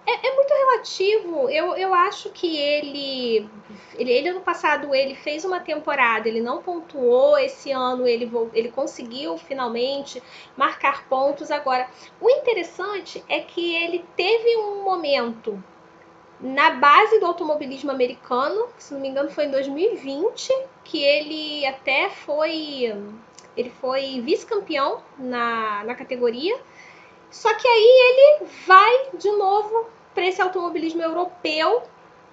é, 0.06 0.28
é, 0.28 0.36
muito 0.36 0.53
relativo. 0.53 1.49
Eu, 1.49 1.76
eu 1.76 1.93
acho 1.93 2.30
que 2.30 2.58
ele, 2.58 3.49
ele, 3.95 4.12
ele, 4.12 4.30
ano 4.30 4.41
passado, 4.41 4.93
ele 4.93 5.16
fez 5.16 5.43
uma 5.43 5.60
temporada, 5.60 6.28
ele 6.28 6.41
não 6.41 6.62
pontuou. 6.62 7.38
Esse 7.38 7.72
ano 7.72 8.08
ele, 8.08 8.32
ele 8.53 8.70
conseguiu 8.70 9.38
finalmente 9.38 10.22
marcar 10.56 11.08
pontos. 11.08 11.49
Agora, 11.49 11.89
o 12.22 12.30
interessante 12.30 13.24
é 13.28 13.39
que 13.39 13.76
ele 13.76 14.06
teve 14.16 14.58
um 14.58 14.84
momento 14.84 15.62
na 16.39 16.72
base 16.72 17.20
do 17.20 17.26
automobilismo 17.26 17.89
americano, 17.89 18.68
se 18.78 18.93
não 18.93 19.01
me 19.01 19.08
engano 19.08 19.30
foi 19.30 19.45
em 19.45 19.51
2020, 19.51 20.53
que 20.84 21.01
ele 21.01 21.66
até 21.66 22.10
foi 22.10 22.93
ele 23.56 23.70
foi 23.70 24.22
vice-campeão 24.22 25.01
na, 25.18 25.84
na 25.86 25.95
categoria. 25.95 26.60
Só 27.32 27.53
que 27.53 27.68
aí 27.68 28.39
ele 28.39 28.49
vai 28.66 29.10
de 29.18 29.32
novo 29.32 29.88
para 30.16 30.26
esse 30.26 30.41
automobilismo 30.41 31.01
europeu 31.03 31.84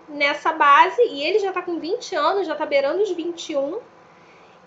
nessa 0.08 0.52
base, 0.52 1.02
e 1.02 1.22
ele 1.22 1.40
já 1.40 1.48
está 1.48 1.60
com 1.60 1.78
20 1.78 2.14
anos, 2.14 2.46
já 2.46 2.52
está 2.52 2.64
beirando 2.64 3.02
os 3.02 3.10
21. 3.10 3.80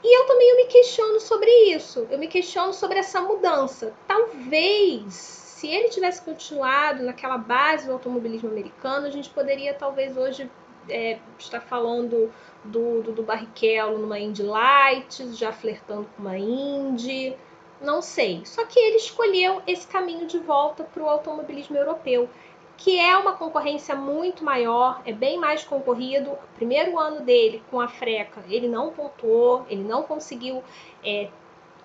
E 0.04 0.20
eu 0.22 0.28
também 0.28 0.50
eu 0.50 0.58
me 0.58 0.66
questiono 0.66 1.20
sobre 1.20 1.50
isso. 1.72 2.06
Eu 2.12 2.20
me 2.20 2.28
questiono 2.28 2.74
sobre 2.74 3.00
essa 3.00 3.22
mudança. 3.22 3.94
Talvez, 4.08 5.14
se 5.14 5.68
ele 5.68 5.90
tivesse 5.90 6.22
continuado 6.22 7.04
naquela 7.04 7.38
base 7.38 7.88
do 7.88 7.94
automobilismo 7.94 8.50
americano, 8.50 9.08
a 9.08 9.10
gente 9.10 9.30
poderia 9.30 9.74
talvez 9.74 10.16
hoje 10.16 10.50
é, 10.90 11.18
estar 11.40 11.62
falando 11.62 12.32
do, 12.64 13.02
do, 13.02 13.12
do 13.14 13.24
Barrichello 13.24 13.98
numa 13.98 14.20
Indy 14.20 14.44
Lights, 14.44 15.38
já 15.38 15.52
flertando 15.52 16.08
com 16.16 16.22
uma 16.22 16.38
Indy. 16.38 17.36
Não 17.82 18.02
sei. 18.02 18.42
Só 18.46 18.66
que 18.66 18.80
ele 18.80 18.98
escolheu 18.98 19.62
esse 19.66 19.88
caminho 19.88 20.28
de 20.28 20.38
volta 20.38 20.84
para 20.84 21.04
o 21.04 21.10
automobilismo 21.10 21.76
europeu 21.76 22.30
que 22.78 23.00
é 23.00 23.16
uma 23.18 23.34
concorrência 23.34 23.96
muito 23.96 24.44
maior, 24.44 25.02
é 25.06 25.14
bem 25.14 25.40
mais 25.40 25.64
concorrido. 25.64 26.32
O 26.32 26.38
primeiro 26.56 27.00
ano 27.00 27.22
dele 27.22 27.64
com 27.72 27.80
a 27.80 27.88
Freca, 27.88 28.44
ele 28.50 28.68
não 28.68 28.92
pontuou, 28.92 29.66
ele 29.70 29.84
não 29.84 30.04
conseguiu 30.04 30.64
é, 31.04 31.30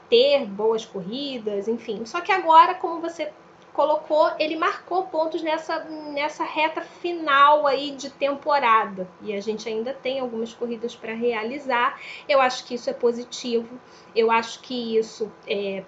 ter 0.08 0.44
boas 0.46 0.84
corridas, 0.84 1.68
enfim. 1.68 2.04
Só 2.04 2.20
que 2.20 2.32
agora, 2.32 2.74
como 2.74 3.00
você 3.00 3.32
colocou, 3.72 4.30
ele 4.38 4.56
marcou 4.56 5.06
pontos 5.06 5.42
nessa, 5.42 5.84
nessa 5.84 6.44
reta 6.44 6.82
final 6.82 7.66
aí 7.66 7.92
de 7.92 8.10
temporada. 8.10 9.08
E 9.22 9.32
a 9.32 9.40
gente 9.40 9.68
ainda 9.68 9.94
tem 9.94 10.18
algumas 10.20 10.52
corridas 10.52 10.94
para 10.94 11.14
realizar. 11.14 11.98
Eu 12.28 12.40
acho 12.40 12.64
que 12.66 12.74
isso 12.74 12.90
é 12.90 12.92
positivo. 12.92 13.80
Eu 14.14 14.30
acho 14.30 14.60
que 14.60 14.98
isso 14.98 15.30
é, 15.46 15.84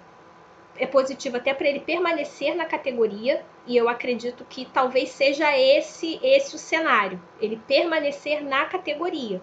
é 0.77 0.87
positivo 0.87 1.37
até 1.37 1.53
para 1.53 1.67
ele 1.67 1.81
permanecer 1.81 2.55
na 2.55 2.65
categoria 2.65 3.45
e 3.65 3.77
eu 3.77 3.87
acredito 3.89 4.45
que 4.45 4.65
talvez 4.65 5.09
seja 5.09 5.57
esse 5.57 6.19
esse 6.21 6.55
o 6.55 6.59
cenário, 6.59 7.21
ele 7.39 7.61
permanecer 7.67 8.43
na 8.43 8.65
categoria. 8.65 9.41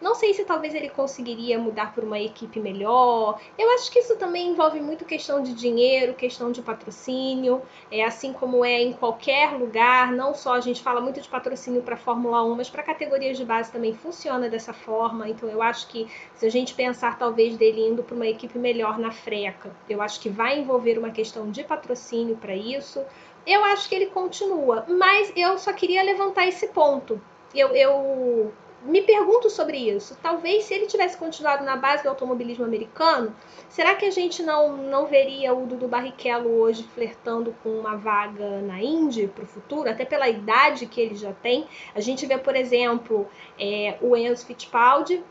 Não 0.00 0.14
sei 0.14 0.32
se 0.32 0.46
talvez 0.46 0.74
ele 0.74 0.88
conseguiria 0.88 1.58
mudar 1.58 1.94
por 1.94 2.02
uma 2.02 2.18
equipe 2.18 2.58
melhor. 2.58 3.38
Eu 3.58 3.70
acho 3.72 3.92
que 3.92 3.98
isso 3.98 4.16
também 4.16 4.48
envolve 4.48 4.80
muito 4.80 5.04
questão 5.04 5.42
de 5.42 5.52
dinheiro, 5.52 6.14
questão 6.14 6.50
de 6.50 6.62
patrocínio, 6.62 7.60
é 7.92 8.02
assim 8.02 8.32
como 8.32 8.64
é 8.64 8.80
em 8.80 8.94
qualquer 8.94 9.52
lugar. 9.52 10.10
Não 10.10 10.34
só 10.34 10.54
a 10.54 10.60
gente 10.60 10.80
fala 10.82 11.02
muito 11.02 11.20
de 11.20 11.28
patrocínio 11.28 11.82
para 11.82 11.98
Fórmula 11.98 12.42
1, 12.42 12.54
mas 12.54 12.70
para 12.70 12.82
categorias 12.82 13.36
de 13.36 13.44
base 13.44 13.70
também 13.70 13.92
funciona 13.92 14.48
dessa 14.48 14.72
forma. 14.72 15.28
Então 15.28 15.50
eu 15.50 15.60
acho 15.60 15.86
que 15.88 16.08
se 16.34 16.46
a 16.46 16.50
gente 16.50 16.72
pensar 16.72 17.18
talvez 17.18 17.58
dele 17.58 17.86
indo 17.86 18.02
para 18.02 18.16
uma 18.16 18.26
equipe 18.26 18.58
melhor 18.58 18.98
na 18.98 19.10
freca, 19.10 19.70
eu 19.86 20.00
acho 20.00 20.18
que 20.18 20.30
vai 20.30 20.58
envolver 20.58 20.98
uma 20.98 21.10
questão 21.10 21.50
de 21.50 21.62
patrocínio 21.62 22.36
para 22.36 22.56
isso. 22.56 23.04
Eu 23.46 23.64
acho 23.64 23.88
que 23.88 23.94
ele 23.94 24.06
continua, 24.06 24.84
mas 24.88 25.32
eu 25.34 25.58
só 25.58 25.72
queria 25.72 26.02
levantar 26.02 26.46
esse 26.46 26.68
ponto. 26.68 27.20
Eu, 27.54 27.68
eu 27.74 28.52
me 28.82 29.02
pergunto 29.02 29.50
sobre 29.50 29.76
isso. 29.76 30.16
Talvez 30.22 30.64
se 30.64 30.74
ele 30.74 30.86
tivesse 30.86 31.16
continuado 31.16 31.64
na 31.64 31.76
base 31.76 32.02
do 32.02 32.08
automobilismo 32.08 32.64
americano, 32.64 33.34
será 33.68 33.94
que 33.94 34.04
a 34.04 34.10
gente 34.10 34.42
não, 34.42 34.76
não 34.76 35.06
veria 35.06 35.54
o 35.54 35.66
Dudu 35.66 35.88
Barrichello 35.88 36.60
hoje 36.60 36.84
flertando 36.94 37.54
com 37.62 37.70
uma 37.70 37.96
vaga 37.96 38.60
na 38.62 38.82
Indy 38.82 39.28
para 39.28 39.44
o 39.44 39.46
futuro, 39.46 39.88
até 39.88 40.04
pela 40.04 40.28
idade 40.28 40.86
que 40.86 41.00
ele 41.00 41.14
já 41.14 41.32
tem? 41.32 41.66
A 41.94 42.00
gente 42.00 42.24
vê, 42.26 42.38
por 42.38 42.56
exemplo, 42.56 43.28
é, 43.58 43.96
o 44.00 44.16
Enzo 44.16 44.46
Fittipaldi, 44.46 45.22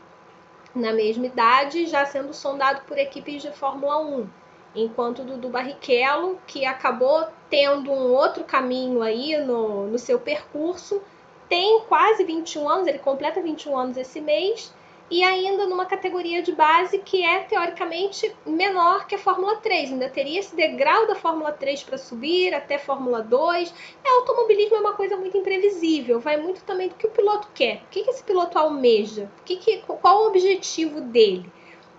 na 0.74 0.92
mesma 0.92 1.26
idade, 1.26 1.86
já 1.86 2.04
sendo 2.06 2.32
sondado 2.32 2.82
por 2.86 2.96
equipes 2.96 3.42
de 3.42 3.50
Fórmula 3.50 3.98
1. 3.98 4.28
Enquanto 4.76 5.22
o 5.22 5.24
Dudu 5.24 5.48
Barrichello, 5.48 6.38
que 6.46 6.64
acabou 6.64 7.26
tendo 7.50 7.90
um 7.90 8.12
outro 8.14 8.44
caminho 8.44 9.02
aí 9.02 9.36
no, 9.36 9.88
no 9.88 9.98
seu 9.98 10.18
percurso, 10.18 11.02
tem 11.48 11.82
quase 11.88 12.22
21 12.22 12.68
anos, 12.68 12.86
ele 12.86 13.00
completa 13.00 13.42
21 13.42 13.76
anos 13.76 13.96
esse 13.96 14.20
mês, 14.20 14.72
e 15.10 15.24
ainda 15.24 15.66
numa 15.66 15.84
categoria 15.84 16.40
de 16.40 16.52
base 16.52 16.98
que 16.98 17.24
é 17.24 17.40
teoricamente 17.40 18.32
menor 18.46 19.08
que 19.08 19.16
a 19.16 19.18
Fórmula 19.18 19.56
3. 19.56 19.90
Ainda 19.90 20.08
teria 20.08 20.38
esse 20.38 20.54
degrau 20.54 21.04
da 21.08 21.16
Fórmula 21.16 21.50
3 21.50 21.82
para 21.82 21.98
subir 21.98 22.54
até 22.54 22.78
Fórmula 22.78 23.20
2. 23.20 23.74
É, 24.04 24.08
automobilismo 24.08 24.76
é 24.76 24.80
uma 24.80 24.92
coisa 24.92 25.16
muito 25.16 25.36
imprevisível, 25.36 26.20
vai 26.20 26.36
muito 26.36 26.62
também 26.62 26.88
do 26.88 26.94
que 26.94 27.08
o 27.08 27.10
piloto 27.10 27.48
quer. 27.52 27.78
O 27.78 27.90
que, 27.90 28.04
que 28.04 28.10
esse 28.10 28.22
piloto 28.22 28.56
almeja? 28.56 29.28
O 29.40 29.42
que 29.42 29.56
que, 29.56 29.78
qual 29.78 30.22
o 30.22 30.28
objetivo 30.28 31.00
dele? 31.00 31.50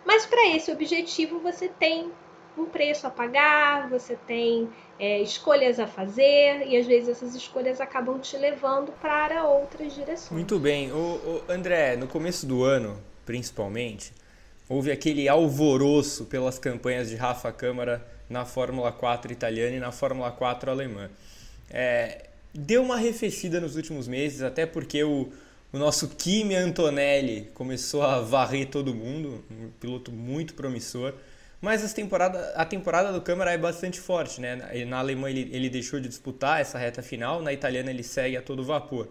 Mas 0.06 0.26
para 0.26 0.48
esse 0.48 0.72
objetivo 0.72 1.40
você 1.40 1.68
tem 1.68 2.10
um 2.58 2.66
preço 2.66 3.06
a 3.08 3.10
pagar, 3.10 3.90
você 3.90 4.16
tem 4.16 4.70
é, 5.02 5.20
escolhas 5.20 5.80
a 5.80 5.88
fazer 5.88 6.68
e 6.68 6.78
às 6.78 6.86
vezes 6.86 7.10
essas 7.10 7.34
escolhas 7.34 7.82
acabam 7.82 8.20
te 8.20 8.38
levando 8.38 8.92
para 9.02 9.48
outras 9.48 9.96
direções. 9.96 10.30
Muito 10.30 10.60
bem. 10.60 10.92
O, 10.92 10.96
o 10.96 11.44
André, 11.50 11.96
no 11.96 12.06
começo 12.06 12.46
do 12.46 12.64
ano, 12.64 13.02
principalmente, 13.26 14.14
houve 14.70 14.92
aquele 14.92 15.28
alvoroço 15.28 16.26
pelas 16.26 16.60
campanhas 16.60 17.10
de 17.10 17.16
Rafa 17.16 17.52
Câmara 17.52 18.06
na 18.30 18.46
Fórmula 18.46 18.92
4 18.92 19.32
italiana 19.32 19.76
e 19.76 19.80
na 19.80 19.92
Fórmula 19.92 20.32
4 20.32 20.70
alemã. 20.70 21.10
É, 21.72 22.28
deu 22.54 22.84
uma 22.84 22.94
arrefecida 22.94 23.60
nos 23.60 23.76
últimos 23.76 24.08
meses, 24.08 24.44
até 24.44 24.68
porque 24.68 25.04
o, 25.04 25.30
o 25.74 25.80
nosso 25.80 26.10
Kimi 26.10 26.54
Antonelli 26.54 27.50
começou 27.56 28.04
a 28.04 28.22
varrer 28.22 28.68
todo 28.68 28.94
mundo, 28.94 29.44
um 29.50 29.72
piloto 29.80 30.12
muito 30.12 30.54
promissor. 30.54 31.16
Mas 31.62 31.84
as 31.84 31.94
temporada, 31.94 32.54
a 32.56 32.66
temporada 32.66 33.14
do 33.14 33.22
Câmara 33.22 33.52
é 33.52 33.58
bastante 33.58 34.00
forte, 34.00 34.42
né? 34.42 34.86
Na 34.88 34.98
Alemanha 34.98 35.40
ele, 35.40 35.56
ele 35.56 35.70
deixou 35.70 36.00
de 36.00 36.08
disputar 36.08 36.60
essa 36.60 36.78
reta 36.78 37.04
final, 37.04 37.42
na 37.42 37.54
italiana 37.54 37.92
ele 37.92 38.04
segue 38.04 38.36
a 38.36 38.42
todo 38.42 38.64
vapor. 38.64 39.10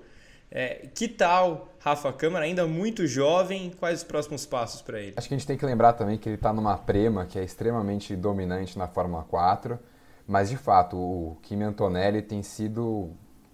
É, 0.50 0.88
que 0.92 1.06
tal 1.06 1.68
Rafa 1.78 2.12
Câmara, 2.12 2.44
ainda 2.44 2.66
muito 2.66 3.06
jovem, 3.06 3.70
quais 3.78 4.00
os 4.00 4.04
próximos 4.04 4.44
passos 4.44 4.82
para 4.82 4.98
ele? 4.98 5.14
Acho 5.16 5.28
que 5.28 5.34
a 5.34 5.38
gente 5.38 5.46
tem 5.46 5.56
que 5.56 5.64
lembrar 5.64 5.92
também 5.92 6.18
que 6.18 6.28
ele 6.28 6.34
está 6.34 6.52
numa 6.52 6.76
prema 6.76 7.24
que 7.24 7.38
é 7.38 7.44
extremamente 7.44 8.16
dominante 8.16 8.76
na 8.76 8.88
Fórmula 8.88 9.22
4, 9.22 9.78
mas 10.26 10.50
de 10.50 10.56
fato 10.56 10.96
o 10.96 11.38
Kimi 11.42 11.62
Antonelli 11.62 12.20
tem 12.20 12.42
sido 12.42 13.10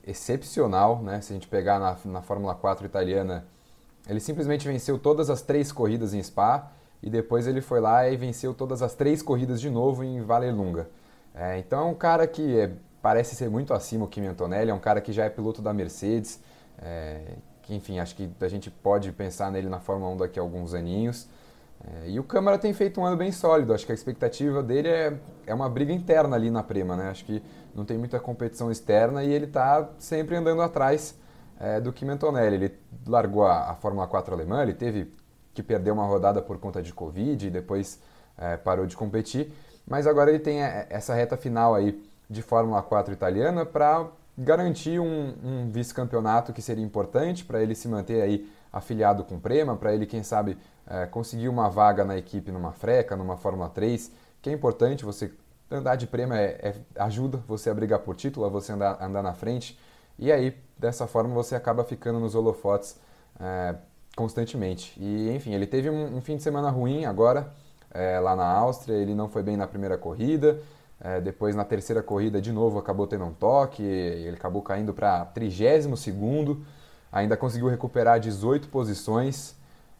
excepcional, 0.07 1.03
né? 1.03 1.21
Se 1.21 1.35
a 1.35 1.35
gente 1.35 1.49
pegar 1.49 1.79
na, 1.79 1.99
na 2.07 2.23
Fórmula 2.23 2.55
4 2.55 2.87
italiana, 2.87 3.47
ele 4.09 4.21
simplesmente 4.21 4.67
venceu 4.67 4.99
todas 4.99 5.29
as 5.29 5.43
três 5.43 5.71
corridas 5.71 6.15
em 6.15 6.23
Spa, 6.23 6.73
e 7.03 7.11
depois 7.11 7.47
ele 7.47 7.61
foi 7.61 7.81
lá 7.81 8.09
e 8.09 8.17
venceu 8.17 8.55
todas 8.55 8.83
as 8.83 8.95
três 8.95 9.23
corridas 9.23 9.61
de 9.61 9.71
novo 9.71 10.03
em 10.03 10.21
Vallelunga. 10.21 10.89
É, 11.35 11.59
então 11.59 11.81
é 11.81 11.91
um 11.91 11.95
cara 11.95 12.27
que 12.27 12.59
é, 12.59 12.73
parece 13.03 13.37
ser 13.37 13.51
muito 13.51 13.75
acima 13.75 14.05
o 14.05 14.09
Kimi 14.09 14.27
Antonelli, 14.27 14.71
é 14.71 14.75
um 14.75 14.81
cara 14.81 15.01
que 15.01 15.13
já 15.13 15.25
é 15.25 15.31
piloto 15.31 15.61
da 15.61 15.73
Mercedes, 15.73 16.41
é, 16.79 17.21
que 17.63 17.75
enfim, 17.75 17.99
acho 17.99 18.17
que 18.17 18.31
a 18.41 18.49
gente 18.49 18.71
pode 18.71 19.13
pensar 19.13 19.51
nele 19.51 19.69
na 19.69 19.79
Fórmula 19.79 20.13
1 20.13 20.17
daqui 20.17 20.39
a 20.39 20.43
alguns 20.43 20.73
aninhos. 20.73 21.29
É, 21.85 22.09
e 22.09 22.19
o 22.19 22.25
Câmara 22.25 22.59
tem 22.59 22.73
feito 22.73 23.01
um 23.01 23.05
ano 23.05 23.17
bem 23.17 23.31
sólido, 23.31 23.75
acho 23.75 23.85
que 23.85 23.93
a 23.93 23.95
expectativa 23.95 24.63
dele 24.63 24.89
é, 24.89 25.17
é 25.47 25.55
uma 25.55 25.69
briga 25.69 25.93
interna 25.93 26.37
ali 26.37 26.51
na 26.51 26.63
Prema, 26.63 26.97
né? 26.97 27.11
Acho 27.11 27.25
que 27.25 27.43
não 27.75 27.85
tem 27.85 27.99
muita 27.99 28.19
competição 28.19 28.71
externa 28.71 29.23
e 29.23 29.31
ele 29.31 29.45
está 29.45 29.91
sempre 29.99 30.37
andando 30.37 30.63
atrás 30.63 31.19
é, 31.61 31.81
do 31.81 31.93
Kimi 31.93 32.13
Antonelli. 32.13 32.57
Ele 32.57 32.79
largou 33.07 33.45
a, 33.45 33.71
a 33.71 33.75
Fórmula 33.75 34.07
4 34.07 34.35
alemã, 34.35 34.63
ele 34.63 34.75
teve 34.75 35.13
que 35.57 35.63
perdeu 35.63 35.95
uma 35.95 36.05
rodada 36.05 36.43
por 36.43 36.59
conta 36.59 36.83
de 36.83 36.93
Covid 36.93 37.47
e 37.47 37.51
depois 37.51 37.99
é, 38.37 38.59
parou 38.59 38.87
de 38.87 38.95
competir. 38.95 39.51
Mas 39.89 40.07
agora 40.07 40.31
ele 40.31 40.39
tem 40.39 40.63
é, 40.63 40.87
essa 40.91 41.15
reta 41.15 41.35
final 41.35 41.75
aí 41.75 42.07
de 42.29 42.43
Fórmula 42.43 42.83
4 42.83 43.15
italiana 43.15 43.65
para 43.65 44.07
garantir 44.37 45.01
um, 45.01 45.35
um 45.43 45.71
vice-campeonato 45.71 46.53
que 46.53 46.61
seria 46.61 46.85
importante 46.85 47.43
para 47.43 47.63
ele 47.63 47.75
se 47.75 47.89
manter 47.89 48.21
aí 48.21 48.53
afiliado 48.71 49.25
com 49.25 49.37
o 49.37 49.41
Prema, 49.41 49.75
para 49.77 49.95
ele, 49.95 50.05
quem 50.05 50.23
sabe, 50.23 50.59
é, 50.87 51.07
conseguir 51.07 51.49
uma 51.49 51.71
vaga 51.71 52.05
na 52.05 52.19
equipe 52.19 52.53
numa 52.53 52.73
freca, 52.73 53.17
numa 53.17 53.39
Fórmula 53.39 53.71
3, 53.71 54.13
que 54.43 54.51
é 54.51 54.53
importante, 54.53 55.07
você 55.07 55.33
andar 55.71 55.97
de 55.97 56.07
Prema 56.07 56.39
é, 56.39 56.45
é, 56.63 56.75
ajuda 57.03 57.39
você 57.49 57.71
a 57.71 57.75
brigar 57.75 58.01
por 58.01 58.15
título, 58.15 58.45
a 58.45 58.51
você 58.51 58.73
andar, 58.73 59.03
andar 59.03 59.23
na 59.23 59.33
frente, 59.33 59.79
e 60.19 60.31
aí, 60.31 60.55
dessa 60.77 61.07
forma, 61.07 61.33
você 61.33 61.55
acaba 61.55 61.83
ficando 61.85 62.21
nos 62.21 62.35
holofotes 62.35 62.99
é, 63.41 63.77
constantemente. 64.17 64.99
E, 64.99 65.31
enfim, 65.31 65.53
ele 65.53 65.67
teve 65.67 65.91
um, 65.91 66.17
um 66.17 66.21
fim 66.23 66.37
de 66.37 66.43
semana 66.43 66.71
ruim 66.71 67.05
agora, 67.05 67.53
é, 67.93 68.19
lá 68.19 68.35
na 68.35 68.47
Áustria, 68.47 68.95
ele 68.95 69.15
não 69.15 69.29
foi 69.29 69.43
bem 69.43 69.57
na 69.57 69.67
primeira 69.67 69.99
corrida, 69.99 70.59
é, 70.99 71.21
depois 71.21 71.55
na 71.55 71.65
terceira 71.65 72.03
corrida 72.03 72.41
de 72.41 72.51
novo 72.51 72.79
acabou 72.79 73.07
tendo 73.07 73.27
um 73.27 73.33
toque, 73.33 73.83
ele 73.83 74.37
acabou 74.37 74.63
caindo 74.63 74.95
para 74.95 75.27
32 75.27 76.01
segundo, 76.01 76.65
ainda 77.13 77.37
conseguiu 77.37 77.69
recuperar 77.69 78.19
18 78.19 78.69
posições, 78.69 79.55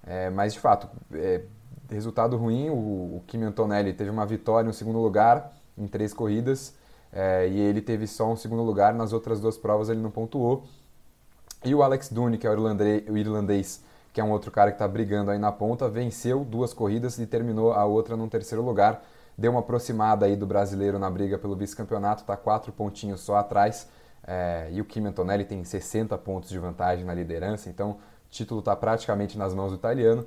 é, 0.05 0.31
mas 0.31 0.55
de 0.55 0.61
fato, 0.61 0.89
resultado 1.91 2.37
ruim, 2.39 2.71
o, 2.71 3.17
o 3.17 3.23
Kimi 3.27 3.45
Antonelli 3.45 3.93
teve 3.93 4.09
uma 4.09 4.25
vitória, 4.25 4.69
um 4.69 4.73
segundo 4.73 4.99
lugar 4.99 5.53
em 5.77 5.87
três 5.87 6.15
corridas, 6.15 6.75
e 7.51 7.59
ele 7.59 7.81
teve 7.81 8.07
só 8.07 8.31
um 8.31 8.37
segundo 8.37 8.63
lugar, 8.63 8.93
nas 8.93 9.13
outras 9.13 9.41
duas 9.41 9.57
provas 9.57 9.89
ele 9.89 10.01
não 10.01 10.11
pontuou. 10.11 10.65
E 11.65 11.75
o 11.75 11.83
Alex 11.83 12.11
Dune, 12.11 12.37
que 12.37 12.47
é 12.47 12.51
o 12.51 13.17
irlandês 13.17 13.83
que 14.17 14.21
é 14.23 14.25
um 14.25 14.31
outro 14.31 14.51
cara 14.51 14.71
que 14.71 14.77
está 14.77 14.89
brigando 14.89 15.31
aí 15.31 15.39
na 15.39 15.53
ponta, 15.53 15.91
venceu 15.91 16.43
duas 16.43 16.73
corridas 16.73 17.19
e 17.19 17.27
terminou 17.27 17.75
a 17.75 17.85
outra 17.85 18.17
num 18.17 18.31
terceiro 18.31 18.65
lugar. 18.65 19.05
Deu 19.37 19.51
uma 19.51 19.61
aproximada 19.61 20.25
aí 20.25 20.35
do 20.35 20.47
brasileiro 20.47 20.99
na 20.99 21.11
briga 21.11 21.37
pelo 21.37 21.55
vice-campeonato, 21.55 22.23
está 22.23 22.35
quatro 22.35 22.73
pontinhos 22.73 23.21
só 23.21 23.37
atrás. 23.37 23.87
É, 24.27 24.71
e 24.73 24.81
o 24.81 24.87
Kimi 24.87 25.09
Antonelli 25.09 25.45
tem 25.45 25.63
60 25.63 26.17
pontos 26.17 26.49
de 26.49 26.59
vantagem 26.59 27.05
na 27.05 27.13
liderança, 27.13 27.69
então 27.69 27.91
o 27.91 27.99
título 28.31 28.61
está 28.61 28.75
praticamente 28.75 29.37
nas 29.37 29.53
mãos 29.53 29.73
do 29.73 29.77
italiano. 29.77 30.25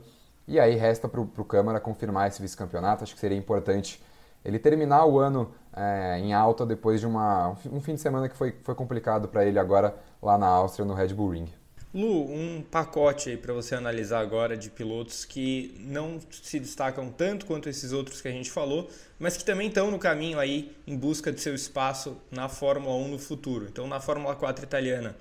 E 0.47 0.59
aí 0.59 0.75
resta 0.75 1.09
para 1.09 1.19
o 1.19 1.45
Câmara 1.45 1.79
confirmar 1.79 2.27
esse 2.27 2.39
vice-campeonato. 2.39 3.03
Acho 3.03 3.15
que 3.15 3.19
seria 3.19 3.39
importante 3.39 3.99
ele 4.45 4.59
terminar 4.59 5.03
o 5.07 5.17
ano 5.17 5.49
é, 5.75 6.19
em 6.19 6.31
alta 6.31 6.63
depois 6.63 6.99
de 6.99 7.07
uma, 7.07 7.55
um 7.71 7.81
fim 7.81 7.95
de 7.95 8.01
semana 8.01 8.29
que 8.29 8.37
foi, 8.37 8.55
foi 8.61 8.75
complicado 8.75 9.27
para 9.27 9.43
ele 9.45 9.57
agora 9.57 9.95
lá 10.21 10.37
na 10.37 10.45
Áustria, 10.45 10.85
no 10.85 10.93
Red 10.93 11.07
Bull 11.07 11.31
Ring. 11.31 11.59
Lu, 11.91 12.31
um 12.31 12.61
pacote 12.61 13.31
aí 13.31 13.37
para 13.37 13.51
você 13.51 13.73
analisar 13.73 14.19
agora 14.19 14.55
de 14.55 14.69
pilotos 14.69 15.25
que 15.25 15.75
não 15.79 16.19
se 16.29 16.59
destacam 16.59 17.09
tanto 17.11 17.47
quanto 17.47 17.67
esses 17.67 17.91
outros 17.91 18.21
que 18.21 18.27
a 18.27 18.31
gente 18.31 18.51
falou, 18.51 18.87
mas 19.17 19.35
que 19.35 19.43
também 19.43 19.69
estão 19.69 19.89
no 19.89 19.97
caminho 19.97 20.37
aí 20.37 20.71
em 20.85 20.95
busca 20.95 21.31
de 21.31 21.41
seu 21.41 21.55
espaço 21.55 22.15
na 22.29 22.47
Fórmula 22.47 22.95
1 22.95 23.07
no 23.07 23.17
futuro. 23.17 23.65
Então, 23.67 23.87
na 23.87 23.99
Fórmula 23.99 24.35
4 24.35 24.63
italiana, 24.63 25.15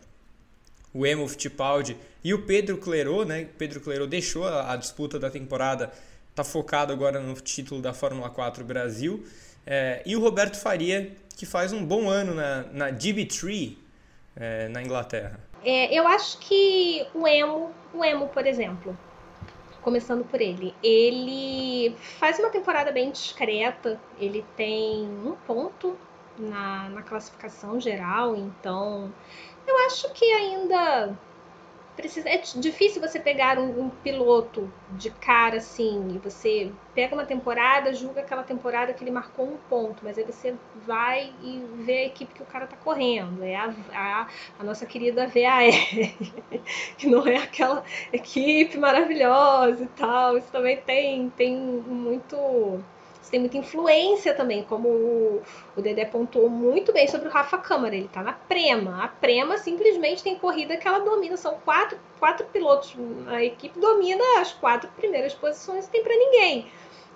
o 0.93 1.07
Emo 1.07 1.27
Fittipaldi 1.27 1.97
e 2.23 2.35
o 2.35 2.43
Pedro 2.43 2.77
Clerot, 2.77 3.27
né? 3.27 3.49
Pedro 3.57 3.81
Clerot 3.81 4.11
deixou 4.11 4.47
a, 4.47 4.77
disputa 4.77 5.19
da 5.19 5.31
temporada, 5.31 5.91
está 6.29 6.45
focado 6.45 6.93
agora 6.93 7.19
no 7.19 7.33
título 7.35 7.81
da 7.81 7.95
Fórmula 7.95 8.29
4 8.29 8.63
Brasil. 8.63 9.25
É, 9.67 10.03
e 10.05 10.15
o 10.15 10.21
Roberto 10.21 10.59
Faria, 10.59 11.13
que 11.35 11.47
faz 11.47 11.73
um 11.73 11.83
bom 11.83 12.11
ano 12.11 12.35
na, 12.35 12.65
na 12.73 12.93
DB3, 12.93 13.75
é, 14.37 14.69
na 14.69 14.83
Inglaterra. 14.83 15.48
É, 15.65 15.93
eu 15.93 16.07
acho 16.07 16.39
que 16.39 17.07
o 17.15 17.27
emo, 17.27 17.71
o 17.93 18.05
emo, 18.05 18.29
por 18.29 18.47
exemplo, 18.47 18.97
começando 19.83 20.25
por 20.25 20.41
ele. 20.41 20.75
Ele 20.83 21.97
faz 22.19 22.39
uma 22.39 22.51
temporada 22.51 22.93
bem 22.93 23.11
discreta, 23.11 24.01
ele 24.19 24.45
tem 24.57 25.09
um 25.25 25.35
ponto 25.47 25.97
na, 26.39 26.89
na 26.91 27.03
classificação 27.03 27.81
geral, 27.81 28.37
então 28.37 29.13
eu 29.67 29.77
acho 29.87 30.13
que 30.13 30.25
ainda 30.25 31.17
precisa. 31.99 32.29
É 32.29 32.39
difícil 32.39 33.01
você 33.01 33.19
pegar 33.19 33.59
um, 33.59 33.87
um, 33.87 33.91
piloto 33.91 34.73
de 34.93 35.11
cara 35.11 35.57
assim, 35.57 36.15
e 36.15 36.19
você 36.19 36.71
pega 36.95 37.13
uma 37.15 37.27
temporada, 37.27 37.93
julga 37.93 38.21
aquela 38.21 38.45
temporada 38.45 38.93
que 38.93 39.03
ele 39.03 39.11
marcou 39.11 39.47
um 39.47 39.57
ponto, 39.69 40.05
mas 40.05 40.17
aí 40.17 40.25
você 40.25 40.55
vai 40.87 41.33
e 41.43 41.61
vê 41.85 41.99
a 41.99 42.07
equipe 42.07 42.33
que 42.33 42.43
o 42.43 42.47
cara 42.47 42.69
tá 42.69 42.77
correndo. 42.77 43.43
É 43.43 43.57
a, 43.57 43.75
a, 43.93 44.29
a 44.61 44.65
nossa 44.65 44.87
querida 44.87 45.27
VAR, 45.27 45.65
que 46.97 47.09
não 47.09 47.27
é 47.27 47.39
aquela 47.39 47.83
equipe 48.13 48.79
maravilhosa 48.79 49.83
e 49.83 49.89
tal. 49.89 50.39
Isso 50.39 50.53
também 50.53 50.77
tem, 50.77 51.31
tem 51.31 51.57
muito 51.57 52.81
você 53.29 53.33
tem 53.33 53.41
muita 53.41 53.59
influência 53.59 54.33
também, 54.33 54.63
como 54.65 54.89
o, 54.89 55.43
o 55.77 55.83
Dedé 55.83 56.07
pontuou 56.07 56.49
muito 56.49 56.95
bem 56.95 57.07
sobre 57.07 57.29
o 57.29 57.31
Rafa 57.31 57.59
Câmara. 57.59 57.95
Ele 57.95 58.07
está 58.07 58.23
na 58.23 58.33
Prema. 58.33 59.05
A 59.05 59.09
Prema 59.09 59.59
simplesmente 59.59 60.23
tem 60.23 60.39
corrida 60.39 60.79
que 60.79 60.89
ela 60.89 61.01
domina. 61.01 61.37
São 61.37 61.59
quatro, 61.63 61.99
quatro 62.19 62.47
pilotos. 62.47 62.97
A 63.27 63.45
equipe 63.45 63.79
domina 63.79 64.25
as 64.41 64.53
quatro 64.53 64.91
primeiras 64.97 65.35
posições 65.35 65.87
e 65.87 65.91
tem 65.91 66.03
para 66.03 66.17
ninguém. 66.17 66.69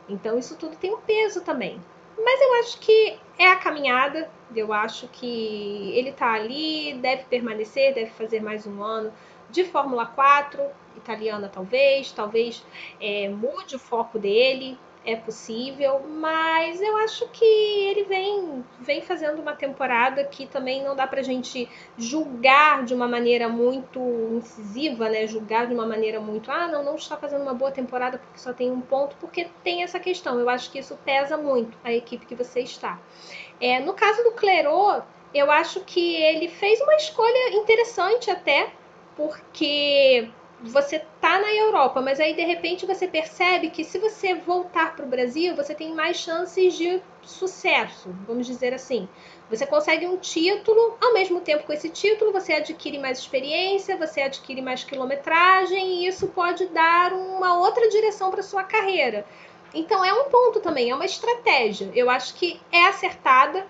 Então 0.07 0.39
isso 0.39 0.55
tudo 0.59 0.77
tem 0.77 0.93
um 0.93 1.01
peso 1.01 1.41
também. 1.41 1.81
Mas 2.23 2.41
eu 2.43 2.55
acho 2.57 2.79
que 2.79 3.19
é 3.39 3.49
a 3.49 3.57
caminhada. 3.57 4.29
Eu 4.55 4.71
acho 4.71 5.09
que 5.09 5.97
ele 5.97 6.11
está 6.11 6.35
ali, 6.35 6.93
deve 7.01 7.25
permanecer, 7.25 7.95
deve 7.95 8.11
fazer 8.11 8.43
mais 8.43 8.67
um 8.67 8.83
ano 8.83 9.11
de 9.49 9.65
Fórmula 9.65 10.05
4, 10.05 10.63
italiana 10.95 11.49
talvez, 11.49 12.13
talvez 12.13 12.63
é, 13.01 13.31
mude 13.31 13.77
o 13.77 13.79
foco 13.79 14.19
dele, 14.19 14.79
é 15.05 15.17
possível, 15.17 16.01
mas 16.07 16.81
eu 16.81 16.97
acho 16.99 17.27
que 17.29 17.45
ele 17.45 18.05
vem, 18.05 18.65
vem 18.79 19.01
fazendo 19.01 19.41
uma 19.41 19.55
temporada 19.55 20.25
que 20.25 20.47
também 20.47 20.83
não 20.85 20.95
dá 20.95 21.07
pra 21.07 21.23
gente 21.23 21.69
julgar 21.99 22.85
de 22.85 22.95
uma 22.95 23.09
maneira 23.09 23.49
muito 23.49 23.99
incisiva, 24.33 25.09
né? 25.09 25.27
Julgar 25.27 25.67
de 25.67 25.75
uma 25.75 25.87
maneira 25.87 26.21
muito, 26.21 26.51
ah, 26.51 26.69
não, 26.69 26.85
não 26.85 26.95
está 26.95 27.17
fazendo 27.17 27.43
uma 27.43 27.55
boa 27.55 27.73
temporada 27.73 28.19
porque 28.19 28.39
só 28.39 28.53
tem 28.53 28.71
um 28.71 28.81
ponto, 28.81 29.17
porque 29.17 29.49
tem 29.65 29.83
essa 29.83 29.99
questão. 29.99 30.39
Eu 30.39 30.49
acho 30.49 30.71
que 30.71 30.79
isso 30.79 30.97
pesa 31.05 31.37
muito 31.37 31.77
a 31.83 31.93
equipe 31.93 32.25
que 32.25 32.35
você 32.35 32.61
está. 32.61 33.01
É, 33.61 33.81
no 33.81 33.95
caso 33.95 34.23
do 34.23 34.33
Clerô, 34.33 35.03
eu 35.35 35.51
acho 35.51 35.81
que 35.81 36.15
ele 36.17 36.49
fez 36.49 36.81
uma 36.81 36.95
escolha 36.95 37.55
interessante 37.55 38.31
até, 38.31 38.71
porque 39.17 40.31
você 40.63 41.01
tá 41.21 41.41
na 41.41 41.53
Europa, 41.55 42.01
mas 42.01 42.21
aí 42.21 42.35
de 42.35 42.43
repente 42.43 42.87
você 42.87 43.09
percebe 43.09 43.71
que 43.71 43.85
se 43.85 43.99
você 43.99 44.35
voltar 44.35 44.95
para 44.95 45.05
o 45.05 45.09
Brasil, 45.09 45.57
você 45.57 45.75
tem 45.75 45.93
mais 45.93 46.17
chances 46.17 46.75
de 46.75 47.03
sucesso, 47.23 48.15
vamos 48.27 48.47
dizer 48.47 48.73
assim. 48.73 49.09
Você 49.51 49.67
consegue 49.67 50.07
um 50.07 50.17
título, 50.17 50.97
ao 51.01 51.13
mesmo 51.13 51.41
tempo 51.41 51.65
com 51.65 51.73
esse 51.73 51.89
título, 51.89 52.33
você 52.33 52.55
adquire 52.55 52.99
mais 52.99 53.19
experiência, 53.19 53.97
você 53.97 54.23
adquire 54.23 54.63
mais 54.63 54.85
quilometragem, 54.85 56.05
e 56.05 56.07
isso 56.07 56.29
pode 56.29 56.67
dar 56.67 57.13
uma 57.13 57.59
outra 57.59 57.89
direção 57.89 58.31
para 58.31 58.43
sua 58.43 58.63
carreira. 58.63 59.27
Então 59.75 60.05
é 60.05 60.13
um 60.13 60.25
ponto 60.25 60.61
também, 60.61 60.91
é 60.91 60.95
uma 60.95 61.05
estratégia. 61.05 61.91
Eu 61.95 62.09
acho 62.09 62.35
que 62.35 62.61
é 62.71 62.87
acertada, 62.87 63.67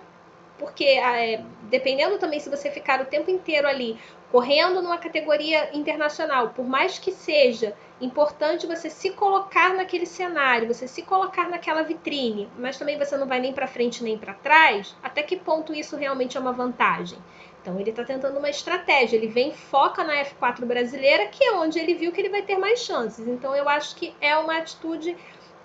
porque 0.63 0.85
é, 0.85 1.43
dependendo 1.65 2.19
também 2.19 2.39
se 2.39 2.49
você 2.49 2.71
ficar 2.71 3.01
o 3.01 3.07
tempo 3.07 3.29
inteiro 3.29 3.67
ali 3.67 3.99
correndo 4.31 4.81
numa 4.81 4.97
categoria 4.97 5.77
internacional, 5.77 6.51
por 6.51 6.65
mais 6.65 7.01
que 7.01 7.11
seja 7.11 7.75
importante 8.01 8.65
você 8.65 8.89
se 8.89 9.11
colocar 9.11 9.75
naquele 9.75 10.07
cenário, 10.07 10.73
você 10.73 10.87
se 10.87 11.03
colocar 11.03 11.51
naquela 11.51 11.83
vitrine, 11.83 12.49
mas 12.57 12.79
também 12.79 12.97
você 12.97 13.17
não 13.17 13.27
vai 13.27 13.41
nem 13.41 13.53
para 13.53 13.67
frente 13.67 14.05
nem 14.05 14.17
para 14.17 14.35
trás, 14.35 14.95
até 15.03 15.21
que 15.25 15.37
ponto 15.37 15.75
isso 15.75 15.97
realmente 15.97 16.37
é 16.37 16.41
uma 16.41 16.53
vantagem? 16.53 17.19
Então 17.61 17.81
ele 17.81 17.91
está 17.91 18.05
tentando 18.05 18.39
uma 18.39 18.49
estratégia, 18.49 19.17
ele 19.17 19.27
vem 19.27 19.53
foca 19.53 20.05
na 20.05 20.15
F4 20.25 20.65
brasileira, 20.65 21.27
que 21.27 21.43
é 21.43 21.55
onde 21.55 21.81
ele 21.81 21.95
viu 21.95 22.13
que 22.13 22.21
ele 22.21 22.29
vai 22.29 22.43
ter 22.43 22.57
mais 22.57 22.79
chances. 22.79 23.27
Então 23.27 23.55
eu 23.57 23.69
acho 23.69 23.97
que 23.97 24.15
é 24.21 24.37
uma 24.39 24.59
atitude 24.59 25.17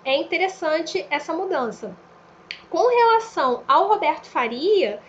é 0.04 0.16
interessante 0.16 1.06
essa 1.08 1.32
mudança. 1.32 1.96
Com 2.70 2.86
relação 2.86 3.62
ao 3.66 3.88
Roberto 3.88 4.26
Faria, 4.26 5.00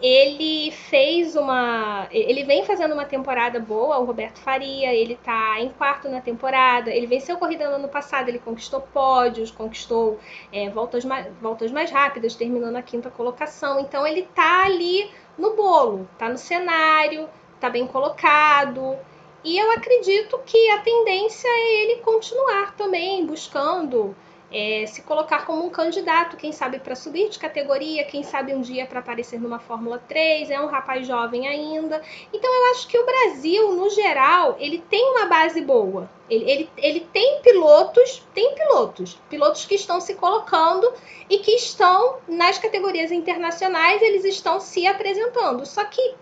ele 0.00 0.70
fez 0.70 1.34
uma. 1.34 2.06
Ele 2.10 2.44
vem 2.44 2.64
fazendo 2.64 2.92
uma 2.92 3.04
temporada 3.04 3.58
boa, 3.58 3.98
o 3.98 4.04
Roberto 4.04 4.38
Faria, 4.38 4.94
ele 4.94 5.16
tá 5.16 5.60
em 5.60 5.70
quarto 5.70 6.08
na 6.08 6.20
temporada, 6.20 6.90
ele 6.90 7.06
venceu 7.06 7.36
corrida 7.36 7.68
no 7.68 7.76
ano 7.76 7.88
passado, 7.88 8.28
ele 8.28 8.38
conquistou 8.38 8.80
pódios, 8.80 9.50
conquistou 9.50 10.20
é, 10.52 10.70
voltas, 10.70 11.04
mais, 11.04 11.26
voltas 11.40 11.72
mais 11.72 11.90
rápidas, 11.90 12.34
terminando 12.36 12.76
a 12.76 12.82
quinta 12.82 13.10
colocação. 13.10 13.80
Então 13.80 14.06
ele 14.06 14.22
tá 14.34 14.64
ali 14.64 15.10
no 15.36 15.54
bolo, 15.56 16.08
tá 16.16 16.28
no 16.28 16.38
cenário, 16.38 17.28
tá 17.58 17.68
bem 17.68 17.86
colocado. 17.86 18.96
E 19.42 19.56
eu 19.58 19.70
acredito 19.72 20.38
que 20.44 20.70
a 20.70 20.78
tendência 20.78 21.48
é 21.48 21.82
ele 21.82 22.00
continuar 22.02 22.76
também 22.76 23.24
buscando 23.24 24.14
é, 24.50 24.86
se 24.86 25.02
colocar 25.02 25.44
como 25.44 25.64
um 25.64 25.70
candidato, 25.70 26.36
quem 26.36 26.52
sabe 26.52 26.78
para 26.78 26.94
subir 26.94 27.28
de 27.28 27.38
categoria, 27.38 28.04
quem 28.04 28.22
sabe 28.22 28.54
um 28.54 28.60
dia 28.62 28.86
para 28.86 29.00
aparecer 29.00 29.38
numa 29.40 29.58
Fórmula 29.58 30.02
3, 30.08 30.50
é 30.50 30.60
um 30.60 30.66
rapaz 30.66 31.06
jovem 31.06 31.46
ainda. 31.46 32.00
Então 32.32 32.50
eu 32.50 32.70
acho 32.70 32.88
que 32.88 32.98
o 32.98 33.04
Brasil, 33.04 33.74
no 33.74 33.90
geral, 33.90 34.56
ele 34.58 34.78
tem 34.78 35.04
uma 35.10 35.26
base 35.26 35.60
boa. 35.60 36.08
Ele, 36.30 36.50
ele, 36.50 36.70
ele 36.76 37.00
tem 37.12 37.40
pilotos, 37.42 38.26
tem 38.34 38.54
pilotos, 38.54 39.18
pilotos 39.28 39.64
que 39.64 39.74
estão 39.74 40.00
se 40.00 40.14
colocando 40.14 40.92
e 41.28 41.38
que 41.38 41.52
estão 41.52 42.16
nas 42.26 42.58
categorias 42.58 43.10
internacionais, 43.10 44.00
eles 44.00 44.24
estão 44.24 44.60
se 44.60 44.86
apresentando. 44.86 45.64
Só 45.66 45.84
que 45.84 46.14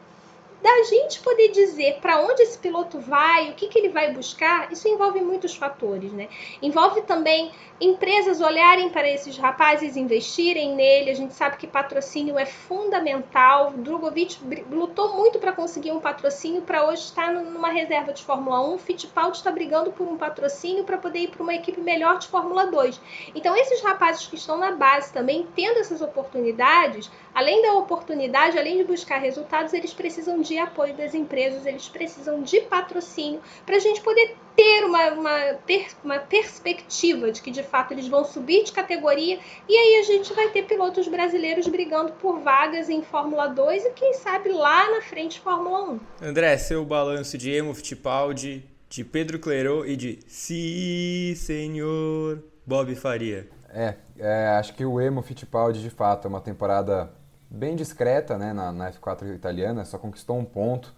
da 0.63 0.83
gente 0.85 1.21
poder 1.21 1.49
dizer 1.49 1.99
para 2.01 2.21
onde 2.21 2.43
esse 2.43 2.59
piloto 2.59 2.99
vai, 2.99 3.51
o 3.51 3.55
que, 3.55 3.69
que 3.69 3.79
ele 3.79 3.91
vai 3.91 4.13
buscar, 4.13 4.73
isso 4.73 4.89
envolve 4.89 5.21
muitos 5.21 5.55
fatores, 5.55 6.13
né? 6.13 6.29
Envolve 6.63 7.03
também 7.03 7.53
empresas 7.81 8.41
olharem 8.41 8.89
para 8.89 9.09
esses 9.09 9.37
rapazes, 9.37 9.97
investirem 9.97 10.75
nele. 10.75 11.11
A 11.11 11.15
gente 11.15 11.35
sabe 11.35 11.57
que 11.57 11.67
patrocínio 11.67 12.39
é 12.39 12.47
fundamental. 12.47 13.73
Drogovic 13.73 14.39
lutou 14.71 15.15
muito 15.15 15.39
para 15.39 15.53
conseguir 15.53 15.93
um 15.93 16.01
patrocínio 16.01 16.63
para 16.63 16.87
hoje 16.87 17.03
estar 17.03 17.33
numa 17.33 17.71
reserva 17.71 18.13
de 18.13 18.25
Fórmula 18.25 18.67
1. 18.75 18.79
Fittipaldi 18.79 19.37
está 19.37 19.51
brigando 19.51 19.93
por 19.93 20.07
um 20.07 20.17
patrocínio 20.17 20.85
para 20.85 20.97
poder 20.97 21.21
ir 21.21 21.29
para 21.29 21.43
uma 21.43 21.55
equipe 21.55 21.81
melhor 21.81 22.19
de 22.19 22.29
Fórmula 22.29 22.67
2. 22.67 23.01
Então 23.35 23.55
esses 23.57 23.83
rapazes 23.83 24.27
que 24.27 24.37
estão 24.37 24.57
na 24.57 24.73
base 24.73 25.13
também 25.13 25.47
tendo 25.55 25.79
essas 25.79 26.01
oportunidades, 26.01 27.11
além 27.35 27.61
da 27.63 27.75
oportunidade, 27.75 28.59
além 28.59 28.79
de 28.79 28.85
buscar 28.85 29.19
resultados, 29.19 29.75
eles 29.75 29.93
precisam 29.93 30.41
de 30.47 30.59
apoio 30.59 30.95
das 30.95 31.15
empresas, 31.15 31.67
eles 31.67 31.89
precisam 31.89 32.43
de 32.43 32.61
patrocínio 32.63 33.41
para 33.65 33.77
a 33.77 33.81
gente 33.81 34.01
poder 34.01 34.37
ter 34.57 34.85
uma, 34.85 35.11
uma, 35.11 35.55
per, 35.67 35.89
uma 36.03 36.19
perspectiva 36.19 37.31
de 37.31 37.43
que 37.43 37.51
de 37.51 37.63
fato 37.63 37.93
eles 37.93 38.09
vão 38.09 38.25
subir 38.25 38.65
de 38.65 38.73
categoria 38.73 39.39
e 39.69 39.77
aí 39.77 40.01
a 40.01 40.03
gente 40.03 40.33
vai 40.33 40.49
ter 40.49 40.63
pilotos 40.65 41.07
brasileiros 41.09 41.69
brigando 41.69 42.13
por 42.13 42.41
vagas 42.41 42.89
em 42.89 43.03
Fórmula 43.03 43.49
2 43.49 43.85
e 43.85 43.91
quem 43.91 44.15
sabe 44.15 44.51
lá 44.51 44.91
na 44.91 45.03
frente 45.03 45.41
Fórmula 45.41 45.91
1. 45.91 46.01
André, 46.23 46.57
seu 46.57 46.85
balanço 46.85 47.37
de 47.37 47.51
Emo 47.51 47.75
Fittipaldi, 47.75 48.65
de 48.89 49.05
Pedro 49.05 49.39
Clerot 49.39 49.89
e 49.89 49.97
de 49.97 50.19
Si, 50.27 51.35
senhor 51.37 52.43
Bob 52.65 52.95
Faria. 52.95 53.49
É, 53.69 53.95
é, 54.19 54.49
acho 54.59 54.75
que 54.75 54.85
o 54.85 54.99
Emo 55.01 55.21
Fittipaldi 55.21 55.83
de 55.83 55.91
fato 55.91 56.27
é 56.27 56.29
uma 56.29 56.41
temporada 56.41 57.13
bem 57.51 57.77
discreta 57.77 58.37
né, 58.37 58.53
na, 58.53 58.73
na 58.73 58.93
F4 58.93 59.35
italiana, 59.35 59.85
só 59.85 59.99
conquistou 59.99 60.39
um 60.39 60.45
ponto, 60.45 60.95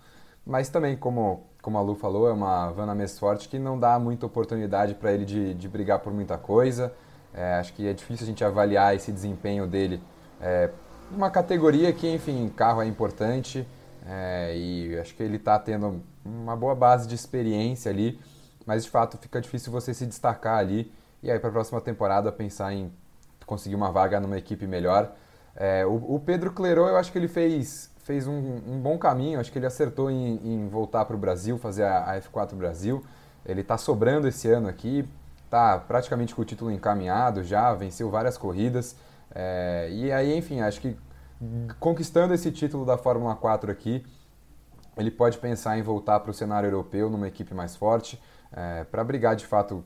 mas 0.47 0.69
também, 0.69 0.97
como, 0.97 1.47
como 1.61 1.79
a 1.79 1.81
Lu 1.81 1.95
falou, 1.95 2.29
é 2.29 2.33
uma 2.33 2.71
Vanna 2.71 3.09
Forte 3.09 3.49
que 3.49 3.59
não 3.59 3.79
dá 3.79 3.99
muita 3.99 4.27
oportunidade 4.27 4.95
para 4.95 5.13
ele 5.13 5.25
de, 5.25 5.55
de 5.55 5.69
brigar 5.69 5.99
por 5.99 6.13
muita 6.13 6.39
coisa. 6.39 6.93
É, 7.35 7.55
acho 7.55 7.75
que 7.75 7.87
é 7.87 7.93
difícil 7.93 8.25
a 8.25 8.27
gente 8.27 8.43
avaliar 8.43 8.97
esse 8.97 9.13
desempenho 9.13 9.67
dele 9.67 10.01
é, 10.41 10.71
uma 11.11 11.31
categoria 11.31 11.93
que, 11.93 12.09
enfim, 12.09 12.49
carro 12.49 12.83
é 12.83 12.87
importante 12.87 13.67
é, 14.07 14.57
e 14.57 14.99
acho 14.99 15.15
que 15.15 15.23
ele 15.23 15.37
está 15.37 15.59
tendo 15.59 16.03
uma 16.25 16.57
boa 16.57 16.75
base 16.75 17.09
de 17.09 17.15
experiência 17.15 17.91
ali, 17.91 18.21
mas 18.67 18.85
de 18.85 18.91
fato 18.91 19.17
fica 19.19 19.41
difícil 19.41 19.73
você 19.73 19.93
se 19.95 20.07
destacar 20.07 20.59
ali 20.59 20.93
e 21.23 21.31
aí 21.31 21.39
para 21.39 21.49
a 21.49 21.53
próxima 21.53 21.81
temporada 21.81 22.31
pensar 22.31 22.73
em 22.73 22.93
conseguir 23.47 23.75
uma 23.75 23.91
vaga 23.91 24.21
numa 24.21 24.37
equipe 24.37 24.67
melhor. 24.67 25.13
É, 25.61 25.85
o, 25.85 26.15
o, 26.15 26.23
Pedro 26.25 26.53
Clerot, 26.53 26.89
eu 26.89 26.97
acho 26.97 27.11
que 27.11 27.19
ele 27.19 27.27
fez, 27.27 27.91
fez 28.05 28.29
um, 28.29 28.61
um 28.65 28.79
bom 28.81 28.97
caminho, 28.97 29.41
acho 29.41 29.51
que 29.51 29.59
ele 29.59 29.67
acertou 29.67 30.09
em, 30.09 30.37
em 30.45 30.69
voltar 30.69 31.05
para 31.05 31.17
o 31.17 31.19
Brasil, 31.19 31.59
fazer 31.59 31.83
a, 31.83 32.13
a, 32.13 32.21
F4 32.21 32.55
Brasil. 32.55 33.05
Ele 33.45 33.63
está 33.63 33.77
sobrando 33.77 34.29
esse 34.29 34.49
ano 34.49 34.69
aqui, 34.69 35.09
está 35.45 35.77
praticamente 35.77 36.33
com 36.33 36.43
o 36.43 36.45
título 36.45 36.71
encaminhado 36.71 37.43
já, 37.43 37.75
venceu 37.75 38.09
várias 38.09 38.39
corridas. 38.39 38.95
É, 39.35 39.89
e 39.91 40.13
aí, 40.13 40.39
enfim, 40.39 40.61
acho 40.61 40.81
que 40.81 40.97
conquistando 41.81 42.33
esse 42.33 42.53
título 42.53 42.87
da 42.87 42.97
Fórmula 42.97 43.35
4 43.35 43.69
aqui, 43.69 44.07
ele 44.97 45.11
pode 45.11 45.39
pensar 45.39 45.77
em 45.77 45.83
voltar 45.83 46.21
para 46.21 46.31
o 46.31 46.35
cenário 46.35 46.69
europeu 46.69 47.11
numa 47.11 47.27
equipe 47.27 47.53
mais 47.53 47.75
forte, 47.75 48.23
é, 48.53 48.85
para 48.85 49.03
brigar 49.03 49.35
de 49.35 49.45
fato 49.45 49.85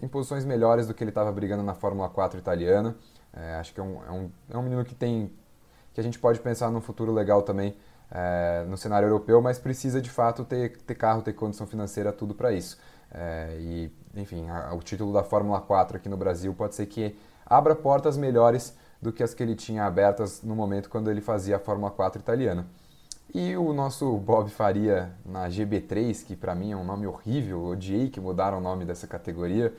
em 0.00 0.08
posições 0.08 0.44
melhores 0.44 0.86
do 0.86 0.94
que 0.94 1.04
ele 1.04 1.10
estava 1.10 1.30
brigando 1.30 1.62
na 1.62 1.74
Fórmula 1.74 2.08
4 2.08 2.38
italiana. 2.38 2.96
É, 3.36 3.54
acho 3.56 3.74
que 3.74 3.80
é 3.80 3.82
um, 3.82 4.00
é, 4.06 4.10
um, 4.10 4.30
é 4.50 4.56
um 4.56 4.62
menino 4.62 4.84
que 4.84 4.94
tem 4.94 5.30
que 5.92 6.00
a 6.00 6.02
gente 6.02 6.18
pode 6.18 6.40
pensar 6.40 6.70
num 6.70 6.82
futuro 6.82 7.10
legal 7.10 7.40
também 7.40 7.74
é, 8.10 8.66
no 8.68 8.76
cenário 8.76 9.06
europeu, 9.06 9.40
mas 9.40 9.58
precisa 9.58 9.98
de 9.98 10.10
fato 10.10 10.44
ter, 10.44 10.76
ter 10.76 10.94
carro, 10.94 11.22
ter 11.22 11.32
condição 11.32 11.66
financeira, 11.66 12.12
tudo 12.12 12.34
para 12.34 12.52
isso. 12.52 12.78
É, 13.10 13.56
e, 13.58 13.90
enfim, 14.14 14.46
a, 14.50 14.74
o 14.74 14.80
título 14.80 15.10
da 15.10 15.22
Fórmula 15.22 15.58
4 15.58 15.96
aqui 15.96 16.06
no 16.06 16.16
Brasil 16.16 16.52
pode 16.52 16.74
ser 16.74 16.84
que 16.84 17.16
abra 17.46 17.74
portas 17.74 18.16
melhores 18.18 18.76
do 19.00 19.10
que 19.10 19.22
as 19.22 19.32
que 19.32 19.42
ele 19.42 19.54
tinha 19.54 19.84
abertas 19.84 20.42
no 20.42 20.54
momento 20.54 20.90
quando 20.90 21.10
ele 21.10 21.22
fazia 21.22 21.56
a 21.56 21.58
Fórmula 21.58 21.90
4 21.90 22.20
italiana. 22.20 22.66
E 23.34 23.56
o 23.56 23.72
nosso 23.72 24.16
Bob 24.18 24.50
Faria 24.50 25.10
na 25.24 25.48
GB3, 25.48 26.24
que 26.24 26.36
para 26.36 26.54
mim 26.54 26.72
é 26.72 26.76
um 26.76 26.84
nome 26.84 27.06
horrível, 27.06 27.64
odiei 27.64 28.08
que 28.08 28.20
mudaram 28.20 28.58
o 28.58 28.60
nome 28.60 28.84
dessa 28.84 29.06
categoria, 29.06 29.74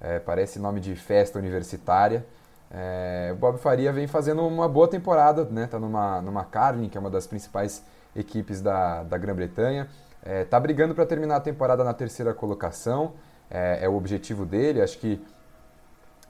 é, 0.00 0.18
parece 0.18 0.58
nome 0.58 0.80
de 0.80 0.94
festa 0.94 1.38
universitária. 1.38 2.26
É, 2.74 3.30
o 3.32 3.36
Bob 3.36 3.58
Faria 3.58 3.92
vem 3.92 4.06
fazendo 4.06 4.46
uma 4.46 4.66
boa 4.66 4.88
temporada, 4.88 5.44
né? 5.44 5.66
Tá 5.66 5.78
numa, 5.78 6.22
numa 6.22 6.44
Carlin, 6.44 6.88
que 6.88 6.96
é 6.96 7.00
uma 7.00 7.10
das 7.10 7.26
principais 7.26 7.84
equipes 8.16 8.62
da, 8.62 9.02
da 9.02 9.18
Grã-Bretanha. 9.18 9.88
É, 10.24 10.44
tá 10.44 10.58
brigando 10.58 10.94
para 10.94 11.04
terminar 11.04 11.36
a 11.36 11.40
temporada 11.40 11.84
na 11.84 11.92
terceira 11.92 12.32
colocação, 12.32 13.12
é, 13.50 13.80
é, 13.82 13.88
o 13.88 13.94
objetivo 13.94 14.46
dele. 14.46 14.80
Acho 14.80 14.98
que 14.98 15.22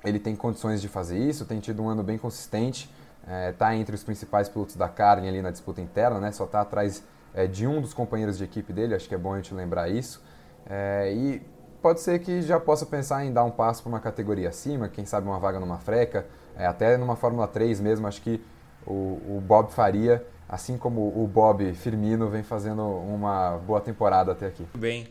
ele 0.05 0.18
tem 0.18 0.34
condições 0.34 0.80
de 0.80 0.88
fazer 0.88 1.16
isso, 1.16 1.45
tem 1.45 1.61
tido 1.61 1.80
um 1.80 1.88
ano 1.88 2.03
bem 2.03 2.18
consistente, 2.18 2.90
é, 3.28 3.55
entre 3.76 3.95
os 3.95 4.03
principais 4.03 4.49
pilotos 4.49 4.74
da 4.74 4.88
Carlin 4.88 5.28
ali 5.28 5.40
na 5.40 5.53
disputa 5.53 5.80
interna, 5.80 6.18
né? 6.18 6.32
Só 6.32 6.45
está 6.45 6.62
atrás 6.62 7.05
é, 7.32 7.47
de 7.47 7.68
um 7.68 7.80
dos 7.80 7.95
companheiros 7.95 8.36
de 8.36 8.43
equipe 8.43 8.72
dele, 8.72 8.97
acho 8.97 9.09
que 9.09 9.14
é 9.14 9.18
bom 9.18 9.34
a 9.34 9.36
gente 9.36 9.55
lembrar 9.55 9.88
isso. 9.88 10.20
É, 10.68 11.12
e 11.14 11.43
pode 11.83 12.01
ser 12.01 12.20
que 12.20 12.41
já 12.41 12.61
possa 12.61 12.87
pensar 12.87 13.24
em 13.24 13.33
dar 13.33 13.45
um 13.45 13.51
passo 13.51 13.83
para 13.83 13.91
uma 13.91 14.01
categoria 14.01 14.49
acima, 14.49 14.89
quem 14.89 15.05
sabe 15.05 15.26
uma 15.26 15.39
vaga 15.39 15.59
numa 15.59 15.78
freca, 15.78 16.26
é, 16.57 16.64
até 16.64 16.97
numa 16.97 17.16
Fórmula 17.16 17.49
3 17.49 17.80
mesmo, 17.80 18.07
acho 18.07 18.22
que 18.22 18.41
o, 18.87 19.37
o, 19.37 19.43
Bob 19.45 19.72
Faria, 19.72 20.24
assim 20.49 20.78
como 20.78 21.01
o 21.01 21.26
Bob 21.26 21.74
Firmino, 21.74 22.28
vem 22.30 22.43
fazendo 22.43 22.83
uma 22.83 23.59
boa 23.59 23.80
temporada 23.80 24.33
até 24.33 24.47
aqui. 24.47 24.64
Bem, 24.74 25.09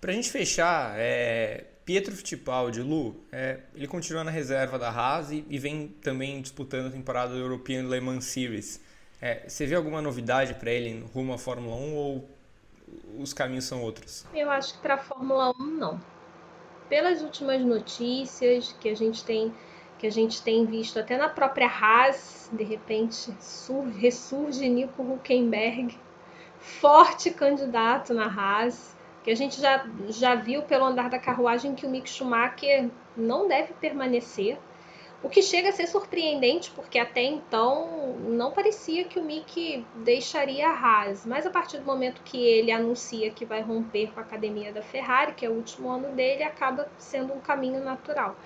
para 0.00 0.12
a 0.12 0.14
gente 0.14 0.30
fechar, 0.30 0.94
é, 0.96 1.64
Pietro 1.84 2.14
Fittipaldi, 2.16 2.80
Lu, 2.80 3.16
é, 3.30 3.60
ele 3.74 3.86
continua 3.86 4.24
na 4.24 4.30
reserva 4.30 4.78
da 4.78 4.90
Haas 4.90 5.30
e, 5.30 5.44
e, 5.48 5.58
vem 5.58 5.88
também 6.02 6.40
disputando 6.40 6.86
a 6.86 6.90
temporada 6.90 7.34
do 7.34 7.38
European 7.38 7.82
Le 7.88 8.00
Mans 8.00 8.24
Series. 8.24 8.80
É, 9.20 9.46
você 9.46 9.66
vê 9.66 9.74
alguma 9.74 10.00
novidade 10.00 10.54
para 10.54 10.70
ele 10.70 11.04
rumo 11.14 11.32
à 11.32 11.38
Fórmula 11.38 11.76
1 11.76 11.94
ou 11.94 12.30
os 13.18 13.32
caminhos 13.32 13.64
são 13.64 13.82
outros? 13.82 14.26
Eu 14.34 14.50
acho 14.50 14.74
que 14.74 14.80
para 14.80 14.94
a 14.94 14.98
Fórmula 14.98 15.50
1 15.58 15.64
não 15.78 16.13
pelas 16.88 17.22
últimas 17.22 17.60
notícias 17.62 18.74
que 18.80 18.88
a 18.88 18.96
gente 18.96 19.24
tem 19.24 19.52
que 19.98 20.08
a 20.08 20.10
gente 20.10 20.42
tem 20.42 20.66
visto 20.66 20.98
até 20.98 21.16
na 21.16 21.28
própria 21.28 21.66
Haas, 21.66 22.50
de 22.52 22.62
repente 22.62 23.32
surge, 23.40 23.98
ressurge 23.98 24.68
Nico 24.68 25.02
Huckenberg, 25.02 25.96
forte 26.58 27.30
candidato 27.30 28.12
na 28.12 28.26
Haas, 28.26 28.94
que 29.22 29.30
a 29.30 29.34
gente 29.34 29.60
já, 29.60 29.86
já 30.08 30.34
viu 30.34 30.62
pelo 30.62 30.84
andar 30.84 31.08
da 31.08 31.18
carruagem 31.18 31.74
que 31.74 31.86
o 31.86 31.90
Mick 31.90 32.08
Schumacher 32.08 32.90
não 33.16 33.48
deve 33.48 33.72
permanecer. 33.74 34.58
O 35.24 35.28
que 35.30 35.40
chega 35.40 35.70
a 35.70 35.72
ser 35.72 35.86
surpreendente, 35.86 36.70
porque 36.72 36.98
até 36.98 37.22
então 37.22 38.14
não 38.28 38.52
parecia 38.52 39.04
que 39.04 39.18
o 39.18 39.24
Mick 39.24 39.82
deixaria 39.96 40.68
a 40.68 40.72
Haas, 40.72 41.24
mas 41.24 41.46
a 41.46 41.50
partir 41.50 41.78
do 41.78 41.86
momento 41.86 42.20
que 42.22 42.36
ele 42.46 42.70
anuncia 42.70 43.30
que 43.30 43.42
vai 43.46 43.62
romper 43.62 44.12
com 44.12 44.20
a 44.20 44.22
academia 44.22 44.70
da 44.70 44.82
Ferrari, 44.82 45.32
que 45.32 45.46
é 45.46 45.48
o 45.48 45.54
último 45.54 45.88
ano 45.90 46.14
dele, 46.14 46.42
acaba 46.42 46.86
sendo 46.98 47.32
um 47.32 47.40
caminho 47.40 47.82
natural. 47.82 48.36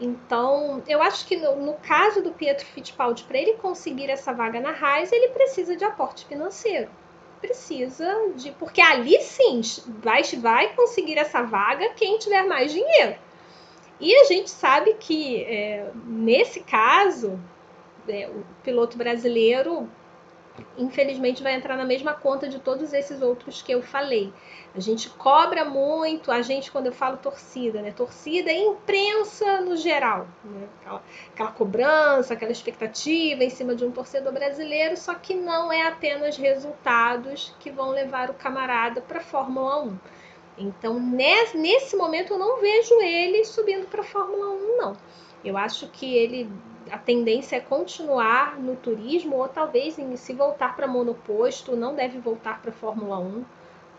Então, 0.00 0.82
eu 0.88 1.00
acho 1.00 1.24
que 1.24 1.36
no, 1.36 1.54
no 1.54 1.74
caso 1.74 2.20
do 2.20 2.32
Pietro 2.32 2.66
Fittipaldi, 2.66 3.22
para 3.22 3.38
ele 3.38 3.52
conseguir 3.52 4.10
essa 4.10 4.32
vaga 4.32 4.58
na 4.58 4.70
Haas, 4.70 5.12
ele 5.12 5.28
precisa 5.28 5.76
de 5.76 5.84
aporte 5.84 6.26
financeiro. 6.26 6.90
Precisa 7.40 8.32
de. 8.34 8.50
Porque 8.50 8.80
ali 8.80 9.20
sim 9.20 9.60
vai, 10.00 10.22
vai 10.40 10.74
conseguir 10.74 11.16
essa 11.16 11.42
vaga 11.42 11.90
quem 11.90 12.18
tiver 12.18 12.42
mais 12.42 12.72
dinheiro. 12.72 13.16
E 14.02 14.12
a 14.16 14.24
gente 14.24 14.50
sabe 14.50 14.94
que, 14.94 15.44
é, 15.44 15.88
nesse 16.04 16.58
caso, 16.58 17.38
é, 18.08 18.28
o 18.28 18.44
piloto 18.64 18.98
brasileiro, 18.98 19.88
infelizmente, 20.76 21.40
vai 21.40 21.54
entrar 21.54 21.76
na 21.76 21.84
mesma 21.84 22.12
conta 22.12 22.48
de 22.48 22.58
todos 22.58 22.92
esses 22.92 23.22
outros 23.22 23.62
que 23.62 23.70
eu 23.70 23.80
falei. 23.80 24.32
A 24.74 24.80
gente 24.80 25.08
cobra 25.08 25.64
muito, 25.64 26.32
a 26.32 26.42
gente, 26.42 26.72
quando 26.72 26.86
eu 26.86 26.92
falo 26.92 27.16
torcida, 27.18 27.80
né? 27.80 27.92
Torcida 27.92 28.50
e 28.50 28.60
imprensa 28.60 29.60
no 29.60 29.76
geral. 29.76 30.26
Né? 30.44 30.66
Aquela, 30.80 31.02
aquela 31.32 31.52
cobrança, 31.52 32.34
aquela 32.34 32.50
expectativa 32.50 33.44
em 33.44 33.50
cima 33.50 33.72
de 33.72 33.84
um 33.84 33.92
torcedor 33.92 34.32
brasileiro, 34.32 34.96
só 34.96 35.14
que 35.14 35.36
não 35.36 35.72
é 35.72 35.86
apenas 35.86 36.36
resultados 36.36 37.54
que 37.60 37.70
vão 37.70 37.90
levar 37.90 38.30
o 38.30 38.34
camarada 38.34 39.00
para 39.00 39.20
a 39.20 39.22
Fórmula 39.22 39.80
1. 39.84 39.96
Então, 40.58 41.00
nesse 41.00 41.96
momento, 41.96 42.34
eu 42.34 42.38
não 42.38 42.60
vejo 42.60 42.94
ele 43.00 43.44
subindo 43.44 43.86
para 43.86 44.00
a 44.00 44.04
Fórmula 44.04 44.50
1, 44.50 44.76
não. 44.76 44.96
Eu 45.44 45.56
acho 45.56 45.88
que 45.88 46.16
ele 46.16 46.48
a 46.90 46.98
tendência 46.98 47.56
é 47.56 47.60
continuar 47.60 48.58
no 48.58 48.76
turismo 48.76 49.36
ou 49.36 49.48
talvez 49.48 49.96
se 50.16 50.32
voltar 50.34 50.76
para 50.76 50.86
monoposto, 50.86 51.76
não 51.76 51.94
deve 51.94 52.18
voltar 52.18 52.60
para 52.60 52.70
a 52.70 52.74
Fórmula 52.74 53.18
1 53.18 53.44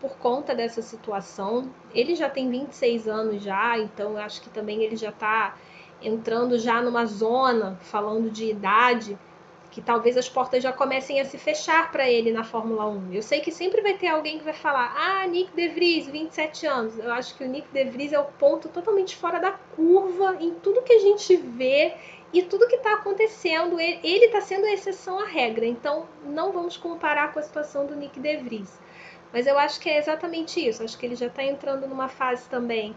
por 0.00 0.16
conta 0.16 0.54
dessa 0.54 0.82
situação. 0.82 1.70
Ele 1.92 2.14
já 2.14 2.28
tem 2.28 2.50
26 2.50 3.08
anos 3.08 3.42
já, 3.42 3.78
então 3.78 4.12
eu 4.12 4.18
acho 4.18 4.40
que 4.42 4.50
também 4.50 4.82
ele 4.82 4.96
já 4.96 5.08
está 5.08 5.56
entrando 6.02 6.58
já 6.58 6.82
numa 6.82 7.06
zona, 7.06 7.78
falando 7.80 8.30
de 8.30 8.50
idade, 8.50 9.18
que 9.74 9.82
talvez 9.82 10.16
as 10.16 10.28
portas 10.28 10.62
já 10.62 10.72
comecem 10.72 11.20
a 11.20 11.24
se 11.24 11.36
fechar 11.36 11.90
para 11.90 12.08
ele 12.08 12.30
na 12.30 12.44
Fórmula 12.44 12.86
1. 12.86 13.12
Eu 13.12 13.20
sei 13.20 13.40
que 13.40 13.50
sempre 13.50 13.82
vai 13.82 13.94
ter 13.94 14.06
alguém 14.06 14.38
que 14.38 14.44
vai 14.44 14.54
falar: 14.54 14.94
"Ah, 14.96 15.26
Nick 15.26 15.50
De 15.52 15.68
Vries, 15.68 16.06
27 16.06 16.64
anos". 16.64 16.96
Eu 16.96 17.12
acho 17.12 17.36
que 17.36 17.42
o 17.42 17.48
Nick 17.48 17.66
De 17.72 17.82
Vries 17.82 18.12
é 18.12 18.18
o 18.20 18.24
ponto 18.24 18.68
totalmente 18.68 19.16
fora 19.16 19.40
da 19.40 19.50
curva 19.50 20.36
em 20.38 20.54
tudo 20.54 20.82
que 20.82 20.92
a 20.92 21.00
gente 21.00 21.36
vê 21.36 21.92
e 22.32 22.42
tudo 22.42 22.68
que 22.68 22.76
está 22.76 22.94
acontecendo. 22.94 23.80
Ele 23.80 24.26
está 24.26 24.40
sendo 24.40 24.64
a 24.64 24.72
exceção 24.72 25.18
à 25.18 25.26
regra. 25.26 25.66
Então, 25.66 26.06
não 26.24 26.52
vamos 26.52 26.76
comparar 26.76 27.32
com 27.32 27.40
a 27.40 27.42
situação 27.42 27.84
do 27.84 27.96
Nick 27.96 28.20
De 28.20 28.36
Vries. 28.36 28.80
Mas 29.32 29.48
eu 29.48 29.58
acho 29.58 29.80
que 29.80 29.90
é 29.90 29.98
exatamente 29.98 30.64
isso. 30.64 30.84
Acho 30.84 30.96
que 30.96 31.04
ele 31.04 31.16
já 31.16 31.26
está 31.26 31.42
entrando 31.42 31.88
numa 31.88 32.08
fase 32.08 32.48
também 32.48 32.94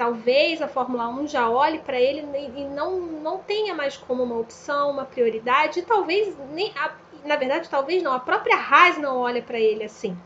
talvez 0.00 0.62
a 0.62 0.66
Fórmula 0.66 1.10
1 1.10 1.26
já 1.26 1.50
olhe 1.50 1.78
para 1.78 2.00
ele 2.00 2.24
e 2.56 2.64
não, 2.64 3.02
não 3.02 3.36
tenha 3.36 3.74
mais 3.74 3.98
como 3.98 4.22
uma 4.22 4.38
opção, 4.38 4.90
uma 4.90 5.04
prioridade, 5.04 5.80
e 5.80 5.82
talvez 5.82 6.34
nem 6.54 6.72
a, 6.74 6.94
na 7.22 7.36
verdade 7.36 7.68
talvez 7.68 8.02
não, 8.02 8.14
a 8.14 8.18
própria 8.18 8.56
Haas 8.56 8.96
não 8.96 9.18
olha 9.18 9.42
para 9.42 9.60
ele 9.60 9.84
assim. 9.84 10.16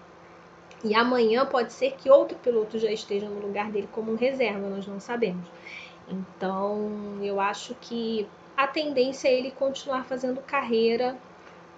E 0.84 0.94
amanhã 0.94 1.44
pode 1.44 1.72
ser 1.72 1.96
que 1.96 2.08
outro 2.08 2.38
piloto 2.38 2.78
já 2.78 2.88
esteja 2.92 3.28
no 3.28 3.44
lugar 3.44 3.68
dele 3.72 3.88
como 3.90 4.12
um 4.12 4.16
reserva, 4.16 4.60
nós 4.68 4.86
não 4.86 5.00
sabemos. 5.00 5.44
Então, 6.08 7.18
eu 7.20 7.40
acho 7.40 7.74
que 7.80 8.28
a 8.56 8.68
tendência 8.68 9.26
é 9.26 9.34
ele 9.34 9.50
continuar 9.50 10.04
fazendo 10.04 10.40
carreira 10.40 11.18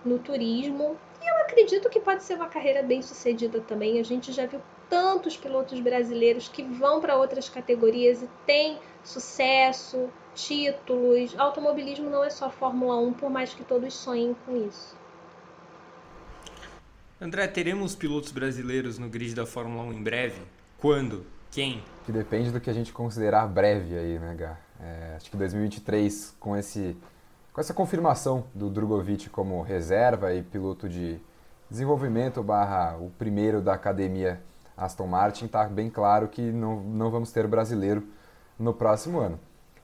no 0.05 0.19
turismo. 0.19 0.99
E 1.23 1.31
eu 1.31 1.37
acredito 1.45 1.89
que 1.89 2.01
pode 2.01 2.25
ser 2.25 2.35
uma 2.35 2.49
carreira 2.49 2.83
bem 2.83 3.01
sucedida 3.01 3.59
também. 3.61 3.99
A 3.99 4.05
gente 4.05 4.33
já 4.33 4.45
viu 4.45 4.61
tantos 4.89 5.37
pilotos 5.37 5.81
brasileiros 5.81 6.49
que 6.49 6.63
vão 6.63 7.01
para 7.01 7.17
outras 7.17 7.49
categorias 7.49 8.23
e 8.23 8.29
têm 8.47 8.79
sucesso, 9.03 10.09
títulos. 10.35 11.39
Automobilismo 11.39 12.11
não 12.11 12.25
é 12.25 12.31
só 12.31 12.51
Fórmula 12.51 12.97
1, 12.97 13.13
por 13.15 13.31
mais 13.31 13.55
que 13.55 13.65
todos 13.65 13.95
sonhem 13.95 14.37
com 14.45 14.57
isso. 14.57 14.97
André, 17.21 17.47
teremos 17.49 17.95
pilotos 17.95 18.31
brasileiros 18.31 18.99
no 18.99 19.09
grid 19.09 19.35
da 19.35 19.47
Fórmula 19.47 19.85
1 19.85 19.93
em 19.95 20.03
breve? 20.03 20.43
Quando? 20.79 21.27
Quem? 21.51 21.83
Que 22.05 22.13
depende 22.13 22.51
do 22.51 22.61
que 22.61 22.69
a 22.69 22.73
gente 22.73 22.93
considerar 22.93 23.47
breve 23.47 23.97
aí, 23.97 24.19
né, 24.19 24.35
Gá? 24.35 24.59
É, 24.79 25.15
acho 25.17 25.31
que 25.31 25.37
2023, 25.37 26.37
com, 26.39 26.55
esse, 26.55 26.95
com 27.53 27.61
essa 27.61 27.73
confirmação 27.73 28.45
do 28.55 28.69
Drogovic 28.69 29.31
como 29.31 29.63
reserva 29.63 30.35
e 30.35 30.43
piloto 30.43 30.87
de 30.87 31.19
desenvolvimento 31.71 32.43
barra 32.43 32.99
o 32.99 33.11
primeiro 33.19 33.63
da 33.63 33.73
academia 33.73 34.41
Aston 34.77 35.07
Martin, 35.07 35.47
está 35.47 35.65
bem 35.65 35.89
claro 35.89 36.29
que 36.29 36.43
não, 36.53 36.81
não 36.81 37.11
vamos 37.11 37.33
ter 37.33 37.47
brasileiro 37.47 38.07
no 38.59 38.75
próximo 38.75 39.21
ano. 39.21 39.39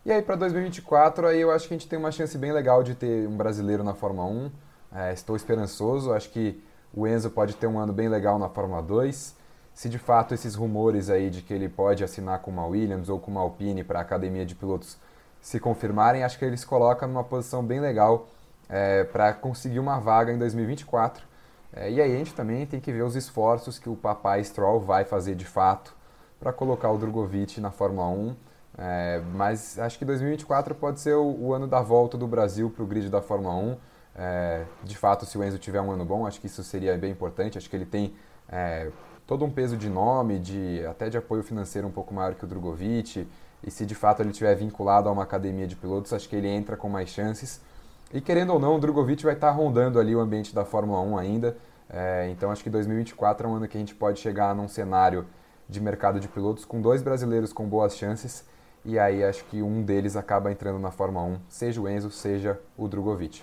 E 0.04 0.12
aí 0.12 0.20
para 0.20 0.36
2024, 0.36 1.26
aí 1.28 1.40
eu 1.40 1.50
acho 1.50 1.68
que 1.68 1.74
a 1.74 1.78
gente 1.78 1.88
tem 1.88 1.98
uma 1.98 2.10
chance 2.10 2.36
bem 2.36 2.52
legal 2.52 2.82
de 2.82 2.94
ter 2.94 3.26
um 3.26 3.36
brasileiro 3.36 3.82
na 3.84 3.94
Fórmula 3.94 4.28
1. 4.28 4.50
É, 4.94 5.12
estou 5.12 5.36
esperançoso, 5.36 6.12
acho 6.12 6.30
que 6.30 6.62
o 6.92 7.06
Enzo 7.06 7.30
pode 7.30 7.54
ter 7.54 7.66
um 7.66 7.78
ano 7.78 7.92
bem 7.92 8.08
legal 8.08 8.38
na 8.38 8.48
Fórmula 8.48 8.82
2. 8.82 9.36
Se 9.72 9.88
de 9.88 9.98
fato 9.98 10.34
esses 10.34 10.54
rumores 10.54 11.08
aí 11.08 11.30
de 11.30 11.40
que 11.40 11.54
ele 11.54 11.68
pode 11.68 12.04
assinar 12.04 12.40
com 12.40 12.50
uma 12.50 12.66
Williams 12.66 13.08
ou 13.08 13.18
com 13.18 13.30
uma 13.30 13.40
Alpine 13.40 13.82
para 13.82 14.00
a 14.00 14.02
academia 14.02 14.44
de 14.44 14.54
pilotos 14.54 14.98
se 15.40 15.58
confirmarem, 15.58 16.24
acho 16.24 16.38
que 16.38 16.44
ele 16.44 16.56
se 16.56 16.66
coloca 16.66 17.06
numa 17.06 17.24
posição 17.24 17.64
bem 17.64 17.80
legal 17.80 18.28
é, 18.68 19.04
para 19.04 19.32
conseguir 19.32 19.78
uma 19.78 19.98
vaga 19.98 20.32
em 20.32 20.38
2024 20.38 21.31
é, 21.74 21.90
e 21.90 22.00
aí 22.00 22.14
a 22.14 22.18
gente 22.18 22.34
também 22.34 22.66
tem 22.66 22.80
que 22.80 22.92
ver 22.92 23.02
os 23.02 23.16
esforços 23.16 23.78
que 23.78 23.88
o 23.88 23.96
papai 23.96 24.44
Stroll 24.44 24.80
vai 24.80 25.04
fazer 25.04 25.34
de 25.34 25.44
fato 25.44 25.94
para 26.38 26.52
colocar 26.52 26.90
o 26.90 26.98
Drogovic 26.98 27.60
na 27.60 27.70
Fórmula 27.70 28.08
1. 28.08 28.36
É, 28.76 29.22
mas 29.34 29.78
acho 29.78 29.98
que 29.98 30.04
2024 30.04 30.74
pode 30.74 31.00
ser 31.00 31.14
o, 31.14 31.36
o 31.40 31.54
ano 31.54 31.66
da 31.66 31.80
volta 31.80 32.16
do 32.16 32.26
Brasil 32.26 32.70
para 32.70 32.82
o 32.82 32.86
grid 32.86 33.08
da 33.08 33.22
Fórmula 33.22 33.54
1. 33.54 33.76
É, 34.14 34.64
de 34.82 34.96
fato, 34.96 35.24
se 35.24 35.38
o 35.38 35.44
Enzo 35.44 35.58
tiver 35.58 35.80
um 35.80 35.90
ano 35.90 36.04
bom, 36.04 36.26
acho 36.26 36.40
que 36.40 36.46
isso 36.46 36.62
seria 36.62 36.96
bem 36.98 37.12
importante. 37.12 37.56
Acho 37.56 37.70
que 37.70 37.76
ele 37.76 37.86
tem 37.86 38.14
é, 38.48 38.90
todo 39.26 39.44
um 39.44 39.50
peso 39.50 39.76
de 39.76 39.88
nome, 39.88 40.38
de 40.38 40.84
até 40.86 41.08
de 41.08 41.16
apoio 41.16 41.42
financeiro 41.42 41.86
um 41.86 41.90
pouco 41.90 42.12
maior 42.12 42.34
que 42.34 42.44
o 42.44 42.46
Drogovic. 42.46 43.26
E 43.64 43.70
se 43.70 43.86
de 43.86 43.94
fato 43.94 44.20
ele 44.20 44.30
estiver 44.30 44.54
vinculado 44.56 45.08
a 45.08 45.12
uma 45.12 45.22
academia 45.22 45.66
de 45.66 45.76
pilotos, 45.76 46.12
acho 46.12 46.28
que 46.28 46.36
ele 46.36 46.48
entra 46.48 46.76
com 46.76 46.88
mais 46.88 47.08
chances. 47.08 47.60
E 48.12 48.20
querendo 48.20 48.52
ou 48.52 48.58
não, 48.58 48.76
o 48.76 48.78
Drogovic 48.78 49.24
vai 49.24 49.34
estar 49.34 49.50
rondando 49.50 49.98
ali 49.98 50.14
o 50.14 50.20
ambiente 50.20 50.54
da 50.54 50.64
Fórmula 50.64 51.00
1 51.00 51.18
ainda. 51.18 51.56
É, 51.88 52.28
então 52.30 52.50
acho 52.50 52.62
que 52.62 52.68
2024 52.70 53.46
é 53.46 53.50
um 53.50 53.54
ano 53.54 53.68
que 53.68 53.76
a 53.76 53.80
gente 53.80 53.94
pode 53.94 54.20
chegar 54.20 54.54
num 54.54 54.68
cenário 54.68 55.26
de 55.68 55.80
mercado 55.80 56.20
de 56.20 56.28
pilotos 56.28 56.64
com 56.64 56.80
dois 56.80 57.02
brasileiros 57.02 57.52
com 57.52 57.66
boas 57.66 57.96
chances. 57.96 58.46
E 58.84 58.98
aí 58.98 59.24
acho 59.24 59.44
que 59.44 59.62
um 59.62 59.82
deles 59.82 60.16
acaba 60.16 60.50
entrando 60.52 60.78
na 60.78 60.90
Fórmula 60.90 61.24
1, 61.24 61.38
seja 61.48 61.80
o 61.80 61.88
Enzo, 61.88 62.10
seja 62.10 62.60
o 62.76 62.88
Drogovic. 62.88 63.42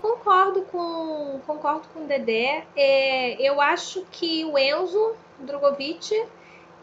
Concordo 0.00 0.62
com, 0.62 1.40
concordo 1.46 1.88
com 1.92 2.04
o 2.04 2.06
Dedé. 2.06 2.66
É, 2.76 3.40
eu 3.42 3.60
acho 3.60 4.04
que 4.12 4.44
o 4.44 4.56
Enzo 4.56 5.14
Drogovic 5.40 6.14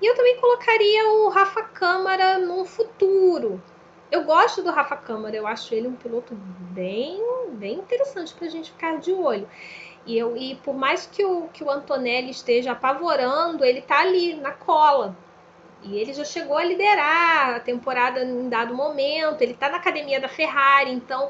e 0.02 0.06
eu 0.06 0.16
também 0.16 0.38
colocaria 0.42 1.10
o 1.10 1.30
Rafa 1.30 1.64
Câmara 1.64 2.38
no 2.38 2.66
futuro. 2.66 3.62
Eu 4.12 4.24
gosto 4.24 4.62
do 4.62 4.72
Rafa 4.72 4.96
Câmara, 4.96 5.36
eu 5.36 5.48
acho 5.48 5.74
ele 5.74 5.88
um 5.88 5.96
piloto 5.96 6.36
bem, 6.36 7.22
bem 7.54 7.76
interessante 7.76 8.34
para 8.34 8.48
a 8.48 8.50
gente 8.50 8.72
ficar 8.72 9.00
de 9.00 9.12
olho. 9.12 9.48
E, 10.06 10.18
eu, 10.18 10.38
e 10.38 10.56
por 10.56 10.76
mais 10.76 11.08
que 11.08 11.26
o, 11.26 11.48
que 11.48 11.64
o 11.64 11.72
Antonelli 11.72 12.30
esteja 12.30 12.74
apavorando, 12.74 13.66
ele 13.66 13.80
está 13.80 14.02
ali 14.02 14.36
na 14.36 14.52
cola. 14.52 15.16
E 15.84 15.98
ele 15.98 16.14
já 16.14 16.24
chegou 16.24 16.58
a 16.58 16.64
liderar 16.64 17.56
a 17.56 17.60
temporada 17.60 18.24
em 18.24 18.50
dado 18.50 18.74
momento, 18.74 19.42
ele 19.42 19.54
está 19.54 19.70
na 19.70 19.78
academia 19.78 20.20
da 20.20 20.28
Ferrari, 20.28 20.92
então 20.92 21.30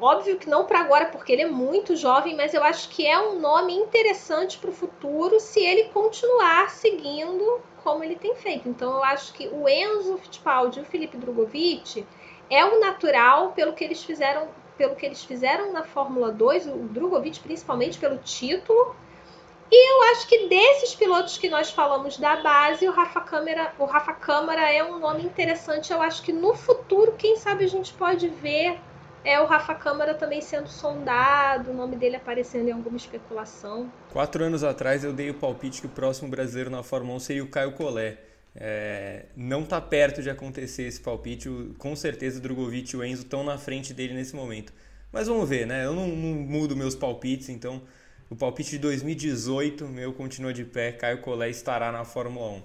Óbvio 0.00 0.38
que 0.38 0.48
não 0.48 0.64
para 0.64 0.80
agora, 0.80 1.06
porque 1.06 1.32
ele 1.32 1.42
é 1.42 1.48
muito 1.48 1.96
jovem, 1.96 2.36
mas 2.36 2.54
eu 2.54 2.62
acho 2.62 2.88
que 2.88 3.04
é 3.04 3.18
um 3.18 3.40
nome 3.40 3.74
interessante 3.74 4.58
para 4.58 4.70
o 4.70 4.72
futuro 4.72 5.40
se 5.40 5.60
ele 5.60 5.84
continuar 5.88 6.70
seguindo 6.70 7.60
como 7.82 8.04
ele 8.04 8.14
tem 8.14 8.36
feito. 8.36 8.68
Então 8.68 8.92
eu 8.92 9.04
acho 9.04 9.32
que 9.32 9.48
o 9.48 9.68
Enzo 9.68 10.18
Fittipaldi 10.18 10.78
e 10.78 10.82
o 10.82 10.84
Felipe 10.84 11.16
Drogovic 11.16 12.06
é 12.48 12.64
o 12.64 12.78
natural 12.78 13.52
pelo 13.52 13.72
que 13.72 13.82
eles 13.82 14.04
fizeram, 14.04 14.48
pelo 14.78 14.94
que 14.94 15.04
eles 15.04 15.24
fizeram 15.24 15.72
na 15.72 15.82
Fórmula 15.82 16.30
2, 16.30 16.68
o 16.68 16.76
Drogovic 16.88 17.40
principalmente 17.40 17.98
pelo 17.98 18.18
título. 18.18 18.94
E 19.68 19.92
eu 19.92 20.12
acho 20.12 20.28
que 20.28 20.46
desses 20.46 20.94
pilotos 20.94 21.38
que 21.38 21.48
nós 21.48 21.72
falamos 21.72 22.16
da 22.18 22.36
base, 22.36 22.88
o 22.88 22.92
Rafa 22.92 23.20
Câmara, 23.20 23.74
o 23.80 23.84
Rafa 23.84 24.12
Câmara 24.12 24.72
é 24.72 24.84
um 24.84 25.00
nome 25.00 25.24
interessante. 25.24 25.92
Eu 25.92 26.00
acho 26.00 26.22
que 26.22 26.32
no 26.32 26.54
futuro, 26.54 27.16
quem 27.18 27.34
sabe 27.36 27.64
a 27.64 27.68
gente 27.68 27.92
pode 27.92 28.28
ver 28.28 28.78
é 29.26 29.40
o 29.40 29.44
Rafa 29.44 29.74
Câmara 29.74 30.14
também 30.14 30.40
sendo 30.40 30.68
sondado, 30.68 31.72
o 31.72 31.74
nome 31.74 31.96
dele 31.96 32.14
aparecendo 32.14 32.68
em 32.68 32.72
alguma 32.72 32.96
especulação. 32.96 33.92
Quatro 34.12 34.44
anos 34.44 34.62
atrás 34.62 35.02
eu 35.02 35.12
dei 35.12 35.28
o 35.30 35.34
palpite 35.34 35.80
que 35.80 35.86
o 35.88 35.90
próximo 35.90 36.28
brasileiro 36.28 36.70
na 36.70 36.84
Fórmula 36.84 37.16
1 37.16 37.20
seria 37.20 37.42
o 37.44 37.48
Caio 37.48 37.72
Collet. 37.72 38.18
É, 38.54 39.26
não 39.36 39.64
está 39.64 39.80
perto 39.80 40.22
de 40.22 40.30
acontecer 40.30 40.84
esse 40.84 41.00
palpite, 41.00 41.50
com 41.76 41.96
certeza 41.96 42.38
o 42.38 42.40
Drogovic 42.40 42.94
e 42.94 42.96
o 42.96 43.04
Enzo 43.04 43.22
estão 43.22 43.42
na 43.42 43.58
frente 43.58 43.92
dele 43.92 44.14
nesse 44.14 44.34
momento. 44.34 44.72
Mas 45.12 45.26
vamos 45.26 45.48
ver, 45.48 45.66
né? 45.66 45.84
Eu 45.84 45.92
não, 45.92 46.06
não 46.06 46.34
mudo 46.42 46.76
meus 46.76 46.94
palpites, 46.94 47.48
então 47.48 47.82
o 48.30 48.36
palpite 48.36 48.70
de 48.70 48.78
2018 48.78 49.86
meu 49.88 50.12
continua 50.12 50.52
de 50.52 50.64
pé, 50.64 50.92
Caio 50.92 51.20
Collet 51.20 51.50
estará 51.50 51.90
na 51.90 52.04
Fórmula 52.04 52.58
1 52.58 52.62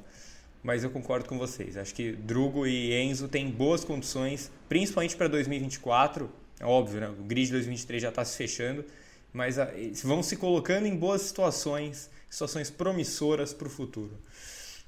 mas 0.64 0.84
eu 0.84 0.92
concordo 0.92 1.28
com 1.28 1.40
vocês. 1.40 1.76
Acho 1.76 1.94
que 1.94 2.12
Drugo 2.12 2.68
e 2.68 2.94
Enzo 2.94 3.28
têm 3.28 3.50
boas 3.50 3.84
condições, 3.84 4.52
principalmente 4.70 5.16
para 5.16 5.28
2024. 5.28 6.30
É 6.62 6.66
óbvio, 6.66 7.02
né? 7.02 7.08
O 7.08 7.24
grid 7.24 7.48
de 7.48 7.54
2023 7.54 8.04
já 8.04 8.10
está 8.10 8.24
se 8.24 8.38
fechando, 8.38 8.86
mas 9.34 9.58
ah, 9.58 9.68
vão 10.04 10.22
se 10.22 10.38
colocando 10.38 10.86
em 10.86 10.96
boas 10.96 11.24
situações, 11.24 12.08
situações 12.30 12.70
promissoras 12.70 13.52
para 13.52 13.66
o 13.66 13.70
futuro. 13.70 14.16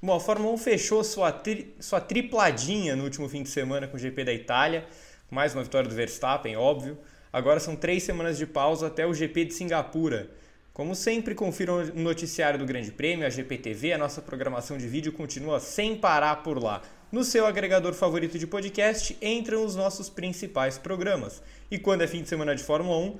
Bom, 0.00 0.14
a 0.14 0.20
Fórmula 0.20 0.52
1 0.52 0.58
fechou 0.58 1.02
sua, 1.02 1.32
tri, 1.32 1.74
sua 1.80 2.00
tripladinha 2.00 2.94
no 2.94 3.02
último 3.02 3.28
fim 3.28 3.42
de 3.42 3.48
semana 3.48 3.88
com 3.88 3.96
o 3.96 3.98
GP 3.98 4.22
da 4.22 4.32
Itália, 4.32 4.86
mais 5.28 5.52
uma 5.52 5.64
vitória 5.64 5.88
do 5.88 5.94
Verstappen, 5.96 6.56
óbvio. 6.56 6.96
Agora 7.32 7.58
são 7.58 7.74
três 7.74 8.04
semanas 8.04 8.38
de 8.38 8.46
pausa 8.46 8.86
até 8.86 9.04
o 9.04 9.12
GP 9.12 9.46
de 9.46 9.54
Singapura. 9.54 10.30
Como 10.72 10.94
sempre, 10.94 11.34
confiram 11.34 11.78
o 11.78 11.98
noticiário 11.98 12.56
do 12.56 12.64
Grande 12.64 12.92
Prêmio, 12.92 13.26
a 13.26 13.30
GPTV, 13.30 13.94
a 13.94 13.98
nossa 13.98 14.22
programação 14.22 14.78
de 14.78 14.86
vídeo 14.86 15.12
continua 15.12 15.58
sem 15.58 15.96
parar 15.96 16.44
por 16.44 16.62
lá. 16.62 16.82
No 17.14 17.22
seu 17.22 17.46
agregador 17.46 17.94
favorito 17.94 18.36
de 18.40 18.44
podcast 18.44 19.16
entram 19.22 19.64
os 19.64 19.76
nossos 19.76 20.10
principais 20.10 20.78
programas. 20.78 21.40
E 21.70 21.78
quando 21.78 22.02
é 22.02 22.08
fim 22.08 22.24
de 22.24 22.28
semana 22.28 22.56
de 22.56 22.64
Fórmula 22.64 22.98
1, 22.98 23.16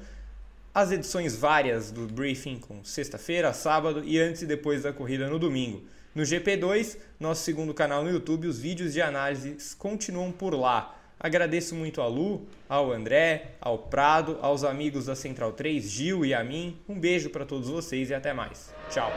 as 0.74 0.90
edições 0.90 1.36
várias 1.36 1.92
do 1.92 2.08
briefing 2.08 2.58
com 2.58 2.82
sexta-feira, 2.82 3.52
sábado 3.52 4.02
e 4.04 4.18
antes 4.18 4.42
e 4.42 4.46
depois 4.46 4.82
da 4.82 4.92
corrida 4.92 5.28
no 5.28 5.38
domingo. 5.38 5.84
No 6.12 6.24
GP2, 6.24 6.96
nosso 7.20 7.44
segundo 7.44 7.72
canal 7.72 8.02
no 8.02 8.10
YouTube, 8.10 8.48
os 8.48 8.58
vídeos 8.58 8.94
de 8.94 9.00
análises 9.00 9.74
continuam 9.74 10.32
por 10.32 10.54
lá. 10.54 10.98
Agradeço 11.20 11.76
muito 11.76 12.00
a 12.00 12.08
Lu, 12.08 12.48
ao 12.68 12.90
André, 12.90 13.52
ao 13.60 13.78
Prado, 13.78 14.38
aos 14.42 14.64
amigos 14.64 15.06
da 15.06 15.14
Central 15.14 15.52
3, 15.52 15.88
Gil 15.88 16.26
e 16.26 16.34
a 16.34 16.42
mim. 16.42 16.76
Um 16.88 16.98
beijo 16.98 17.30
para 17.30 17.44
todos 17.46 17.68
vocês 17.68 18.10
e 18.10 18.14
até 18.14 18.32
mais. 18.32 18.74
Tchau. 18.90 19.12